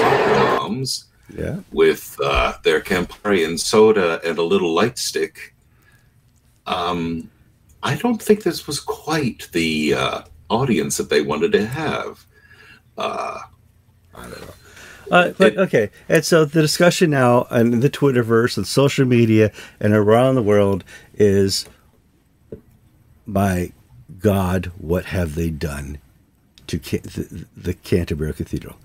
soccer 0.00 0.36
moms 0.56 0.90
yeah. 1.36 1.56
with 1.72 2.16
uh, 2.24 2.54
their 2.62 2.80
Campari 2.80 3.44
and 3.46 3.60
soda 3.60 4.18
and 4.24 4.38
a 4.38 4.42
little 4.42 4.72
light 4.72 4.98
stick. 4.98 5.54
Um, 6.66 7.30
I 7.82 7.96
don't 7.96 8.22
think 8.22 8.44
this 8.44 8.66
was 8.66 8.80
quite 8.80 9.46
the 9.52 9.92
uh, 9.92 10.22
audience 10.48 10.96
that 10.96 11.10
they 11.10 11.20
wanted 11.20 11.52
to 11.52 11.66
have. 11.66 12.24
Uh, 12.96 13.40
I 14.14 14.22
don't 14.22 14.40
know. 14.40 14.54
Uh, 15.10 15.32
but 15.36 15.58
okay, 15.58 15.90
and 16.08 16.24
so 16.24 16.46
the 16.46 16.62
discussion 16.62 17.10
now 17.10 17.42
in 17.50 17.80
the 17.80 17.90
Twitterverse 17.90 18.56
and 18.56 18.66
social 18.66 19.04
media 19.04 19.52
and 19.80 19.92
around 19.92 20.36
the 20.36 20.42
world 20.42 20.82
is, 21.12 21.66
my 23.26 23.72
God, 24.18 24.72
what 24.78 25.06
have 25.06 25.34
they 25.34 25.50
done 25.50 25.98
to 26.66 26.78
the, 26.78 27.46
the 27.56 27.74
Canterbury 27.74 28.32
Cathedral? 28.32 28.76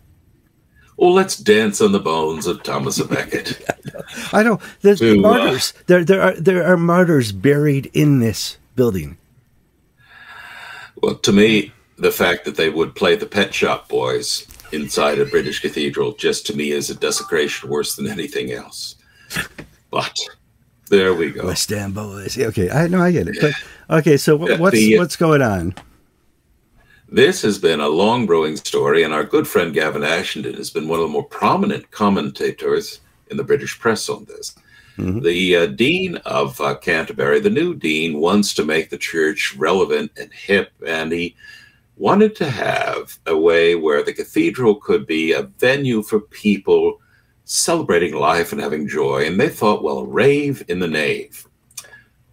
Well, 0.97 1.13
let's 1.13 1.37
dance 1.37 1.79
on 1.79 1.91
the 1.91 1.99
bones 1.99 2.47
of 2.47 2.63
Thomas 2.63 2.99
Becket. 3.01 3.61
I 4.33 4.41
know 4.41 4.59
there's 4.81 4.99
to, 4.99 5.19
uh, 5.19 5.21
martyrs. 5.21 5.73
Uh, 5.75 5.81
there, 5.85 6.03
there 6.03 6.21
are 6.21 6.33
there 6.33 6.65
are 6.65 6.75
martyrs 6.75 7.31
buried 7.31 7.91
in 7.93 8.19
this 8.19 8.57
building. 8.75 9.17
Well, 11.01 11.15
to 11.15 11.31
me, 11.31 11.71
the 11.97 12.11
fact 12.11 12.45
that 12.45 12.55
they 12.55 12.69
would 12.69 12.95
play 12.95 13.15
the 13.15 13.27
Pet 13.27 13.53
Shop 13.53 13.87
Boys 13.87 14.47
inside 14.71 15.19
a 15.19 15.25
British 15.25 15.61
cathedral 15.61 16.13
just 16.13 16.47
to 16.47 16.57
me 16.57 16.71
is 16.71 16.89
a 16.89 16.95
desecration 16.95 17.69
worse 17.69 17.95
than 17.95 18.07
anything 18.07 18.51
else. 18.51 18.95
But 19.91 20.17
there 20.89 21.13
we 21.13 21.31
go. 21.31 21.45
West 21.45 21.71
boys. 21.93 22.37
Okay, 22.37 22.69
I 22.69 22.87
know 22.87 23.01
I 23.01 23.11
get 23.11 23.27
it. 23.27 23.37
But 23.39 23.53
okay, 23.99 24.17
so 24.17 24.35
what's 24.35 24.75
the, 24.75 24.97
what's 24.97 25.15
going 25.15 25.41
on? 25.41 25.75
This 27.09 27.41
has 27.43 27.57
been 27.57 27.79
a 27.79 27.87
long 27.87 28.25
brewing 28.25 28.57
story, 28.57 29.03
and 29.03 29.13
our 29.13 29.23
good 29.23 29.47
friend 29.47 29.73
Gavin 29.73 30.01
Ashenden 30.01 30.55
has 30.55 30.69
been 30.69 30.87
one 30.87 30.99
of 30.99 31.05
the 31.05 31.11
more 31.11 31.23
prominent 31.23 31.89
commentators 31.91 32.99
in 33.29 33.37
the 33.37 33.43
British 33.43 33.79
press 33.79 34.09
on 34.09 34.25
this. 34.25 34.55
Mm-hmm. 34.97 35.21
The 35.21 35.55
uh, 35.55 35.65
dean 35.67 36.15
of 36.17 36.59
uh, 36.59 36.75
Canterbury, 36.75 37.39
the 37.39 37.49
new 37.49 37.75
dean, 37.75 38.19
wants 38.19 38.53
to 38.55 38.65
make 38.65 38.89
the 38.89 38.97
church 38.97 39.55
relevant 39.57 40.11
and 40.17 40.33
hip, 40.33 40.71
and 40.85 41.11
he 41.11 41.35
wanted 41.97 42.35
to 42.37 42.49
have 42.49 43.17
a 43.25 43.37
way 43.37 43.75
where 43.75 44.03
the 44.03 44.13
cathedral 44.13 44.75
could 44.75 45.07
be 45.07 45.31
a 45.31 45.43
venue 45.43 46.01
for 46.01 46.19
people 46.19 46.99
celebrating 47.47 48.13
life 48.13 48.51
and 48.51 48.61
having 48.61 48.87
joy. 48.87 49.25
And 49.25 49.39
they 49.39 49.49
thought, 49.49 49.81
well, 49.81 49.99
a 49.99 50.05
rave 50.05 50.63
in 50.67 50.79
the 50.79 50.87
nave. 50.87 51.47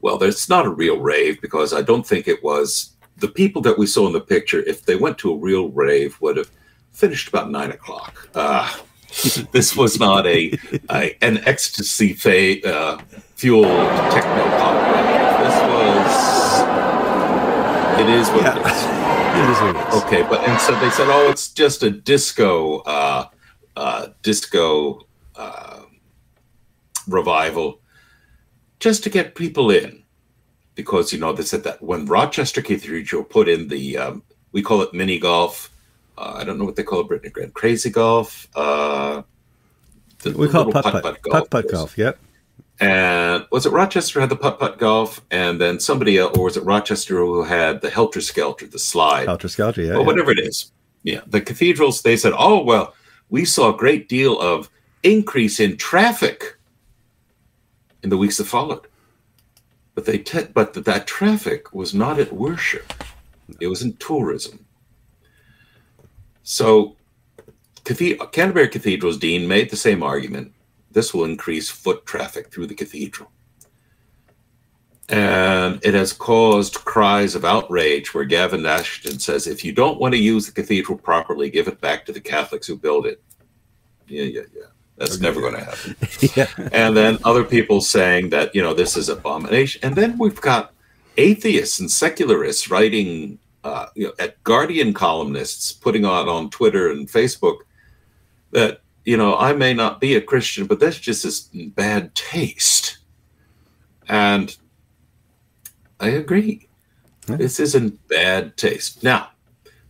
Well, 0.01 0.19
there's 0.19 0.49
not 0.49 0.67
a 0.67 0.71
real 0.71 0.99
rave 0.99 1.41
because 1.41 1.73
I 1.73 1.81
don't 1.81 2.07
think 2.07 2.29
it 2.29 2.43
was 2.43 2.95
the 3.17 3.29
people 3.29 3.63
that 3.63 3.79
we 3.79 3.87
saw 3.87 4.07
in 4.07 4.13
the 4.13 4.21
picture. 4.21 4.61
If 4.61 4.85
they 4.85 4.97
went 4.97 5.17
to 5.19 5.33
a 5.33 5.37
real 5.37 5.71
rave, 5.71 6.21
would 6.21 6.37
have 6.37 6.51
finished 6.91 7.29
about 7.29 7.51
nine 7.51 7.71
o'clock. 7.71 8.29
Uh, 8.35 8.71
this 9.53 9.77
was 9.77 10.01
not 10.01 10.27
a, 10.27 10.59
a 10.91 11.17
an 11.23 11.39
ecstasy 11.47 12.13
fa- 12.13 12.67
uh, 12.69 12.99
fueled 13.37 13.65
techno 14.11 14.45
pop. 14.59 14.75
This 15.45 15.57
was. 15.71 16.15
It 18.01 18.09
is 18.11 18.29
what 18.31 18.43
yeah. 18.43 18.59
it 18.59 18.67
is. 18.67 19.05
It 19.35 19.51
is 19.51 19.61
what 19.61 19.75
it 19.75 19.89
is. 19.89 20.03
Okay, 20.05 20.23
but 20.23 20.49
and 20.49 20.61
so 20.61 20.79
they 20.79 20.91
said, 20.91 21.09
oh, 21.09 21.29
it's 21.29 21.49
just 21.49 21.83
a 21.83 21.91
disco, 21.91 22.79
uh, 22.83 23.27
uh, 23.77 24.09
disco 24.23 25.07
uh, 25.37 25.83
revival, 27.09 27.81
just 28.81 29.03
to 29.05 29.11
get 29.11 29.35
people 29.35 29.71
in, 29.71 30.03
because 30.75 31.13
you 31.13 31.19
know 31.19 31.33
they 31.33 31.43
said 31.43 31.65
that 31.65 31.83
when 31.83 32.07
Rochester 32.07 32.63
Cathedral 32.63 33.25
put 33.25 33.49
in 33.49 33.69
the, 33.69 33.97
um, 33.99 34.23
we 34.53 34.63
call 34.63 34.83
it 34.83 34.95
mini 34.95 35.19
golf. 35.19 35.71
Uh, 36.17 36.35
I 36.37 36.45
don't 36.45 36.59
know 36.59 36.65
what 36.65 36.77
they 36.77 36.85
call 36.85 37.01
it, 37.01 37.09
Brittany 37.09 37.31
Grand, 37.31 37.55
crazy 37.55 37.91
golf. 37.91 38.49
Uh, 38.55 39.23
the, 40.23 40.31
we 40.31 40.47
the 40.47 40.53
call 40.53 40.69
it 40.69 40.73
putt 40.73 40.85
putt, 40.85 41.03
putt 41.03 41.23
golf. 41.23 41.33
Putt 41.33 41.51
putt 41.51 41.71
golf. 41.71 41.99
Yep. 41.99 42.19
And 42.81 43.47
was 43.53 43.67
it 43.67 43.73
Rochester 43.73 44.21
had 44.21 44.29
the 44.29 44.37
putt 44.37 44.59
putt 44.59 44.79
golf, 44.79 45.21
and 45.31 45.61
then 45.61 45.79
somebody 45.79 46.19
else, 46.19 46.37
or 46.37 46.45
was 46.45 46.57
it 46.57 46.65
Rochester 46.65 47.19
who 47.19 47.45
had 47.45 47.81
the 47.81 47.91
helter 47.91 48.21
skelter, 48.21 48.67
the 48.67 48.81
slide, 48.81 49.27
helter 49.27 49.49
skelter, 49.49 49.83
yeah, 49.83 49.93
or 49.93 50.01
yeah. 50.01 50.07
whatever 50.07 50.33
it 50.33 50.41
is. 50.41 50.73
Yeah, 51.05 51.21
the 51.27 51.41
cathedrals. 51.41 52.03
They 52.03 52.17
said, 52.17 52.33
oh 52.37 52.63
well, 52.63 52.95
we 53.35 53.45
saw 53.45 53.75
a 53.75 53.77
great 53.77 54.09
deal 54.09 54.41
of 54.41 54.71
increase 55.03 55.59
in 55.59 55.77
traffic 55.77 56.57
in 58.05 58.09
the 58.09 58.17
weeks 58.17 58.37
that 58.37 58.45
followed, 58.45 58.87
but 59.97 60.05
they 60.07 60.19
te- 60.19 60.53
but 60.55 60.73
that, 60.73 60.85
that 60.85 61.09
traffic 61.09 61.75
was 61.75 61.93
not 61.93 62.21
at 62.21 62.33
worship; 62.33 62.95
it 63.59 63.67
was 63.67 63.83
in 63.83 63.95
tourism. 63.95 64.65
So, 66.45 66.97
Canterbury 67.85 68.69
Cathedral's 68.69 69.19
dean 69.19 69.49
made 69.49 69.69
the 69.69 69.85
same 69.89 70.05
argument 70.05 70.53
this 70.93 71.13
will 71.13 71.25
increase 71.25 71.69
foot 71.69 72.07
traffic 72.07 72.53
through 72.53 72.69
the 72.69 72.81
cathedral. 72.83 73.33
And 75.09 75.81
it 75.85 75.95
has 75.95 76.13
caused 76.13 76.85
cries 76.85 77.35
of 77.35 77.45
outrage 77.45 78.15
where 78.15 78.25
Gavin 78.25 78.63
Ashenden 78.63 79.21
says, 79.21 79.47
if 79.47 79.65
you 79.65 79.73
don't 79.73 80.01
want 80.01 80.15
to 80.15 80.19
use 80.19 80.47
the 80.47 80.53
cathedral 80.53 80.97
properly, 80.97 81.51
give 81.51 81.69
it 81.69 81.81
back 81.81 82.07
to 82.07 82.13
the 82.13 82.21
Catholics 82.21 82.67
who 82.67 82.77
built 82.77 83.07
it. 83.07 83.23
Yeah, 84.07 84.25
yeah, 84.25 84.43
yeah. 84.55 84.63
That's 84.97 85.17
okay. 85.17 85.23
never 85.23 85.41
going 85.41 85.55
to 85.55 85.65
happen. 85.65 85.97
yeah. 86.37 86.69
And 86.73 86.97
then 86.97 87.19
other 87.25 87.45
people 87.45 87.81
saying 87.81 88.31
that, 88.31 88.55
you 88.55 88.63
know, 88.63 88.73
this 88.73 88.97
is 88.97 89.09
abomination. 89.09 89.81
And 89.85 89.95
then 89.95 90.17
we've 90.17 90.41
got 90.41 90.73
atheists 91.19 91.81
and 91.81 91.91
secularists 91.91 92.71
writing, 92.71 93.39
uh, 93.63 93.87
you 93.95 94.07
know, 94.07 94.13
at 94.19 94.43
Guardian 94.45 94.95
columnists 94.95 95.73
putting 95.73 96.05
on 96.05 96.29
on 96.29 96.49
Twitter 96.49 96.91
and 96.91 97.09
Facebook 97.09 97.59
that 98.53 98.81
you 99.05 99.17
know, 99.17 99.37
I 99.37 99.53
may 99.53 99.75
not 99.75 100.01
be 100.01 100.15
a 100.15 100.21
Christian, 100.21 100.67
but 100.67 100.81
that's 100.81 100.99
just 100.99 101.25
this 101.25 101.41
bad 101.53 102.15
taste. 102.15 102.99
And 104.09 104.57
I 106.01 106.09
agree. 106.09 106.69
Yeah. 107.29 107.37
This 107.37 107.61
isn't 107.61 108.07
bad 108.09 108.57
taste. 108.57 109.03
Now, 109.03 109.31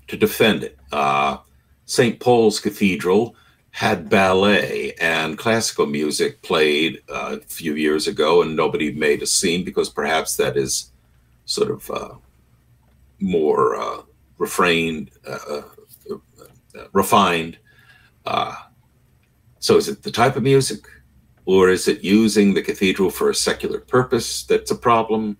to 0.08 0.16
defend 0.16 0.64
it, 0.64 0.78
uh, 0.92 1.38
St. 1.86 2.20
Paul's 2.20 2.60
Cathedral 2.60 3.34
had 3.70 4.08
ballet 4.08 4.94
and 5.00 5.36
classical 5.36 5.86
music 5.86 6.40
played 6.42 7.02
uh, 7.08 7.38
a 7.38 7.40
few 7.40 7.74
years 7.74 8.06
ago, 8.06 8.42
and 8.42 8.54
nobody 8.54 8.92
made 8.92 9.22
a 9.22 9.26
scene 9.26 9.64
because 9.64 9.88
perhaps 9.88 10.36
that 10.36 10.56
is 10.56 10.92
sort 11.46 11.70
of 11.70 11.90
uh, 11.90 12.14
more 13.18 13.74
uh, 13.74 14.02
refrained, 14.38 15.10
uh, 15.26 15.62
uh, 16.08 16.84
refined 16.92 17.58
so 19.64 19.78
is 19.78 19.88
it 19.88 20.02
the 20.02 20.10
type 20.10 20.36
of 20.36 20.42
music, 20.42 20.84
or 21.46 21.70
is 21.70 21.88
it 21.88 22.04
using 22.04 22.52
the 22.52 22.60
cathedral 22.60 23.08
for 23.08 23.30
a 23.30 23.34
secular 23.34 23.80
purpose 23.80 24.42
that's 24.42 24.70
a 24.70 24.76
problem? 24.76 25.38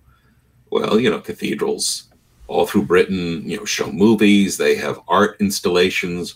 Well, 0.75 0.99
you 0.99 1.09
know, 1.09 1.21
cathedrals 1.21 2.09
all 2.47 2.67
through 2.67 2.83
Britain, 2.83 3.49
you 3.49 3.55
know, 3.55 3.63
show 3.63 3.89
movies. 3.89 4.57
They 4.57 4.75
have 4.75 4.99
art 5.07 5.37
installations. 5.39 6.35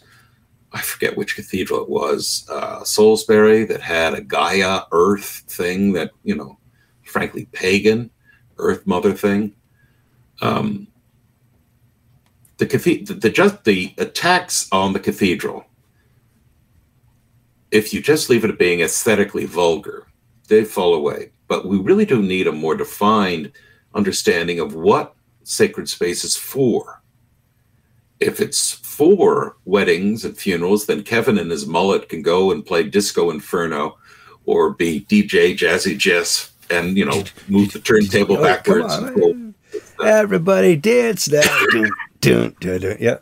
I 0.71 0.79
forget 0.79 1.17
which 1.17 1.35
cathedral 1.35 1.81
it 1.81 1.89
was, 1.89 2.47
uh, 2.49 2.85
Salisbury, 2.85 3.65
that 3.65 3.81
had 3.81 4.13
a 4.13 4.21
Gaia 4.21 4.83
Earth 4.93 5.43
thing 5.49 5.91
that 5.91 6.11
you 6.23 6.37
know, 6.37 6.57
frankly, 7.03 7.49
pagan 7.51 8.11
Earth 8.57 8.87
Mother 8.87 9.11
thing. 9.11 9.55
Um, 10.41 10.87
the, 12.59 12.65
the, 12.65 13.13
the 13.15 13.29
just 13.29 13.65
the 13.65 13.93
attacks 13.97 14.69
on 14.71 14.93
the 14.93 15.01
cathedral 15.01 15.65
if 17.71 17.93
you 17.93 18.01
just 18.01 18.29
leave 18.29 18.45
it 18.45 18.57
being 18.57 18.79
aesthetically 18.79 19.45
vulgar, 19.45 20.07
they 20.47 20.63
fall 20.63 20.95
away. 20.95 21.31
But 21.49 21.67
we 21.67 21.77
really 21.77 22.05
do 22.05 22.21
need 22.21 22.47
a 22.47 22.53
more 22.53 22.77
defined 22.77 23.51
understanding 23.93 24.59
of 24.59 24.75
what 24.75 25.15
sacred 25.43 25.89
space 25.89 26.23
is 26.23 26.35
for. 26.35 27.01
If 28.19 28.41
it's 28.41 28.73
for 28.73 29.55
weddings 29.65 30.25
and 30.25 30.37
funerals, 30.37 30.85
then 30.85 31.03
Kevin 31.03 31.37
and 31.37 31.49
his 31.49 31.65
mullet 31.65 32.09
can 32.09 32.21
go 32.21 32.51
and 32.51 32.65
play 32.65 32.83
Disco 32.83 33.31
Inferno 33.31 33.97
or 34.45 34.71
be 34.71 35.01
DJ 35.01 35.57
Jazzy 35.57 35.97
Jeff 35.97 36.51
and, 36.69 36.97
you 36.97 37.05
know, 37.05 37.23
move 37.47 37.71
the 37.71 37.79
turntable 37.79 38.37
oh, 38.37 38.43
backwards. 38.43 38.93
Everybody 40.03 40.75
dance 40.75 41.29
now. 41.29 41.41
dun, 41.71 41.91
dun, 42.19 42.55
dun, 42.59 42.81
dun. 42.81 42.97
Yeah. 42.99 43.17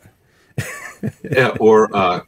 yeah. 1.22 1.56
Or, 1.60 1.94
uh, 1.94 2.22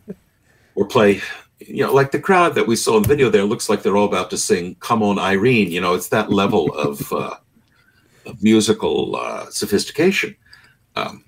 or 0.76 0.86
play 0.86 1.20
you 1.60 1.84
know, 1.84 1.92
like 1.92 2.10
the 2.10 2.20
crowd 2.20 2.54
that 2.54 2.66
we 2.66 2.74
saw 2.74 2.96
in 2.96 3.02
the 3.02 3.08
video 3.08 3.28
there 3.28 3.44
looks 3.44 3.68
like 3.68 3.82
they're 3.82 3.96
all 3.96 4.06
about 4.06 4.30
to 4.30 4.38
sing 4.38 4.76
"Come 4.80 5.02
On, 5.02 5.18
Irene." 5.18 5.70
You 5.70 5.80
know, 5.80 5.94
it's 5.94 6.08
that 6.08 6.32
level 6.32 6.72
of, 6.74 7.12
uh, 7.12 7.16
of 7.26 7.40
musical 8.40 9.16
uh, 9.16 9.46
sophistication. 9.50 10.36
Um, 10.96 11.24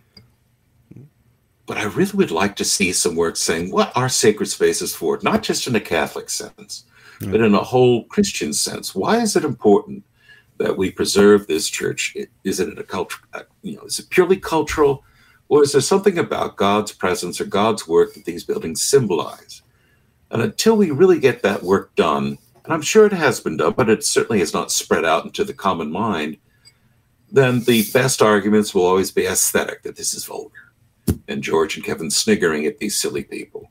but 1.66 1.78
I 1.78 1.84
really 1.84 2.12
would 2.14 2.30
like 2.30 2.56
to 2.56 2.64
see 2.64 2.92
some 2.92 3.16
work 3.16 3.36
saying 3.36 3.70
what 3.70 3.96
are 3.96 4.08
sacred 4.08 4.46
spaces 4.46 4.94
for, 4.94 5.18
not 5.22 5.42
just 5.42 5.66
in 5.66 5.76
a 5.76 5.80
Catholic 5.80 6.28
sense, 6.28 6.84
mm. 7.20 7.30
but 7.30 7.40
in 7.40 7.54
a 7.54 7.62
whole 7.62 8.04
Christian 8.04 8.52
sense. 8.52 8.94
Why 8.94 9.20
is 9.20 9.36
it 9.36 9.44
important 9.44 10.04
that 10.58 10.76
we 10.76 10.90
preserve 10.90 11.46
this 11.46 11.68
church? 11.68 12.16
Is 12.44 12.60
it 12.60 12.78
a 12.78 12.82
culture? 12.82 13.20
Uh, 13.32 13.42
you 13.62 13.76
know, 13.76 13.82
is 13.82 13.98
it 13.98 14.10
purely 14.10 14.36
cultural, 14.36 15.04
or 15.48 15.62
is 15.62 15.72
there 15.72 15.80
something 15.80 16.18
about 16.18 16.56
God's 16.56 16.92
presence 16.92 17.40
or 17.40 17.44
God's 17.44 17.86
work 17.88 18.14
that 18.14 18.24
these 18.24 18.44
buildings 18.44 18.82
symbolize? 18.82 19.62
And 20.30 20.42
until 20.42 20.76
we 20.76 20.90
really 20.90 21.20
get 21.20 21.42
that 21.42 21.62
work 21.62 21.94
done, 21.94 22.38
and 22.64 22.72
I'm 22.72 22.82
sure 22.82 23.06
it 23.06 23.12
has 23.12 23.40
been 23.40 23.56
done, 23.56 23.74
but 23.76 23.90
it 23.90 24.04
certainly 24.04 24.38
has 24.38 24.54
not 24.54 24.72
spread 24.72 25.04
out 25.04 25.24
into 25.24 25.44
the 25.44 25.54
common 25.54 25.90
mind, 25.90 26.38
then 27.32 27.60
the 27.60 27.84
best 27.92 28.20
arguments 28.20 28.74
will 28.74 28.84
always 28.84 29.10
be 29.10 29.26
aesthetic, 29.26 29.82
that 29.82 29.96
this 29.96 30.12
is 30.12 30.26
vulgar. 30.26 30.72
And 31.26 31.42
George 31.42 31.76
and 31.76 31.84
Kevin 31.84 32.10
sniggering 32.10 32.66
at 32.66 32.78
these 32.78 33.00
silly 33.00 33.24
people, 33.24 33.70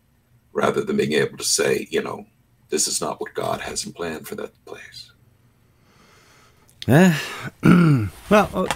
rather 0.51 0.83
than 0.83 0.97
being 0.97 1.13
able 1.13 1.37
to 1.37 1.43
say, 1.43 1.87
you 1.91 2.01
know, 2.01 2.25
this 2.69 2.87
is 2.87 2.99
not 2.99 3.21
what 3.21 3.35
God 3.35 3.61
has 3.61 3.85
in 3.85 3.93
plan 3.93 4.23
for 4.23 4.35
that 4.35 4.65
place. 4.65 5.11
Eh, 6.87 7.15
well, 8.29 8.49
oh, 8.53 8.67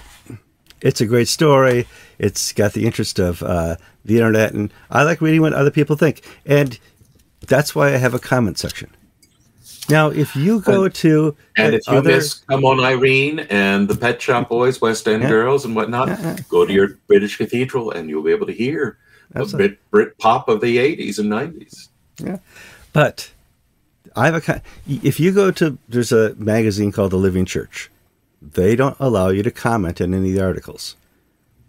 it's 0.81 1.01
a 1.01 1.07
great 1.07 1.27
story. 1.27 1.87
It's 2.19 2.53
got 2.53 2.73
the 2.73 2.85
interest 2.85 3.17
of 3.17 3.41
uh, 3.41 3.77
the 4.03 4.17
internet, 4.17 4.53
and 4.53 4.71
I 4.91 5.03
like 5.03 5.19
reading 5.19 5.41
what 5.41 5.53
other 5.53 5.71
people 5.71 5.95
think. 5.95 6.23
And 6.45 6.77
that's 7.47 7.73
why 7.73 7.87
I 7.87 7.97
have 7.97 8.13
a 8.13 8.19
comment 8.19 8.59
section. 8.59 8.91
Now, 9.89 10.09
if 10.09 10.35
you 10.35 10.61
go 10.61 10.89
to 10.89 11.35
and 11.57 11.75
if 11.75 11.87
you 11.87 11.93
other... 11.93 12.11
miss 12.11 12.35
Come 12.49 12.65
On 12.65 12.79
Irene 12.79 13.39
and 13.49 13.87
the 13.87 13.95
Pet 13.95 14.21
Shop 14.21 14.49
Boys, 14.49 14.81
West 14.81 15.07
End 15.07 15.23
yeah. 15.23 15.29
Girls, 15.29 15.65
and 15.65 15.75
whatnot, 15.75 16.07
yeah. 16.07 16.37
go 16.49 16.65
to 16.65 16.73
your 16.73 16.97
British 17.07 17.37
Cathedral 17.37 17.91
and 17.91 18.09
you'll 18.09 18.23
be 18.23 18.31
able 18.31 18.47
to 18.47 18.53
hear 18.53 18.97
That's 19.31 19.53
a 19.53 19.57
bit 19.57 19.91
Brit 19.91 20.17
pop 20.17 20.49
of 20.49 20.61
the 20.61 20.77
'80s 20.77 21.19
and 21.19 21.31
'90s. 21.31 21.89
Yeah, 22.17 22.39
but 22.93 23.31
I 24.15 24.25
have 24.27 24.49
a. 24.49 24.61
If 24.87 25.19
you 25.19 25.31
go 25.31 25.51
to 25.51 25.77
there's 25.89 26.11
a 26.11 26.33
magazine 26.35 26.91
called 26.91 27.11
The 27.11 27.17
Living 27.17 27.45
Church, 27.45 27.91
they 28.41 28.75
don't 28.75 28.97
allow 28.99 29.29
you 29.29 29.43
to 29.43 29.51
comment 29.51 30.01
on 30.01 30.13
any 30.13 30.29
of 30.29 30.35
the 30.35 30.43
articles. 30.43 30.95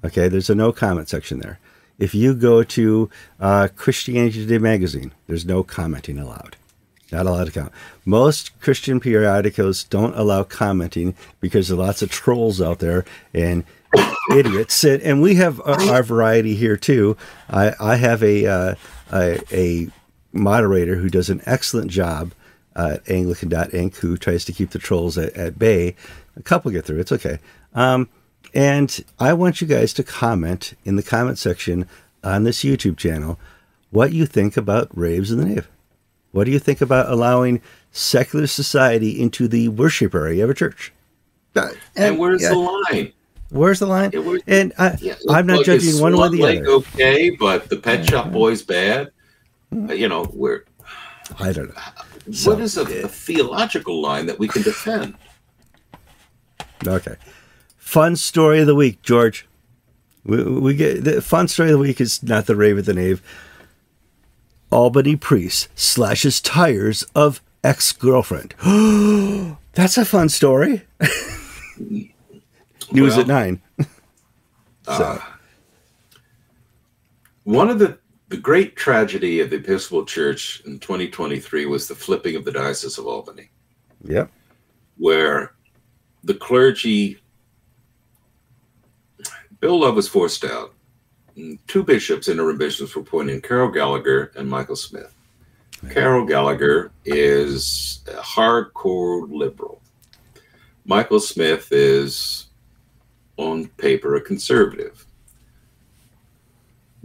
Okay, 0.04 0.28
there's 0.28 0.50
a 0.50 0.54
no 0.54 0.72
comment 0.72 1.08
section 1.08 1.40
there. 1.40 1.58
If 1.98 2.14
you 2.14 2.34
go 2.34 2.62
to 2.62 3.10
uh, 3.40 3.68
Christianity 3.74 4.40
Today 4.40 4.58
magazine, 4.58 5.12
there's 5.26 5.46
no 5.46 5.62
commenting 5.62 6.18
allowed. 6.18 6.56
Not 7.12 7.26
allowed 7.26 7.44
to 7.44 7.52
comment. 7.52 7.72
Most 8.04 8.58
Christian 8.60 8.98
periodicals 8.98 9.84
don't 9.84 10.16
allow 10.16 10.42
commenting 10.42 11.14
because 11.40 11.68
there 11.68 11.78
are 11.78 11.84
lots 11.86 12.02
of 12.02 12.10
trolls 12.10 12.60
out 12.60 12.80
there 12.80 13.04
and 13.32 13.64
idiots. 14.32 14.82
And, 14.82 15.02
and 15.02 15.22
we 15.22 15.36
have 15.36 15.60
our, 15.60 16.02
variety 16.02 16.56
here 16.56 16.76
too. 16.76 17.16
I, 17.48 17.74
I 17.78 17.96
have 17.96 18.22
a, 18.22 18.46
uh, 18.46 18.74
a, 19.12 19.40
a 19.52 19.88
moderator 20.32 20.96
who 20.96 21.08
does 21.08 21.30
an 21.30 21.42
excellent 21.46 21.90
job 21.90 22.32
at 22.74 23.08
Anglican.ink 23.08 23.96
who 23.96 24.16
tries 24.16 24.44
to 24.44 24.52
keep 24.52 24.70
the 24.70 24.78
trolls 24.78 25.16
at, 25.16 25.32
at 25.34 25.58
bay. 25.58 25.94
A 26.36 26.42
couple 26.42 26.70
get 26.70 26.84
through. 26.84 27.00
It's 27.00 27.12
okay. 27.12 27.38
Um, 27.74 28.08
and 28.52 29.04
I 29.18 29.32
want 29.32 29.60
you 29.60 29.66
guys 29.66 29.92
to 29.94 30.02
comment 30.02 30.74
in 30.84 30.96
the 30.96 31.02
comment 31.02 31.38
section 31.38 31.88
on 32.24 32.44
this 32.44 32.64
YouTube 32.64 32.96
channel 32.96 33.38
what 33.90 34.12
you 34.12 34.26
think 34.26 34.56
about 34.56 34.88
raves 34.96 35.30
in 35.30 35.38
the 35.38 35.44
nave. 35.44 35.68
What 36.32 36.44
do 36.44 36.50
you 36.50 36.58
think 36.58 36.80
about 36.80 37.10
allowing 37.10 37.62
secular 37.92 38.46
society 38.46 39.20
into 39.20 39.48
the 39.48 39.68
worship 39.68 40.14
area 40.14 40.44
of 40.44 40.50
a 40.50 40.54
church? 40.54 40.92
And, 41.54 41.76
and 41.96 42.18
where's 42.18 42.42
yeah. 42.42 42.50
the 42.50 42.58
line? 42.58 43.12
Where's 43.50 43.78
the 43.78 43.86
line? 43.86 44.10
was- 44.12 44.42
and 44.46 44.72
I, 44.78 44.96
Yeah, 45.00 45.14
I'm 45.30 45.46
not 45.46 45.58
like, 45.58 45.66
judging 45.66 46.00
one 46.00 46.12
way 46.12 46.18
or 46.18 46.26
Swan 46.28 46.32
the 46.32 46.42
Lake 46.42 46.60
other. 46.60 46.70
Okay, 46.70 47.30
but 47.30 47.68
the 47.68 47.76
Pet 47.76 48.04
Shop 48.04 48.30
Boys 48.32 48.62
bad. 48.62 49.10
Uh, 49.74 49.92
you 49.92 50.08
know, 50.08 50.24
where 50.24 50.64
I 51.38 51.52
don't 51.52 51.68
know. 51.68 51.82
what 52.26 52.34
So, 52.34 52.58
is 52.58 52.76
a, 52.76 52.82
a 53.04 53.08
theological 53.08 54.00
line 54.00 54.26
that 54.26 54.38
we 54.38 54.48
can 54.48 54.62
defend? 54.62 55.14
Okay. 56.86 57.16
Fun 57.76 58.16
story 58.16 58.60
of 58.60 58.66
the 58.66 58.74
week, 58.74 59.02
George. 59.02 59.46
We, 60.24 60.42
we 60.42 60.74
get 60.74 61.04
the 61.04 61.22
fun 61.22 61.48
story 61.48 61.70
of 61.70 61.74
the 61.74 61.78
week 61.78 62.00
is 62.00 62.22
not 62.22 62.46
the 62.46 62.56
rave 62.56 62.78
of 62.78 62.84
the 62.84 62.94
nave. 62.94 63.22
Albany 64.70 65.16
priest 65.16 65.68
slashes 65.74 66.40
tires 66.40 67.04
of 67.14 67.40
ex 67.62 67.92
girlfriend. 67.92 68.54
That's 69.72 69.98
a 69.98 70.04
fun 70.04 70.28
story. 70.28 70.82
News 71.78 73.12
Well, 73.16 73.20
at 73.20 73.26
nine. 73.26 73.60
so, 73.80 73.86
uh, 74.88 75.18
One 77.44 77.68
of 77.68 77.78
the 77.78 77.98
the 78.28 78.36
great 78.36 78.74
tragedy 78.76 79.40
of 79.40 79.50
the 79.50 79.56
Episcopal 79.56 80.04
Church 80.04 80.60
in 80.66 80.78
2023 80.80 81.66
was 81.66 81.86
the 81.86 81.94
flipping 81.94 82.34
of 82.34 82.44
the 82.44 82.50
Diocese 82.50 82.98
of 82.98 83.06
Albany, 83.06 83.50
yep. 84.02 84.30
where 84.96 85.54
the 86.24 86.34
clergy, 86.34 87.20
Bill 89.60 89.80
Love 89.80 89.94
was 89.94 90.08
forced 90.08 90.44
out. 90.44 90.74
Two 91.66 91.82
bishops, 91.82 92.28
interim 92.28 92.56
bishops, 92.56 92.94
were 92.94 93.02
appointed 93.02 93.42
Carol 93.42 93.70
Gallagher 93.70 94.32
and 94.36 94.48
Michael 94.48 94.76
Smith. 94.76 95.14
Carol 95.90 96.24
Gallagher 96.24 96.90
is 97.04 98.02
a 98.08 98.22
hardcore 98.22 99.30
liberal. 99.30 99.82
Michael 100.86 101.20
Smith 101.20 101.68
is, 101.72 102.46
on 103.36 103.66
paper, 103.76 104.16
a 104.16 104.20
conservative. 104.20 105.04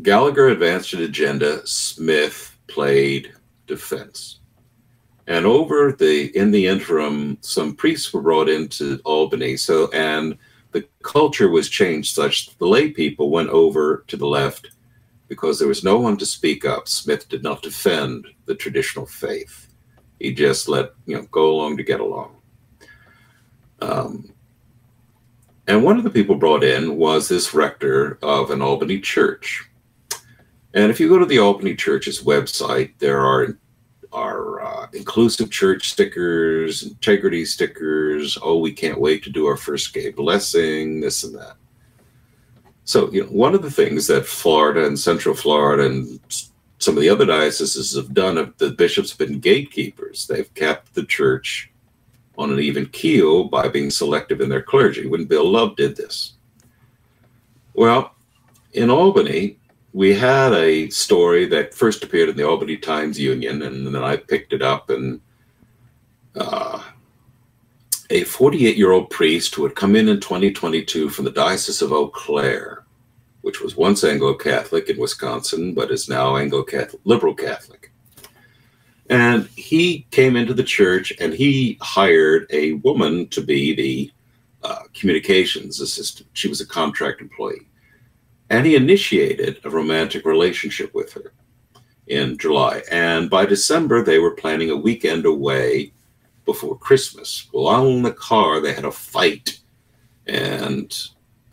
Gallagher 0.02 0.48
advanced 0.48 0.94
an 0.94 1.02
agenda. 1.02 1.66
Smith 1.68 2.58
played 2.68 3.34
defense. 3.68 4.40
And 5.28 5.46
over 5.46 5.92
the 5.92 6.36
in 6.38 6.52
the 6.52 6.68
interim, 6.68 7.38
some 7.42 7.76
priests 7.76 8.12
were 8.14 8.22
brought 8.22 8.50
into 8.50 9.00
Albany. 9.04 9.58
So 9.58 9.90
and 9.92 10.38
the 10.72 10.88
culture 11.04 11.50
was 11.50 11.70
changed 11.70 12.16
such 12.16 12.48
that 12.48 12.60
the 12.60 12.68
lay 12.68 12.90
people 12.90 13.30
went 13.30 13.50
over 13.50 14.04
to 14.08 14.18
the 14.18 14.28
left 14.28 14.72
because 15.28 15.60
there 15.60 15.68
was 15.68 15.84
no 15.84 15.98
one 15.98 16.18
to 16.18 16.26
speak 16.26 16.66
up. 16.66 16.88
Smith 16.88 17.30
did 17.30 17.44
not 17.44 17.62
defend 17.62 18.28
the 18.46 18.56
traditional 18.56 19.06
faith. 19.06 19.68
He 20.20 20.34
just 20.34 20.68
let 20.68 20.92
you 21.06 21.16
know 21.16 21.24
go 21.32 21.52
along 21.52 21.78
to 21.78 21.84
get 21.84 22.00
along. 22.00 22.36
Um, 23.82 24.34
and 25.68 25.84
one 25.84 25.98
of 25.98 26.04
the 26.04 26.10
people 26.10 26.36
brought 26.36 26.64
in 26.64 26.98
was 26.98 27.28
this 27.28 27.54
rector 27.54 28.20
of 28.22 28.52
an 28.52 28.62
Albany 28.62 29.00
church. 29.00 29.70
And 30.74 30.92
if 30.92 31.00
you 31.00 31.10
go 31.10 31.18
to 31.18 31.26
the 31.26 31.40
Albany 31.40 31.76
Church's 31.76 32.24
website, 32.24 32.94
there 33.00 33.26
are 33.26 33.58
are 34.14 34.62
uh, 34.62 34.88
inclusive 34.94 35.50
church 35.50 35.92
stickers, 35.92 36.84
integrity 36.84 37.46
stickers. 37.46 38.38
Oh, 38.42 38.58
we 38.58 38.74
can't 38.74 39.00
wait 39.00 39.24
to 39.24 39.30
do 39.30 39.48
our 39.48 39.58
first 39.58 39.94
gay 39.94 40.12
blessing, 40.12 41.00
this 41.00 41.24
and 41.24 41.36
that. 41.36 41.56
So, 42.84 43.12
you 43.12 43.24
know, 43.24 43.30
one 43.30 43.54
of 43.54 43.62
the 43.62 43.72
things 43.72 44.08
that 44.08 44.26
Florida 44.26 44.86
and 44.86 45.00
Central 45.00 45.36
Florida 45.36 45.86
and 45.86 46.20
some 46.80 46.98
of 46.98 47.02
the 47.02 47.10
other 47.10 47.26
dioceses 47.26 47.96
have 47.96 48.14
done, 48.14 48.38
have- 48.38 48.58
the 48.58 48.72
bishops 48.72 49.12
have 49.12 49.20
been 49.20 49.40
gatekeepers. 49.40 50.28
They've 50.28 50.54
kept 50.56 50.94
the 50.94 51.06
church 51.06 51.72
on 52.38 52.52
an 52.52 52.60
even 52.60 52.88
keel 52.88 53.46
by 53.46 53.68
being 53.68 53.92
selective 53.92 54.42
in 54.42 54.50
their 54.50 54.64
clergy. 54.64 55.06
When 55.08 55.26
Bill 55.26 55.50
Love 55.50 55.76
did 55.76 55.96
this, 55.96 56.34
well, 57.74 58.16
in 58.74 58.90
Albany, 58.90 59.58
we 59.94 60.14
had 60.14 60.54
a 60.54 60.90
story 60.90 61.46
that 61.48 61.74
first 61.74 62.04
appeared 62.04 62.30
in 62.30 62.38
the 62.38 62.48
Albany 62.48 62.78
Times 62.78 63.20
Union, 63.20 63.62
and 63.62 63.86
then 63.86 63.96
I 63.96 64.16
picked 64.16 64.54
it 64.54 64.62
up. 64.62 64.90
And 64.90 65.20
uh, 66.36 66.82
a 68.10 68.24
48 68.24 68.78
year 68.78 68.92
old 68.92 69.10
priest 69.10 69.54
who 69.56 69.64
had 69.64 69.76
come 69.76 69.96
in 69.96 70.08
in 70.08 70.20
2022 70.20 71.10
from 71.10 71.26
the 71.26 71.32
Diocese 71.32 71.82
of 71.82 71.92
Eau 71.92 72.08
Claire, 72.08 72.86
which 73.42 73.62
was 73.62 73.76
once 73.76 74.04
Anglo 74.04 74.34
Catholic 74.34 74.90
in 74.90 74.98
Wisconsin, 74.98 75.74
but 75.74 75.92
is 75.92 76.08
now 76.08 76.38
Anglo 76.38 76.64
Catholic, 76.64 77.02
liberal 77.04 77.34
Catholic. 77.34 77.92
And 79.10 79.48
he 79.58 80.06
came 80.12 80.38
into 80.38 80.54
the 80.54 80.64
church 80.64 81.12
and 81.20 81.34
he 81.34 81.78
hired 81.82 82.48
a 82.52 82.74
woman 82.74 83.28
to 83.30 83.42
be 83.42 83.76
the 83.76 84.12
uh, 84.64 84.84
communications 84.94 85.82
assistant. 85.82 86.30
She 86.32 86.48
was 86.48 86.62
a 86.62 86.66
contract 86.66 87.20
employee 87.20 87.68
and 88.52 88.66
he 88.66 88.76
initiated 88.76 89.62
a 89.64 89.70
romantic 89.70 90.26
relationship 90.26 90.94
with 90.94 91.14
her 91.14 91.32
in 92.08 92.38
July. 92.38 92.84
And 92.92 93.30
by 93.30 93.46
December, 93.46 94.04
they 94.04 94.20
were 94.20 94.36
planning 94.36 94.70
a 94.70 94.76
weekend 94.76 95.26
away 95.26 95.94
before 96.46 96.78
Christmas. 96.78 97.48
Well, 97.54 97.68
on 97.68 98.02
the 98.02 98.12
car, 98.12 98.60
they 98.60 98.74
had 98.74 98.84
a 98.84 98.92
fight, 98.92 99.62
and 100.28 100.94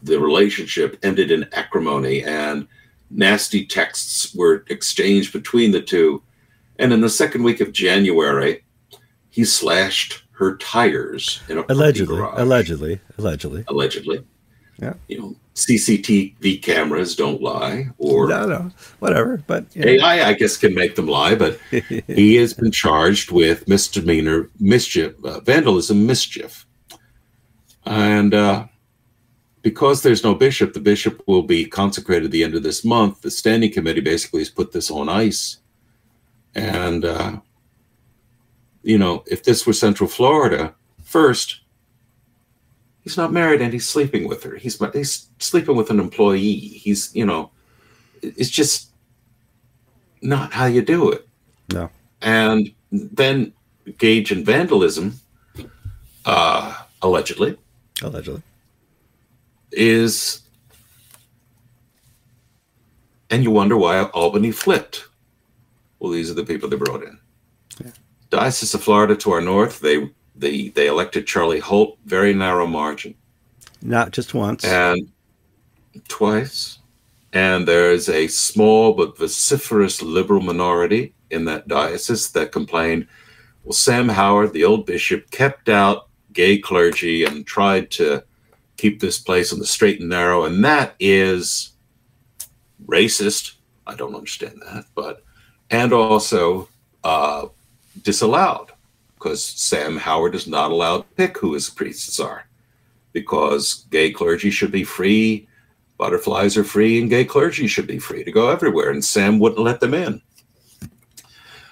the 0.02 0.18
relationship 0.18 0.98
ended 1.04 1.30
in 1.30 1.46
acrimony, 1.52 2.24
and 2.24 2.66
nasty 3.10 3.64
texts 3.64 4.34
were 4.34 4.64
exchanged 4.68 5.32
between 5.32 5.70
the 5.70 5.80
two. 5.80 6.20
And 6.80 6.92
in 6.92 7.00
the 7.00 7.08
second 7.08 7.44
week 7.44 7.60
of 7.60 7.70
January, 7.72 8.64
he 9.30 9.44
slashed 9.44 10.24
her 10.32 10.56
tires 10.56 11.42
in 11.48 11.58
a 11.58 11.64
Allegedly. 11.68 12.16
garage 12.16 12.40
Allegedly. 12.40 13.00
Allegedly. 13.18 13.64
allegedly. 13.68 14.24
Yeah. 14.80 14.94
You 15.08 15.20
know, 15.20 15.36
CCTV 15.54 16.62
cameras 16.62 17.16
don't 17.16 17.42
lie, 17.42 17.88
or 17.98 18.28
No, 18.28 18.46
no. 18.46 18.70
Whatever. 19.00 19.42
But 19.46 19.74
know. 19.74 19.86
AI, 19.88 20.28
I 20.28 20.32
guess, 20.34 20.56
can 20.56 20.74
make 20.74 20.94
them 20.94 21.08
lie. 21.08 21.34
But 21.34 21.58
he 22.06 22.36
has 22.36 22.54
been 22.54 22.70
charged 22.70 23.32
with 23.32 23.66
misdemeanor 23.66 24.50
mischief, 24.60 25.14
uh, 25.24 25.40
vandalism, 25.40 26.06
mischief, 26.06 26.64
and 27.84 28.34
uh, 28.34 28.66
because 29.62 30.02
there's 30.02 30.22
no 30.22 30.34
bishop, 30.34 30.74
the 30.74 30.80
bishop 30.80 31.22
will 31.26 31.42
be 31.42 31.64
consecrated 31.64 32.26
at 32.26 32.30
the 32.30 32.44
end 32.44 32.54
of 32.54 32.62
this 32.62 32.84
month. 32.84 33.22
The 33.22 33.30
standing 33.30 33.72
committee 33.72 34.00
basically 34.00 34.40
has 34.40 34.50
put 34.50 34.70
this 34.70 34.92
on 34.92 35.08
ice, 35.08 35.58
and 36.54 37.04
uh, 37.04 37.40
you 38.82 38.96
know, 38.96 39.24
if 39.26 39.42
this 39.42 39.66
were 39.66 39.72
Central 39.72 40.08
Florida, 40.08 40.74
first 41.02 41.62
he's 43.08 43.16
not 43.16 43.32
married 43.32 43.62
and 43.62 43.72
he's 43.72 43.88
sleeping 43.88 44.28
with 44.28 44.42
her. 44.42 44.56
He's 44.56 44.78
he's 44.92 45.28
sleeping 45.38 45.76
with 45.76 45.88
an 45.88 45.98
employee. 45.98 46.54
He's 46.54 47.10
you 47.14 47.24
know, 47.24 47.50
it's 48.20 48.50
just 48.50 48.90
not 50.20 50.52
how 50.52 50.66
you 50.66 50.82
do 50.82 51.10
it. 51.10 51.26
No. 51.72 51.88
And 52.20 52.70
then 52.92 53.54
Gage 53.96 54.30
and 54.30 54.44
vandalism, 54.44 55.14
uh, 56.26 56.74
allegedly, 57.00 57.56
Allegedly. 58.02 58.42
is, 59.72 60.42
and 63.30 63.42
you 63.42 63.50
wonder 63.50 63.78
why 63.78 64.02
Albany 64.02 64.50
flipped. 64.50 65.06
Well, 65.98 66.12
these 66.12 66.30
are 66.30 66.34
the 66.34 66.44
people 66.44 66.68
they 66.68 66.76
brought 66.76 67.02
in. 67.02 67.18
Yeah. 67.82 67.92
Diocese 68.28 68.74
of 68.74 68.82
Florida 68.82 69.16
to 69.16 69.30
our 69.30 69.40
north, 69.40 69.80
they 69.80 70.10
they 70.38 70.68
they 70.68 70.86
elected 70.86 71.26
Charlie 71.26 71.60
Holt, 71.60 71.98
very 72.04 72.32
narrow 72.32 72.66
margin. 72.66 73.14
Not 73.82 74.12
just 74.12 74.34
once. 74.34 74.64
and 74.64 75.10
twice. 76.08 76.78
And 77.32 77.68
there's 77.68 78.08
a 78.08 78.26
small 78.28 78.94
but 78.94 79.18
vociferous 79.18 80.00
liberal 80.02 80.40
minority 80.40 81.14
in 81.30 81.44
that 81.44 81.68
diocese 81.68 82.32
that 82.32 82.52
complained. 82.52 83.06
Well, 83.64 83.72
Sam 83.74 84.08
Howard, 84.08 84.52
the 84.52 84.64
old 84.64 84.86
bishop, 84.86 85.30
kept 85.30 85.68
out 85.68 86.08
gay 86.32 86.58
clergy 86.58 87.24
and 87.24 87.46
tried 87.46 87.90
to 87.92 88.24
keep 88.76 89.00
this 89.00 89.18
place 89.18 89.52
on 89.52 89.58
the 89.58 89.66
straight 89.66 90.00
and 90.00 90.08
narrow, 90.08 90.44
and 90.44 90.64
that 90.64 90.94
is 90.98 91.72
racist. 92.86 93.54
I 93.86 93.94
don't 93.94 94.14
understand 94.14 94.62
that, 94.66 94.84
but 94.94 95.22
and 95.70 95.92
also 95.92 96.68
uh, 97.04 97.46
disallowed 98.02 98.72
because 99.18 99.44
Sam 99.44 99.96
Howard 99.96 100.34
is 100.34 100.46
not 100.46 100.70
allowed 100.70 100.98
to 100.98 101.14
pick 101.16 101.38
who 101.38 101.54
his 101.54 101.68
priests 101.68 102.20
are 102.20 102.44
because 103.12 103.86
gay 103.90 104.12
clergy 104.12 104.50
should 104.50 104.70
be 104.70 104.84
free, 104.84 105.48
butterflies 105.96 106.56
are 106.56 106.64
free, 106.64 107.00
and 107.00 107.10
gay 107.10 107.24
clergy 107.24 107.66
should 107.66 107.86
be 107.86 107.98
free 107.98 108.22
to 108.22 108.30
go 108.30 108.48
everywhere. 108.48 108.90
And 108.90 109.04
Sam 109.04 109.38
wouldn't 109.38 109.60
let 109.60 109.80
them 109.80 109.92
in. 109.92 110.22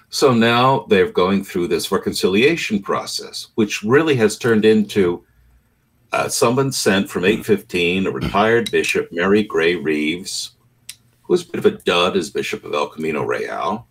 So 0.08 0.32
now 0.32 0.86
they're 0.88 1.12
going 1.12 1.44
through 1.44 1.68
this 1.68 1.92
reconciliation 1.92 2.82
process, 2.82 3.48
which 3.54 3.82
really 3.82 4.16
has 4.16 4.38
turned 4.38 4.64
into 4.64 5.24
uh, 6.12 6.28
someone 6.28 6.72
sent 6.72 7.10
from 7.10 7.24
815, 7.24 8.06
a 8.06 8.10
retired 8.10 8.70
bishop, 8.70 9.12
Mary 9.12 9.42
Gray 9.42 9.76
Reeves, 9.76 10.52
who 11.22 11.32
was 11.32 11.42
a 11.42 11.50
bit 11.50 11.64
of 11.64 11.66
a 11.66 11.78
dud 11.78 12.16
as 12.16 12.30
Bishop 12.30 12.64
of 12.64 12.74
El 12.74 12.88
Camino 12.88 13.24
Real. 13.24 13.86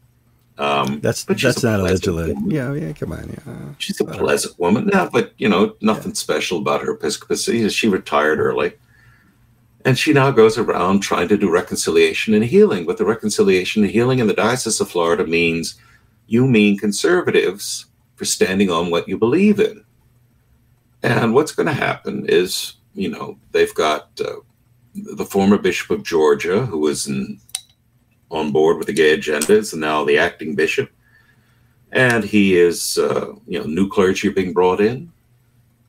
Um, 0.57 1.01
that's 1.01 1.25
but 1.25 1.37
that's 1.39 1.63
a 1.63 1.71
not 1.71 1.79
pleasant 1.81 2.07
allegedly. 2.07 2.33
woman. 2.33 2.51
Yeah, 2.51 2.73
yeah, 2.73 2.93
come 2.93 3.11
on. 3.11 3.29
Yeah. 3.29 3.53
She's 3.77 3.99
a 3.99 4.05
Whatever. 4.05 4.23
pleasant 4.23 4.59
woman. 4.59 4.85
No, 4.87 5.09
but 5.11 5.33
you 5.37 5.49
know, 5.49 5.75
nothing 5.81 6.13
special 6.13 6.59
about 6.59 6.81
her 6.81 6.93
episcopacy. 6.93 7.67
She 7.69 7.87
retired 7.89 8.39
early. 8.39 8.73
And 9.83 9.99
she 9.99 10.13
now 10.13 10.31
goes 10.31 10.57
around 10.57 11.01
trying 11.01 11.27
to 11.27 11.37
do 11.37 11.47
reconciliation 11.51 12.33
and 12.33 12.43
healing. 12.43 12.85
But 12.87 12.97
the 12.97 13.05
reconciliation 13.05 13.83
and 13.83 13.91
healing 13.91 14.17
in 14.19 14.25
the 14.27 14.33
Diocese 14.33 14.79
of 14.79 14.89
Florida 14.89 15.27
means 15.27 15.75
you 16.25 16.47
mean 16.47 16.77
conservatives 16.77 17.85
for 18.15 18.25
standing 18.25 18.71
on 18.71 18.89
what 18.89 19.07
you 19.07 19.15
believe 19.17 19.59
in. 19.59 19.83
And 21.03 21.35
what's 21.35 21.51
going 21.51 21.67
to 21.67 21.73
happen 21.73 22.25
is, 22.27 22.77
you 22.95 23.09
know, 23.09 23.37
they've 23.51 23.73
got 23.75 24.09
uh, 24.19 24.37
the 24.95 25.25
former 25.25 25.57
Bishop 25.59 25.91
of 25.91 26.01
Georgia, 26.03 26.65
who 26.65 26.79
was 26.79 27.05
in, 27.05 27.39
on 28.35 28.51
board 28.51 28.77
with 28.77 28.87
the 28.87 28.93
gay 28.93 29.13
agenda, 29.13 29.53
is 29.53 29.73
now 29.73 30.03
the 30.03 30.17
acting 30.17 30.55
bishop. 30.55 30.89
And 31.91 32.23
he 32.23 32.57
is, 32.57 32.97
uh, 32.97 33.33
you 33.47 33.59
know, 33.59 33.65
new 33.65 33.89
clergy 33.89 34.29
being 34.29 34.53
brought 34.53 34.81
in. 34.81 35.11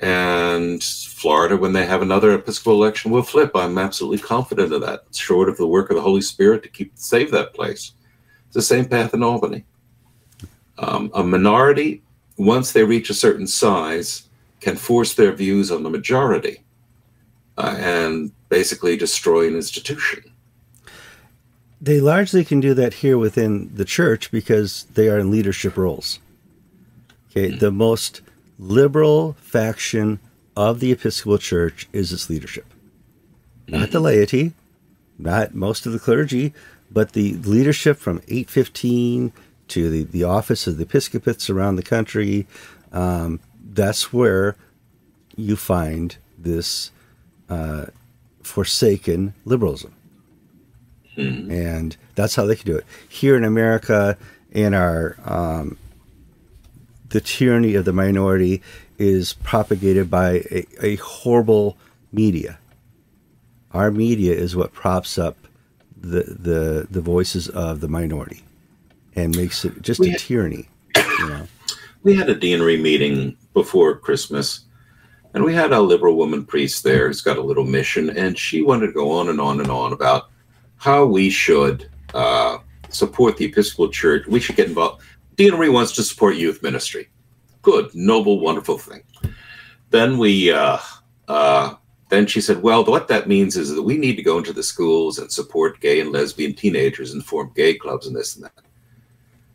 And 0.00 0.82
Florida, 0.82 1.56
when 1.56 1.72
they 1.72 1.86
have 1.86 2.02
another 2.02 2.34
Episcopal 2.34 2.74
election, 2.74 3.10
will 3.10 3.22
flip. 3.22 3.50
I'm 3.54 3.78
absolutely 3.78 4.18
confident 4.18 4.72
of 4.72 4.82
that. 4.82 5.04
Short 5.12 5.48
of 5.48 5.56
the 5.56 5.66
work 5.66 5.90
of 5.90 5.96
the 5.96 6.02
Holy 6.02 6.20
Spirit 6.20 6.62
to 6.62 6.68
keep 6.68 6.92
save 6.94 7.30
that 7.30 7.54
place. 7.54 7.92
It's 8.46 8.54
the 8.54 8.62
same 8.62 8.86
path 8.86 9.14
in 9.14 9.22
Albany. 9.22 9.64
Um, 10.78 11.10
a 11.14 11.24
minority, 11.24 12.02
once 12.36 12.72
they 12.72 12.84
reach 12.84 13.08
a 13.08 13.14
certain 13.14 13.46
size, 13.46 14.28
can 14.60 14.76
force 14.76 15.14
their 15.14 15.32
views 15.32 15.70
on 15.70 15.82
the 15.82 15.90
majority 15.90 16.62
uh, 17.56 17.76
and 17.78 18.32
basically 18.48 18.96
destroy 18.96 19.48
an 19.48 19.54
institution. 19.54 20.32
They 21.80 22.00
largely 22.00 22.44
can 22.44 22.60
do 22.60 22.74
that 22.74 22.94
here 22.94 23.18
within 23.18 23.70
the 23.74 23.84
church 23.84 24.30
because 24.30 24.84
they 24.94 25.08
are 25.08 25.18
in 25.18 25.30
leadership 25.30 25.76
roles. 25.76 26.18
Okay, 27.30 27.50
mm-hmm. 27.50 27.58
the 27.58 27.70
most 27.70 28.22
liberal 28.58 29.34
faction 29.40 30.18
of 30.56 30.80
the 30.80 30.90
Episcopal 30.90 31.38
Church 31.38 31.86
is 31.92 32.12
its 32.12 32.30
leadership. 32.30 32.64
Not 33.68 33.82
mm-hmm. 33.82 33.92
the 33.92 34.00
laity, 34.00 34.52
not 35.18 35.54
most 35.54 35.86
of 35.86 35.92
the 35.92 35.98
clergy, 35.98 36.54
but 36.90 37.12
the 37.12 37.34
leadership 37.34 37.98
from 37.98 38.18
815 38.28 39.32
to 39.68 39.90
the, 39.90 40.04
the 40.04 40.24
office 40.24 40.66
of 40.66 40.78
the 40.78 40.84
Episcopates 40.84 41.50
around 41.50 41.76
the 41.76 41.82
country. 41.82 42.46
Um, 42.92 43.40
that's 43.72 44.12
where 44.12 44.56
you 45.34 45.56
find 45.56 46.16
this 46.38 46.92
uh, 47.50 47.86
forsaken 48.42 49.34
liberalism. 49.44 49.95
Mm-hmm. 51.16 51.50
And 51.50 51.96
that's 52.14 52.34
how 52.34 52.46
they 52.46 52.56
can 52.56 52.66
do 52.66 52.76
it. 52.76 52.84
Here 53.08 53.36
in 53.36 53.44
America, 53.44 54.18
in 54.52 54.74
our 54.74 55.16
um, 55.24 55.78
the 57.08 57.20
tyranny 57.20 57.74
of 57.74 57.84
the 57.84 57.92
minority 57.92 58.62
is 58.98 59.34
propagated 59.34 60.10
by 60.10 60.42
a, 60.50 60.66
a, 60.82 60.96
horrible 60.96 61.76
media. 62.12 62.58
Our 63.72 63.90
media 63.90 64.34
is 64.34 64.56
what 64.56 64.72
props 64.72 65.18
up 65.18 65.36
the, 65.98 66.22
the 66.22 66.86
the 66.90 67.00
voices 67.00 67.48
of 67.48 67.80
the 67.80 67.88
minority 67.88 68.42
and 69.14 69.36
makes 69.36 69.64
it 69.64 69.82
just 69.82 70.00
we 70.00 70.08
a 70.08 70.10
had, 70.12 70.20
tyranny. 70.20 70.68
You 70.96 71.28
know? 71.28 71.48
We 72.02 72.14
had 72.14 72.28
a 72.28 72.34
deanery 72.34 72.76
meeting 72.76 73.36
before 73.52 73.96
Christmas, 73.96 74.60
and 75.34 75.44
we 75.44 75.54
had 75.54 75.72
a 75.72 75.80
liberal 75.80 76.16
woman 76.16 76.44
priest 76.44 76.84
there 76.84 77.08
who's 77.08 77.22
got 77.22 77.38
a 77.38 77.42
little 77.42 77.64
mission, 77.64 78.10
and 78.10 78.38
she 78.38 78.62
wanted 78.62 78.86
to 78.88 78.92
go 78.92 79.10
on 79.10 79.28
and 79.28 79.40
on 79.40 79.60
and 79.60 79.70
on 79.70 79.92
about 79.92 80.30
how 80.76 81.04
we 81.04 81.30
should 81.30 81.90
uh, 82.14 82.58
support 82.88 83.36
the 83.36 83.46
Episcopal 83.46 83.88
Church. 83.88 84.26
We 84.26 84.40
should 84.40 84.56
get 84.56 84.68
involved. 84.68 85.02
Deanery 85.36 85.70
wants 85.70 85.92
to 85.92 86.02
support 86.02 86.36
youth 86.36 86.62
ministry. 86.62 87.08
Good, 87.62 87.94
noble, 87.94 88.40
wonderful 88.40 88.78
thing. 88.78 89.02
Then 89.90 90.18
we, 90.18 90.52
uh, 90.52 90.78
uh, 91.28 91.74
then 92.08 92.26
she 92.26 92.40
said, 92.40 92.62
well, 92.62 92.84
what 92.84 93.08
that 93.08 93.28
means 93.28 93.56
is 93.56 93.74
that 93.74 93.82
we 93.82 93.98
need 93.98 94.16
to 94.16 94.22
go 94.22 94.38
into 94.38 94.52
the 94.52 94.62
schools 94.62 95.18
and 95.18 95.30
support 95.30 95.80
gay 95.80 96.00
and 96.00 96.12
lesbian 96.12 96.54
teenagers 96.54 97.12
and 97.12 97.24
form 97.24 97.52
gay 97.54 97.74
clubs 97.74 98.06
and 98.06 98.14
this 98.14 98.36
and 98.36 98.44
that. 98.44 98.64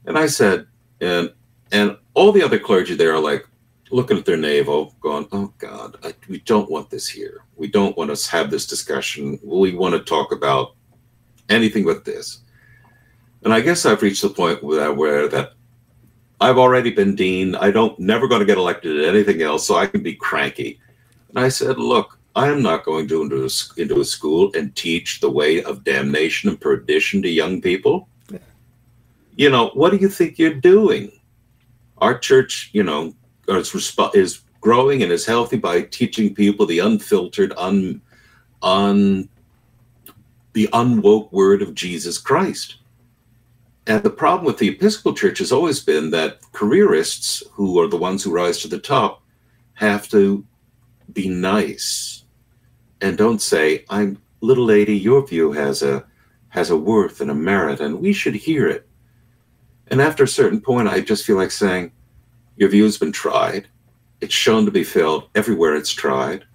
And 0.05 0.17
I 0.17 0.27
said, 0.27 0.67
and 0.99 1.31
and 1.71 1.97
all 2.13 2.31
the 2.31 2.43
other 2.43 2.59
clergy 2.59 2.95
there 2.95 3.13
are 3.13 3.19
like 3.19 3.47
looking 3.91 4.17
at 4.17 4.25
their 4.25 4.37
navel, 4.37 4.95
going, 4.99 5.27
"Oh 5.31 5.53
God, 5.57 5.97
I, 6.03 6.13
we 6.27 6.39
don't 6.39 6.69
want 6.69 6.89
this 6.89 7.07
here. 7.07 7.43
We 7.55 7.67
don't 7.67 7.95
want 7.97 8.15
to 8.15 8.31
have 8.31 8.49
this 8.49 8.65
discussion. 8.65 9.39
We 9.43 9.75
want 9.75 9.93
to 9.93 10.01
talk 10.01 10.31
about 10.31 10.75
anything 11.49 11.85
but 11.85 12.05
this." 12.05 12.39
And 13.43 13.53
I 13.53 13.61
guess 13.61 13.85
I've 13.85 14.01
reached 14.01 14.21
the 14.21 14.29
point 14.29 14.63
where, 14.63 14.93
where 14.93 15.27
that 15.27 15.53
I've 16.39 16.57
already 16.57 16.91
been 16.91 17.15
dean. 17.15 17.55
I 17.55 17.71
don't 17.71 17.97
never 17.99 18.27
going 18.27 18.39
to 18.41 18.45
get 18.45 18.57
elected 18.57 18.99
at 18.99 19.09
anything 19.13 19.41
else, 19.41 19.65
so 19.65 19.75
I 19.75 19.87
can 19.87 20.01
be 20.03 20.15
cranky. 20.15 20.79
And 21.29 21.39
I 21.39 21.49
said, 21.49 21.77
"Look, 21.77 22.19
I 22.35 22.47
am 22.47 22.61
not 22.61 22.85
going 22.85 23.07
to 23.09 23.21
into 23.23 23.45
a, 23.45 23.81
into 23.81 24.01
a 24.01 24.05
school 24.05 24.51
and 24.55 24.75
teach 24.75 25.19
the 25.19 25.29
way 25.29 25.63
of 25.63 25.83
damnation 25.83 26.49
and 26.49 26.59
perdition 26.59 27.21
to 27.21 27.29
young 27.29 27.61
people." 27.61 28.07
you 29.35 29.49
know, 29.49 29.69
what 29.73 29.91
do 29.91 29.97
you 29.97 30.09
think 30.09 30.37
you're 30.37 30.53
doing? 30.53 31.11
Our 31.97 32.17
church, 32.17 32.69
you 32.73 32.83
know, 32.83 33.15
is, 33.47 33.97
is 34.13 34.41
growing 34.59 35.03
and 35.03 35.11
is 35.11 35.25
healthy 35.25 35.57
by 35.57 35.81
teaching 35.81 36.35
people 36.35 36.65
the 36.65 36.79
unfiltered, 36.79 37.53
un, 37.57 38.01
un, 38.61 39.29
the 40.53 40.67
unwoke 40.73 41.31
word 41.31 41.61
of 41.61 41.75
Jesus 41.75 42.17
Christ. 42.17 42.77
And 43.87 44.03
the 44.03 44.09
problem 44.09 44.45
with 44.45 44.57
the 44.57 44.69
Episcopal 44.69 45.13
Church 45.13 45.39
has 45.39 45.51
always 45.51 45.79
been 45.79 46.11
that 46.11 46.39
careerists, 46.51 47.43
who 47.53 47.79
are 47.79 47.87
the 47.87 47.97
ones 47.97 48.23
who 48.23 48.31
rise 48.31 48.59
to 48.59 48.67
the 48.67 48.79
top, 48.79 49.23
have 49.73 50.07
to 50.09 50.45
be 51.13 51.27
nice 51.27 52.23
and 53.01 53.17
don't 53.17 53.41
say, 53.41 53.83
"I'm 53.89 54.19
little 54.41 54.65
lady, 54.65 54.95
your 54.97 55.25
view 55.25 55.51
has 55.53 55.81
a 55.81 56.05
has 56.49 56.69
a 56.69 56.77
worth 56.77 57.21
and 57.21 57.31
a 57.31 57.35
merit, 57.35 57.79
and 57.79 57.99
we 57.99 58.13
should 58.13 58.35
hear 58.35 58.67
it." 58.67 58.87
And 59.87 60.01
after 60.01 60.23
a 60.23 60.27
certain 60.27 60.61
point, 60.61 60.87
I 60.87 61.01
just 61.01 61.25
feel 61.25 61.35
like 61.35 61.51
saying, 61.51 61.91
Your 62.55 62.69
view 62.69 62.83
has 62.83 62.97
been 62.97 63.11
tried. 63.11 63.67
It's 64.21 64.33
shown 64.33 64.65
to 64.65 64.71
be 64.71 64.83
failed 64.83 65.29
everywhere 65.33 65.75
it's 65.75 65.91
tried. 65.91 66.45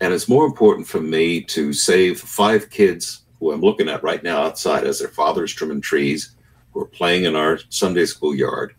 And 0.00 0.12
it's 0.12 0.28
more 0.28 0.44
important 0.44 0.86
for 0.86 1.00
me 1.00 1.42
to 1.44 1.72
save 1.72 2.20
five 2.20 2.70
kids 2.70 3.22
who 3.38 3.52
I'm 3.52 3.60
looking 3.60 3.88
at 3.88 4.02
right 4.02 4.22
now 4.22 4.42
outside 4.42 4.84
as 4.84 4.98
their 4.98 5.08
fathers 5.08 5.52
trimming 5.52 5.80
trees, 5.80 6.36
who 6.72 6.80
are 6.80 6.86
playing 6.86 7.24
in 7.24 7.36
our 7.36 7.58
Sunday 7.68 8.06
school 8.06 8.34
yard. 8.34 8.74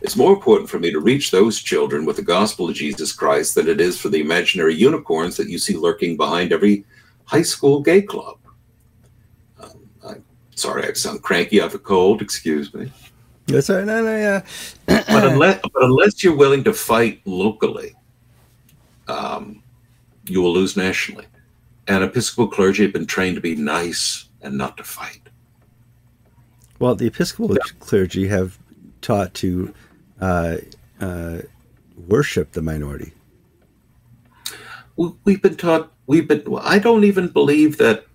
It's 0.00 0.16
more 0.16 0.32
important 0.32 0.70
for 0.70 0.78
me 0.78 0.92
to 0.92 1.00
reach 1.00 1.30
those 1.30 1.60
children 1.60 2.04
with 2.04 2.16
the 2.16 2.22
gospel 2.22 2.68
of 2.68 2.76
Jesus 2.76 3.12
Christ 3.12 3.56
than 3.56 3.68
it 3.68 3.80
is 3.80 4.00
for 4.00 4.08
the 4.08 4.20
imaginary 4.20 4.74
unicorns 4.74 5.36
that 5.36 5.48
you 5.48 5.58
see 5.58 5.76
lurking 5.76 6.16
behind 6.16 6.52
every 6.52 6.84
high 7.24 7.42
school 7.42 7.80
gay 7.80 8.02
club. 8.02 8.38
Um, 9.60 9.88
I'm 10.06 10.24
sorry, 10.54 10.88
I 10.88 10.92
sound 10.92 11.22
cranky. 11.22 11.60
I 11.60 11.64
have 11.64 11.74
a 11.74 11.80
cold. 11.80 12.22
Excuse 12.22 12.72
me. 12.72 12.92
That's 13.46 13.70
all 13.70 13.76
right. 13.76 13.86
No, 13.86 14.04
no, 14.04 14.16
yeah. 14.16 14.44
but 14.86 15.24
unless, 15.24 15.60
but 15.62 15.82
unless 15.82 16.22
you're 16.22 16.36
willing 16.36 16.62
to 16.64 16.72
fight 16.72 17.20
locally, 17.24 17.94
um, 19.08 19.57
you 20.28 20.42
will 20.42 20.52
lose 20.52 20.76
nationally. 20.76 21.26
And 21.86 22.04
Episcopal 22.04 22.48
clergy 22.48 22.82
have 22.84 22.92
been 22.92 23.06
trained 23.06 23.36
to 23.36 23.40
be 23.40 23.54
nice 23.54 24.28
and 24.42 24.56
not 24.56 24.76
to 24.76 24.84
fight. 24.84 25.28
Well, 26.78 26.94
the 26.94 27.06
Episcopal 27.06 27.50
yeah. 27.52 27.72
clergy 27.80 28.28
have 28.28 28.58
taught 29.00 29.34
to 29.34 29.74
uh, 30.20 30.58
uh, 31.00 31.38
worship 32.06 32.52
the 32.52 32.62
minority. 32.62 33.12
We've 34.96 35.40
been 35.40 35.56
taught. 35.56 35.92
We've 36.06 36.26
been. 36.26 36.44
I 36.60 36.78
don't 36.78 37.04
even 37.04 37.28
believe 37.28 37.78
that 37.78 38.06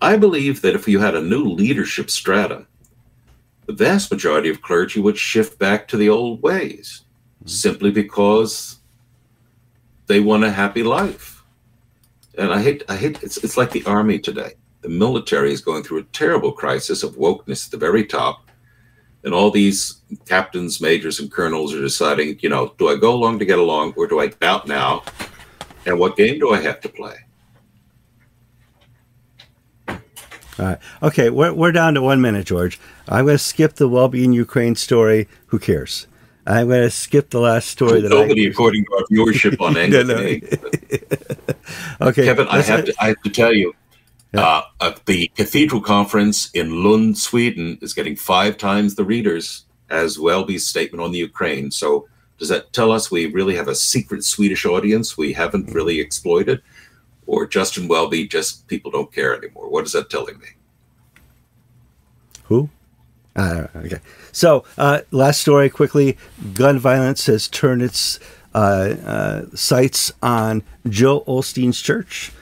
I 0.00 0.16
believe 0.16 0.62
that 0.62 0.74
if 0.74 0.88
you 0.88 0.98
had 0.98 1.14
a 1.14 1.22
new 1.22 1.44
leadership 1.44 2.10
strata, 2.10 2.66
the 3.66 3.72
vast 3.72 4.10
majority 4.10 4.50
of 4.50 4.60
clergy 4.60 5.00
would 5.00 5.16
shift 5.16 5.58
back 5.60 5.86
to 5.88 5.96
the 5.96 6.08
old 6.08 6.42
ways 6.42 7.02
mm-hmm. 7.38 7.48
simply 7.48 7.92
because 7.92 8.78
they 10.08 10.18
want 10.18 10.42
a 10.42 10.50
happy 10.50 10.82
life. 10.82 11.31
And 12.38 12.52
I 12.52 12.62
hate, 12.62 12.82
I 12.88 12.96
hate, 12.96 13.22
it's, 13.22 13.38
it's 13.38 13.56
like 13.56 13.70
the 13.70 13.84
army 13.84 14.18
today. 14.18 14.54
The 14.80 14.88
military 14.88 15.52
is 15.52 15.60
going 15.60 15.82
through 15.82 15.98
a 15.98 16.04
terrible 16.04 16.52
crisis 16.52 17.02
of 17.02 17.16
wokeness 17.16 17.66
at 17.66 17.72
the 17.72 17.76
very 17.76 18.04
top. 18.04 18.48
And 19.24 19.32
all 19.32 19.50
these 19.50 20.00
captains, 20.26 20.80
majors, 20.80 21.20
and 21.20 21.30
colonels 21.30 21.72
are 21.72 21.80
deciding, 21.80 22.38
you 22.40 22.48
know, 22.48 22.74
do 22.78 22.88
I 22.88 22.96
go 22.96 23.14
along 23.14 23.38
to 23.38 23.44
get 23.44 23.58
along 23.58 23.94
or 23.96 24.08
do 24.08 24.18
I 24.18 24.26
get 24.26 24.42
out 24.42 24.66
now? 24.66 25.04
And 25.86 25.98
what 25.98 26.16
game 26.16 26.40
do 26.40 26.52
I 26.52 26.60
have 26.60 26.80
to 26.80 26.88
play? 26.88 27.16
All 30.58 30.66
right. 30.66 30.78
Okay, 31.02 31.30
we're, 31.30 31.52
we're 31.52 31.72
down 31.72 31.94
to 31.94 32.02
one 32.02 32.20
minute, 32.20 32.46
George. 32.46 32.80
I'm 33.08 33.24
going 33.24 33.36
to 33.36 33.42
skip 33.42 33.74
the 33.74 33.88
well-being 33.88 34.32
Ukraine 34.32 34.74
story. 34.74 35.28
Who 35.46 35.58
cares? 35.58 36.06
I'm 36.46 36.68
going 36.68 36.82
to 36.82 36.90
skip 36.90 37.30
the 37.30 37.40
last 37.40 37.68
story 37.68 38.00
that 38.00 38.10
nobody, 38.10 38.46
I, 38.46 38.50
according 38.52 38.84
to 38.84 38.92
our 38.94 39.04
viewership 39.10 39.60
on 39.60 39.74
no. 41.46 41.51
okay, 42.00 42.24
Kevin, 42.24 42.48
I 42.48 42.62
have 42.62 42.84
to 42.84 42.94
I 43.00 43.08
have 43.08 43.22
to 43.22 43.30
tell 43.30 43.52
you, 43.52 43.74
yeah. 44.32 44.62
uh, 44.80 44.94
the 45.06 45.30
Cathedral 45.36 45.80
Conference 45.80 46.50
in 46.52 46.82
Lund, 46.82 47.18
Sweden, 47.18 47.78
is 47.82 47.94
getting 47.94 48.16
five 48.16 48.56
times 48.56 48.94
the 48.94 49.04
readers 49.04 49.64
as 49.90 50.18
Welby's 50.18 50.66
statement 50.66 51.02
on 51.02 51.12
the 51.12 51.18
Ukraine. 51.18 51.70
So 51.70 52.08
does 52.38 52.48
that 52.48 52.72
tell 52.72 52.90
us 52.90 53.10
we 53.10 53.26
really 53.26 53.54
have 53.56 53.68
a 53.68 53.74
secret 53.74 54.24
Swedish 54.24 54.64
audience 54.64 55.16
we 55.16 55.32
haven't 55.32 55.72
really 55.72 56.00
exploited? 56.00 56.62
or 57.26 57.46
Justin 57.46 57.88
Welby, 57.88 58.26
just 58.26 58.66
people 58.68 58.90
don't 58.90 59.12
care 59.12 59.36
anymore. 59.36 59.68
What 59.68 59.84
is 59.84 59.92
that 59.92 60.10
telling 60.10 60.38
me? 60.38 60.48
Who? 62.44 62.68
Uh, 63.34 63.68
okay. 63.76 64.00
So, 64.32 64.64
uh, 64.76 65.00
last 65.10 65.40
story 65.40 65.70
quickly 65.70 66.18
gun 66.52 66.78
violence 66.78 67.26
has 67.26 67.48
turned 67.48 67.82
its 67.82 68.18
uh, 68.54 68.94
uh 69.04 69.42
sights 69.54 70.12
on 70.22 70.62
Joel 70.88 71.24
Osteen's 71.24 71.80
church, 71.80 72.32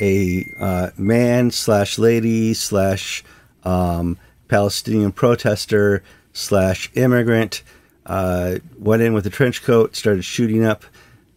a 0.00 0.44
uh, 0.58 0.90
man 0.96 1.50
slash 1.50 1.98
lady 1.98 2.54
slash 2.54 3.24
um, 3.64 4.18
Palestinian 4.48 5.12
protester 5.12 6.02
slash 6.32 6.90
immigrant. 6.94 7.62
Uh, 8.06 8.56
went 8.78 9.02
in 9.02 9.12
with 9.12 9.26
a 9.26 9.30
trench 9.30 9.62
coat, 9.62 9.94
started 9.94 10.24
shooting 10.24 10.64
up. 10.64 10.84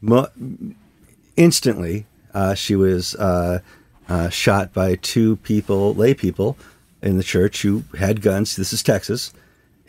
Mo- 0.02 0.30
instantly, 1.36 2.06
she 2.56 2.76
was 2.76 3.16
shot 4.32 4.74
by 4.74 4.96
two 4.96 5.36
people, 5.38 5.94
lay 5.94 6.14
people 6.14 6.58
in 7.04 7.18
the 7.18 7.24
church 7.24 7.62
who 7.62 7.84
had 8.00 8.22
guns. 8.22 8.56
This 8.56 8.74
is 8.74 8.82
Texas. 8.82 9.34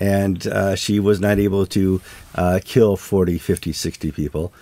And 0.01 0.47
uh, 0.47 0.75
she 0.75 0.99
was 0.99 1.21
not 1.21 1.39
able 1.39 1.67
to 1.67 2.01
uh, 2.35 2.61
kill 2.65 2.97
40, 2.97 3.39
50, 3.39 3.73
60 3.73 4.13
people. 4.13 4.53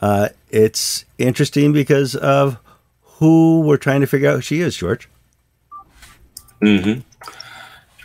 Uh, 0.00 0.28
it's 0.50 1.04
interesting 1.18 1.72
because 1.72 2.14
of 2.16 2.58
who 3.02 3.60
we're 3.60 3.76
trying 3.76 4.00
to 4.00 4.06
figure 4.06 4.30
out 4.30 4.36
who 4.36 4.40
she 4.40 4.60
is, 4.60 4.76
George. 4.76 5.08
Mm-hmm. 6.60 7.00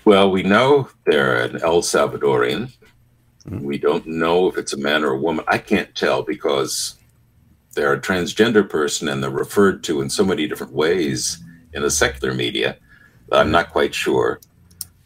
Well, 0.05 0.31
we 0.31 0.43
know 0.43 0.89
they're 1.05 1.43
an 1.43 1.61
El 1.61 1.81
Salvadorian. 1.81 2.71
Mm-hmm. 3.45 3.63
We 3.63 3.77
don't 3.77 4.07
know 4.07 4.47
if 4.47 4.57
it's 4.57 4.73
a 4.73 4.77
man 4.77 5.03
or 5.03 5.11
a 5.11 5.17
woman. 5.17 5.43
I 5.47 5.57
can't 5.57 5.93
tell 5.95 6.23
because 6.23 6.95
they're 7.73 7.93
a 7.93 8.01
transgender 8.01 8.67
person 8.67 9.07
and 9.09 9.21
they're 9.21 9.29
referred 9.29 9.83
to 9.85 10.01
in 10.01 10.09
so 10.09 10.23
many 10.23 10.47
different 10.47 10.73
ways 10.73 11.43
in 11.73 11.81
the 11.81 11.91
secular 11.91 12.33
media 12.33 12.77
I'm 13.31 13.51
not 13.51 13.71
quite 13.71 13.93
sure. 13.93 14.39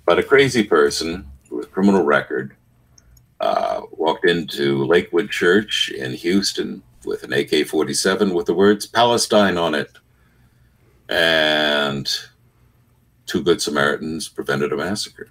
But 0.06 0.20
a 0.20 0.24
crazy 0.24 0.64
person 0.64 1.31
with 1.62 1.72
criminal 1.72 2.04
record 2.04 2.56
uh, 3.40 3.82
walked 3.92 4.26
into 4.26 4.84
Lakewood 4.84 5.30
Church 5.30 5.92
in 5.92 6.14
Houston 6.14 6.82
with 7.06 7.22
an 7.24 7.34
AK 7.34 7.68
47 7.68 8.34
with 8.34 8.48
the 8.48 8.54
words 8.54 8.88
Palestine 8.88 9.60
on 9.60 9.76
it. 9.76 9.92
And 11.08 12.10
two 13.28 13.44
good 13.44 13.62
Samaritans 13.62 14.28
prevented 14.28 14.74
a 14.74 14.78
massacre. 14.78 15.30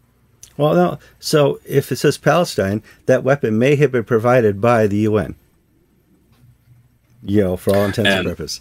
Well, 0.56 0.74
no. 0.74 0.98
So 1.18 1.58
if 1.64 1.90
it 1.90 1.96
says 1.96 2.16
Palestine, 2.16 2.82
that 3.06 3.24
weapon 3.24 3.58
may 3.58 3.74
have 3.76 3.90
been 3.90 4.04
provided 4.04 4.60
by 4.60 4.86
the 4.86 4.98
UN. 4.98 5.34
You 7.24 7.42
know, 7.42 7.56
for 7.56 7.74
all 7.74 7.84
intents 7.84 8.08
and, 8.08 8.20
and 8.20 8.28
purposes. 8.28 8.60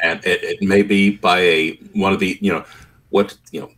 And 0.00 0.24
it, 0.24 0.42
it, 0.44 0.62
may 0.62 0.82
be 0.82 1.10
by 1.10 1.40
a 1.40 1.72
one 1.92 2.12
of 2.12 2.20
the 2.20 2.38
you 2.40 2.52
know 2.52 2.64
what 3.10 3.36
you 3.52 3.60
know 3.60 3.70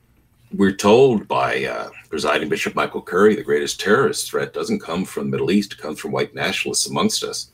we're 0.55 0.73
told 0.73 1.29
by 1.29 1.65
uh, 1.65 1.91
presiding 2.09 2.49
Bishop 2.49 2.75
Michael 2.75 3.03
Curry, 3.03 3.35
the 3.35 3.43
greatest 3.43 3.81
terrorist 3.81 4.31
threat 4.31 4.53
doesn't 4.53 4.81
come 4.81 5.05
from 5.05 5.25
the 5.25 5.31
Middle 5.31 5.51
East; 5.51 5.73
it 5.73 5.79
comes 5.79 5.99
from 5.99 6.13
white 6.13 6.35
nationalists 6.35 6.87
amongst 6.87 7.23
us. 7.23 7.51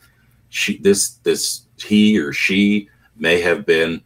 She, 0.49 0.79
this, 0.79 1.11
this, 1.25 1.63
he 1.79 2.19
or 2.19 2.33
she 2.33 2.89
may 3.17 3.41
have 3.41 3.65
been 3.65 4.03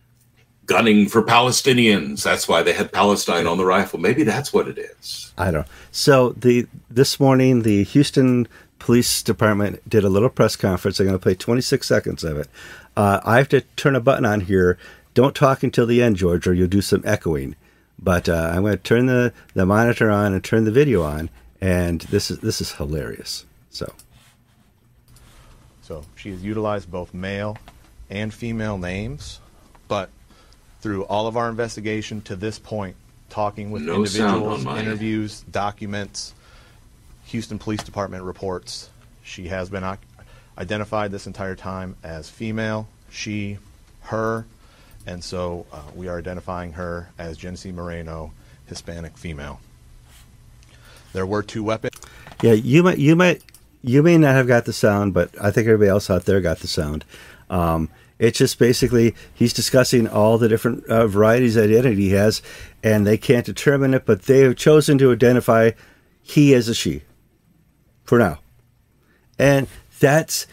gunning 0.66 1.08
for 1.08 1.22
Palestinians. 1.22 2.22
That's 2.22 2.48
why 2.48 2.62
they 2.62 2.72
had 2.72 2.92
Palestine 2.92 3.46
on 3.46 3.58
the 3.58 3.64
rifle. 3.64 3.98
Maybe 3.98 4.22
that's 4.24 4.52
what 4.52 4.68
it 4.68 4.78
is. 4.78 5.32
I 5.38 5.50
don't. 5.50 5.66
So 5.90 6.30
the 6.30 6.66
this 6.90 7.18
morning, 7.18 7.62
the 7.62 7.84
Houston 7.84 8.48
Police 8.78 9.22
Department 9.22 9.88
did 9.88 10.04
a 10.04 10.08
little 10.08 10.28
press 10.28 10.56
conference. 10.56 11.00
I'm 11.00 11.06
going 11.06 11.18
to 11.18 11.22
play 11.22 11.34
26 11.34 11.86
seconds 11.86 12.24
of 12.24 12.36
it. 12.38 12.48
Uh, 12.96 13.20
I 13.24 13.38
have 13.38 13.48
to 13.48 13.62
turn 13.76 13.96
a 13.96 14.00
button 14.00 14.24
on 14.24 14.42
here. 14.42 14.78
Don't 15.14 15.34
talk 15.34 15.62
until 15.62 15.86
the 15.86 16.02
end, 16.02 16.16
George, 16.16 16.46
or 16.46 16.52
you'll 16.54 16.68
do 16.68 16.82
some 16.82 17.02
echoing. 17.04 17.56
But 17.98 18.28
uh, 18.28 18.50
I'm 18.52 18.62
going 18.62 18.76
to 18.76 18.82
turn 18.82 19.06
the, 19.06 19.32
the 19.54 19.66
monitor 19.66 20.10
on 20.10 20.32
and 20.32 20.44
turn 20.44 20.64
the 20.64 20.70
video 20.70 21.02
on, 21.02 21.30
and 21.60 22.00
this 22.02 22.30
is 22.30 22.40
this 22.40 22.60
is 22.60 22.72
hilarious. 22.72 23.46
So, 23.70 23.92
so 25.82 26.04
she 26.14 26.30
has 26.30 26.42
utilized 26.42 26.90
both 26.90 27.14
male 27.14 27.56
and 28.10 28.32
female 28.32 28.78
names, 28.78 29.40
but 29.88 30.10
through 30.80 31.04
all 31.04 31.26
of 31.26 31.36
our 31.36 31.48
investigation 31.48 32.20
to 32.22 32.36
this 32.36 32.58
point, 32.58 32.96
talking 33.30 33.70
with 33.70 33.82
no 33.82 33.96
individuals, 33.96 34.66
interviews, 34.66 35.40
documents, 35.50 36.34
Houston 37.26 37.58
Police 37.58 37.82
Department 37.82 38.22
reports, 38.22 38.90
she 39.22 39.48
has 39.48 39.68
been 39.68 39.84
identified 40.58 41.10
this 41.10 41.26
entire 41.26 41.56
time 41.56 41.96
as 42.04 42.30
female, 42.30 42.88
she, 43.10 43.58
her, 44.02 44.46
and 45.06 45.22
so 45.22 45.66
uh, 45.72 45.82
we 45.94 46.08
are 46.08 46.18
identifying 46.18 46.72
her 46.72 47.10
as 47.18 47.38
Genesse 47.38 47.72
Moreno, 47.72 48.32
Hispanic 48.66 49.16
female. 49.16 49.60
There 51.12 51.26
were 51.26 51.42
two 51.42 51.62
weapons. 51.62 51.96
Yeah, 52.42 52.52
you 52.52 52.82
might, 52.82 52.98
you 52.98 53.16
might, 53.16 53.42
you 53.82 54.02
may 54.02 54.18
not 54.18 54.34
have 54.34 54.46
got 54.46 54.64
the 54.64 54.72
sound, 54.72 55.14
but 55.14 55.30
I 55.40 55.50
think 55.50 55.66
everybody 55.66 55.88
else 55.88 56.10
out 56.10 56.24
there 56.24 56.40
got 56.40 56.58
the 56.58 56.66
sound. 56.66 57.04
Um, 57.48 57.88
it's 58.18 58.38
just 58.38 58.58
basically 58.58 59.14
he's 59.32 59.52
discussing 59.52 60.08
all 60.08 60.38
the 60.38 60.48
different 60.48 60.86
uh, 60.86 61.06
varieties 61.06 61.56
of 61.56 61.64
identity 61.64 61.96
he 61.96 62.10
has, 62.10 62.42
and 62.82 63.06
they 63.06 63.16
can't 63.18 63.46
determine 63.46 63.94
it, 63.94 64.06
but 64.06 64.22
they 64.22 64.40
have 64.40 64.56
chosen 64.56 64.98
to 64.98 65.12
identify 65.12 65.72
he 66.22 66.54
as 66.54 66.68
a 66.68 66.74
she 66.74 67.02
for 68.04 68.18
now, 68.18 68.38
and 69.38 69.68
that's 70.00 70.46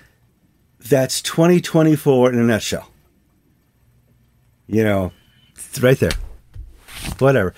that's 0.79 1.21
2024 1.21 2.33
in 2.33 2.39
a 2.39 2.43
nutshell. 2.43 2.92
You 4.67 4.83
know, 4.83 5.11
it's 5.55 5.81
right 5.81 5.99
there. 5.99 6.13
Whatever. 7.19 7.53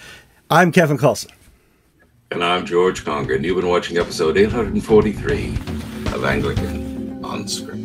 I'm 0.50 0.72
Kevin 0.72 0.98
Kallsen. 0.98 1.32
And 2.32 2.44
I'm 2.44 2.66
George 2.66 3.06
Conger, 3.06 3.36
and 3.36 3.46
you've 3.46 3.58
been 3.58 3.70
watching 3.70 3.98
episode 3.98 4.38
843 4.38 5.50
of 6.14 6.26
Anglican 6.26 7.22
Unscripted. 7.22 7.85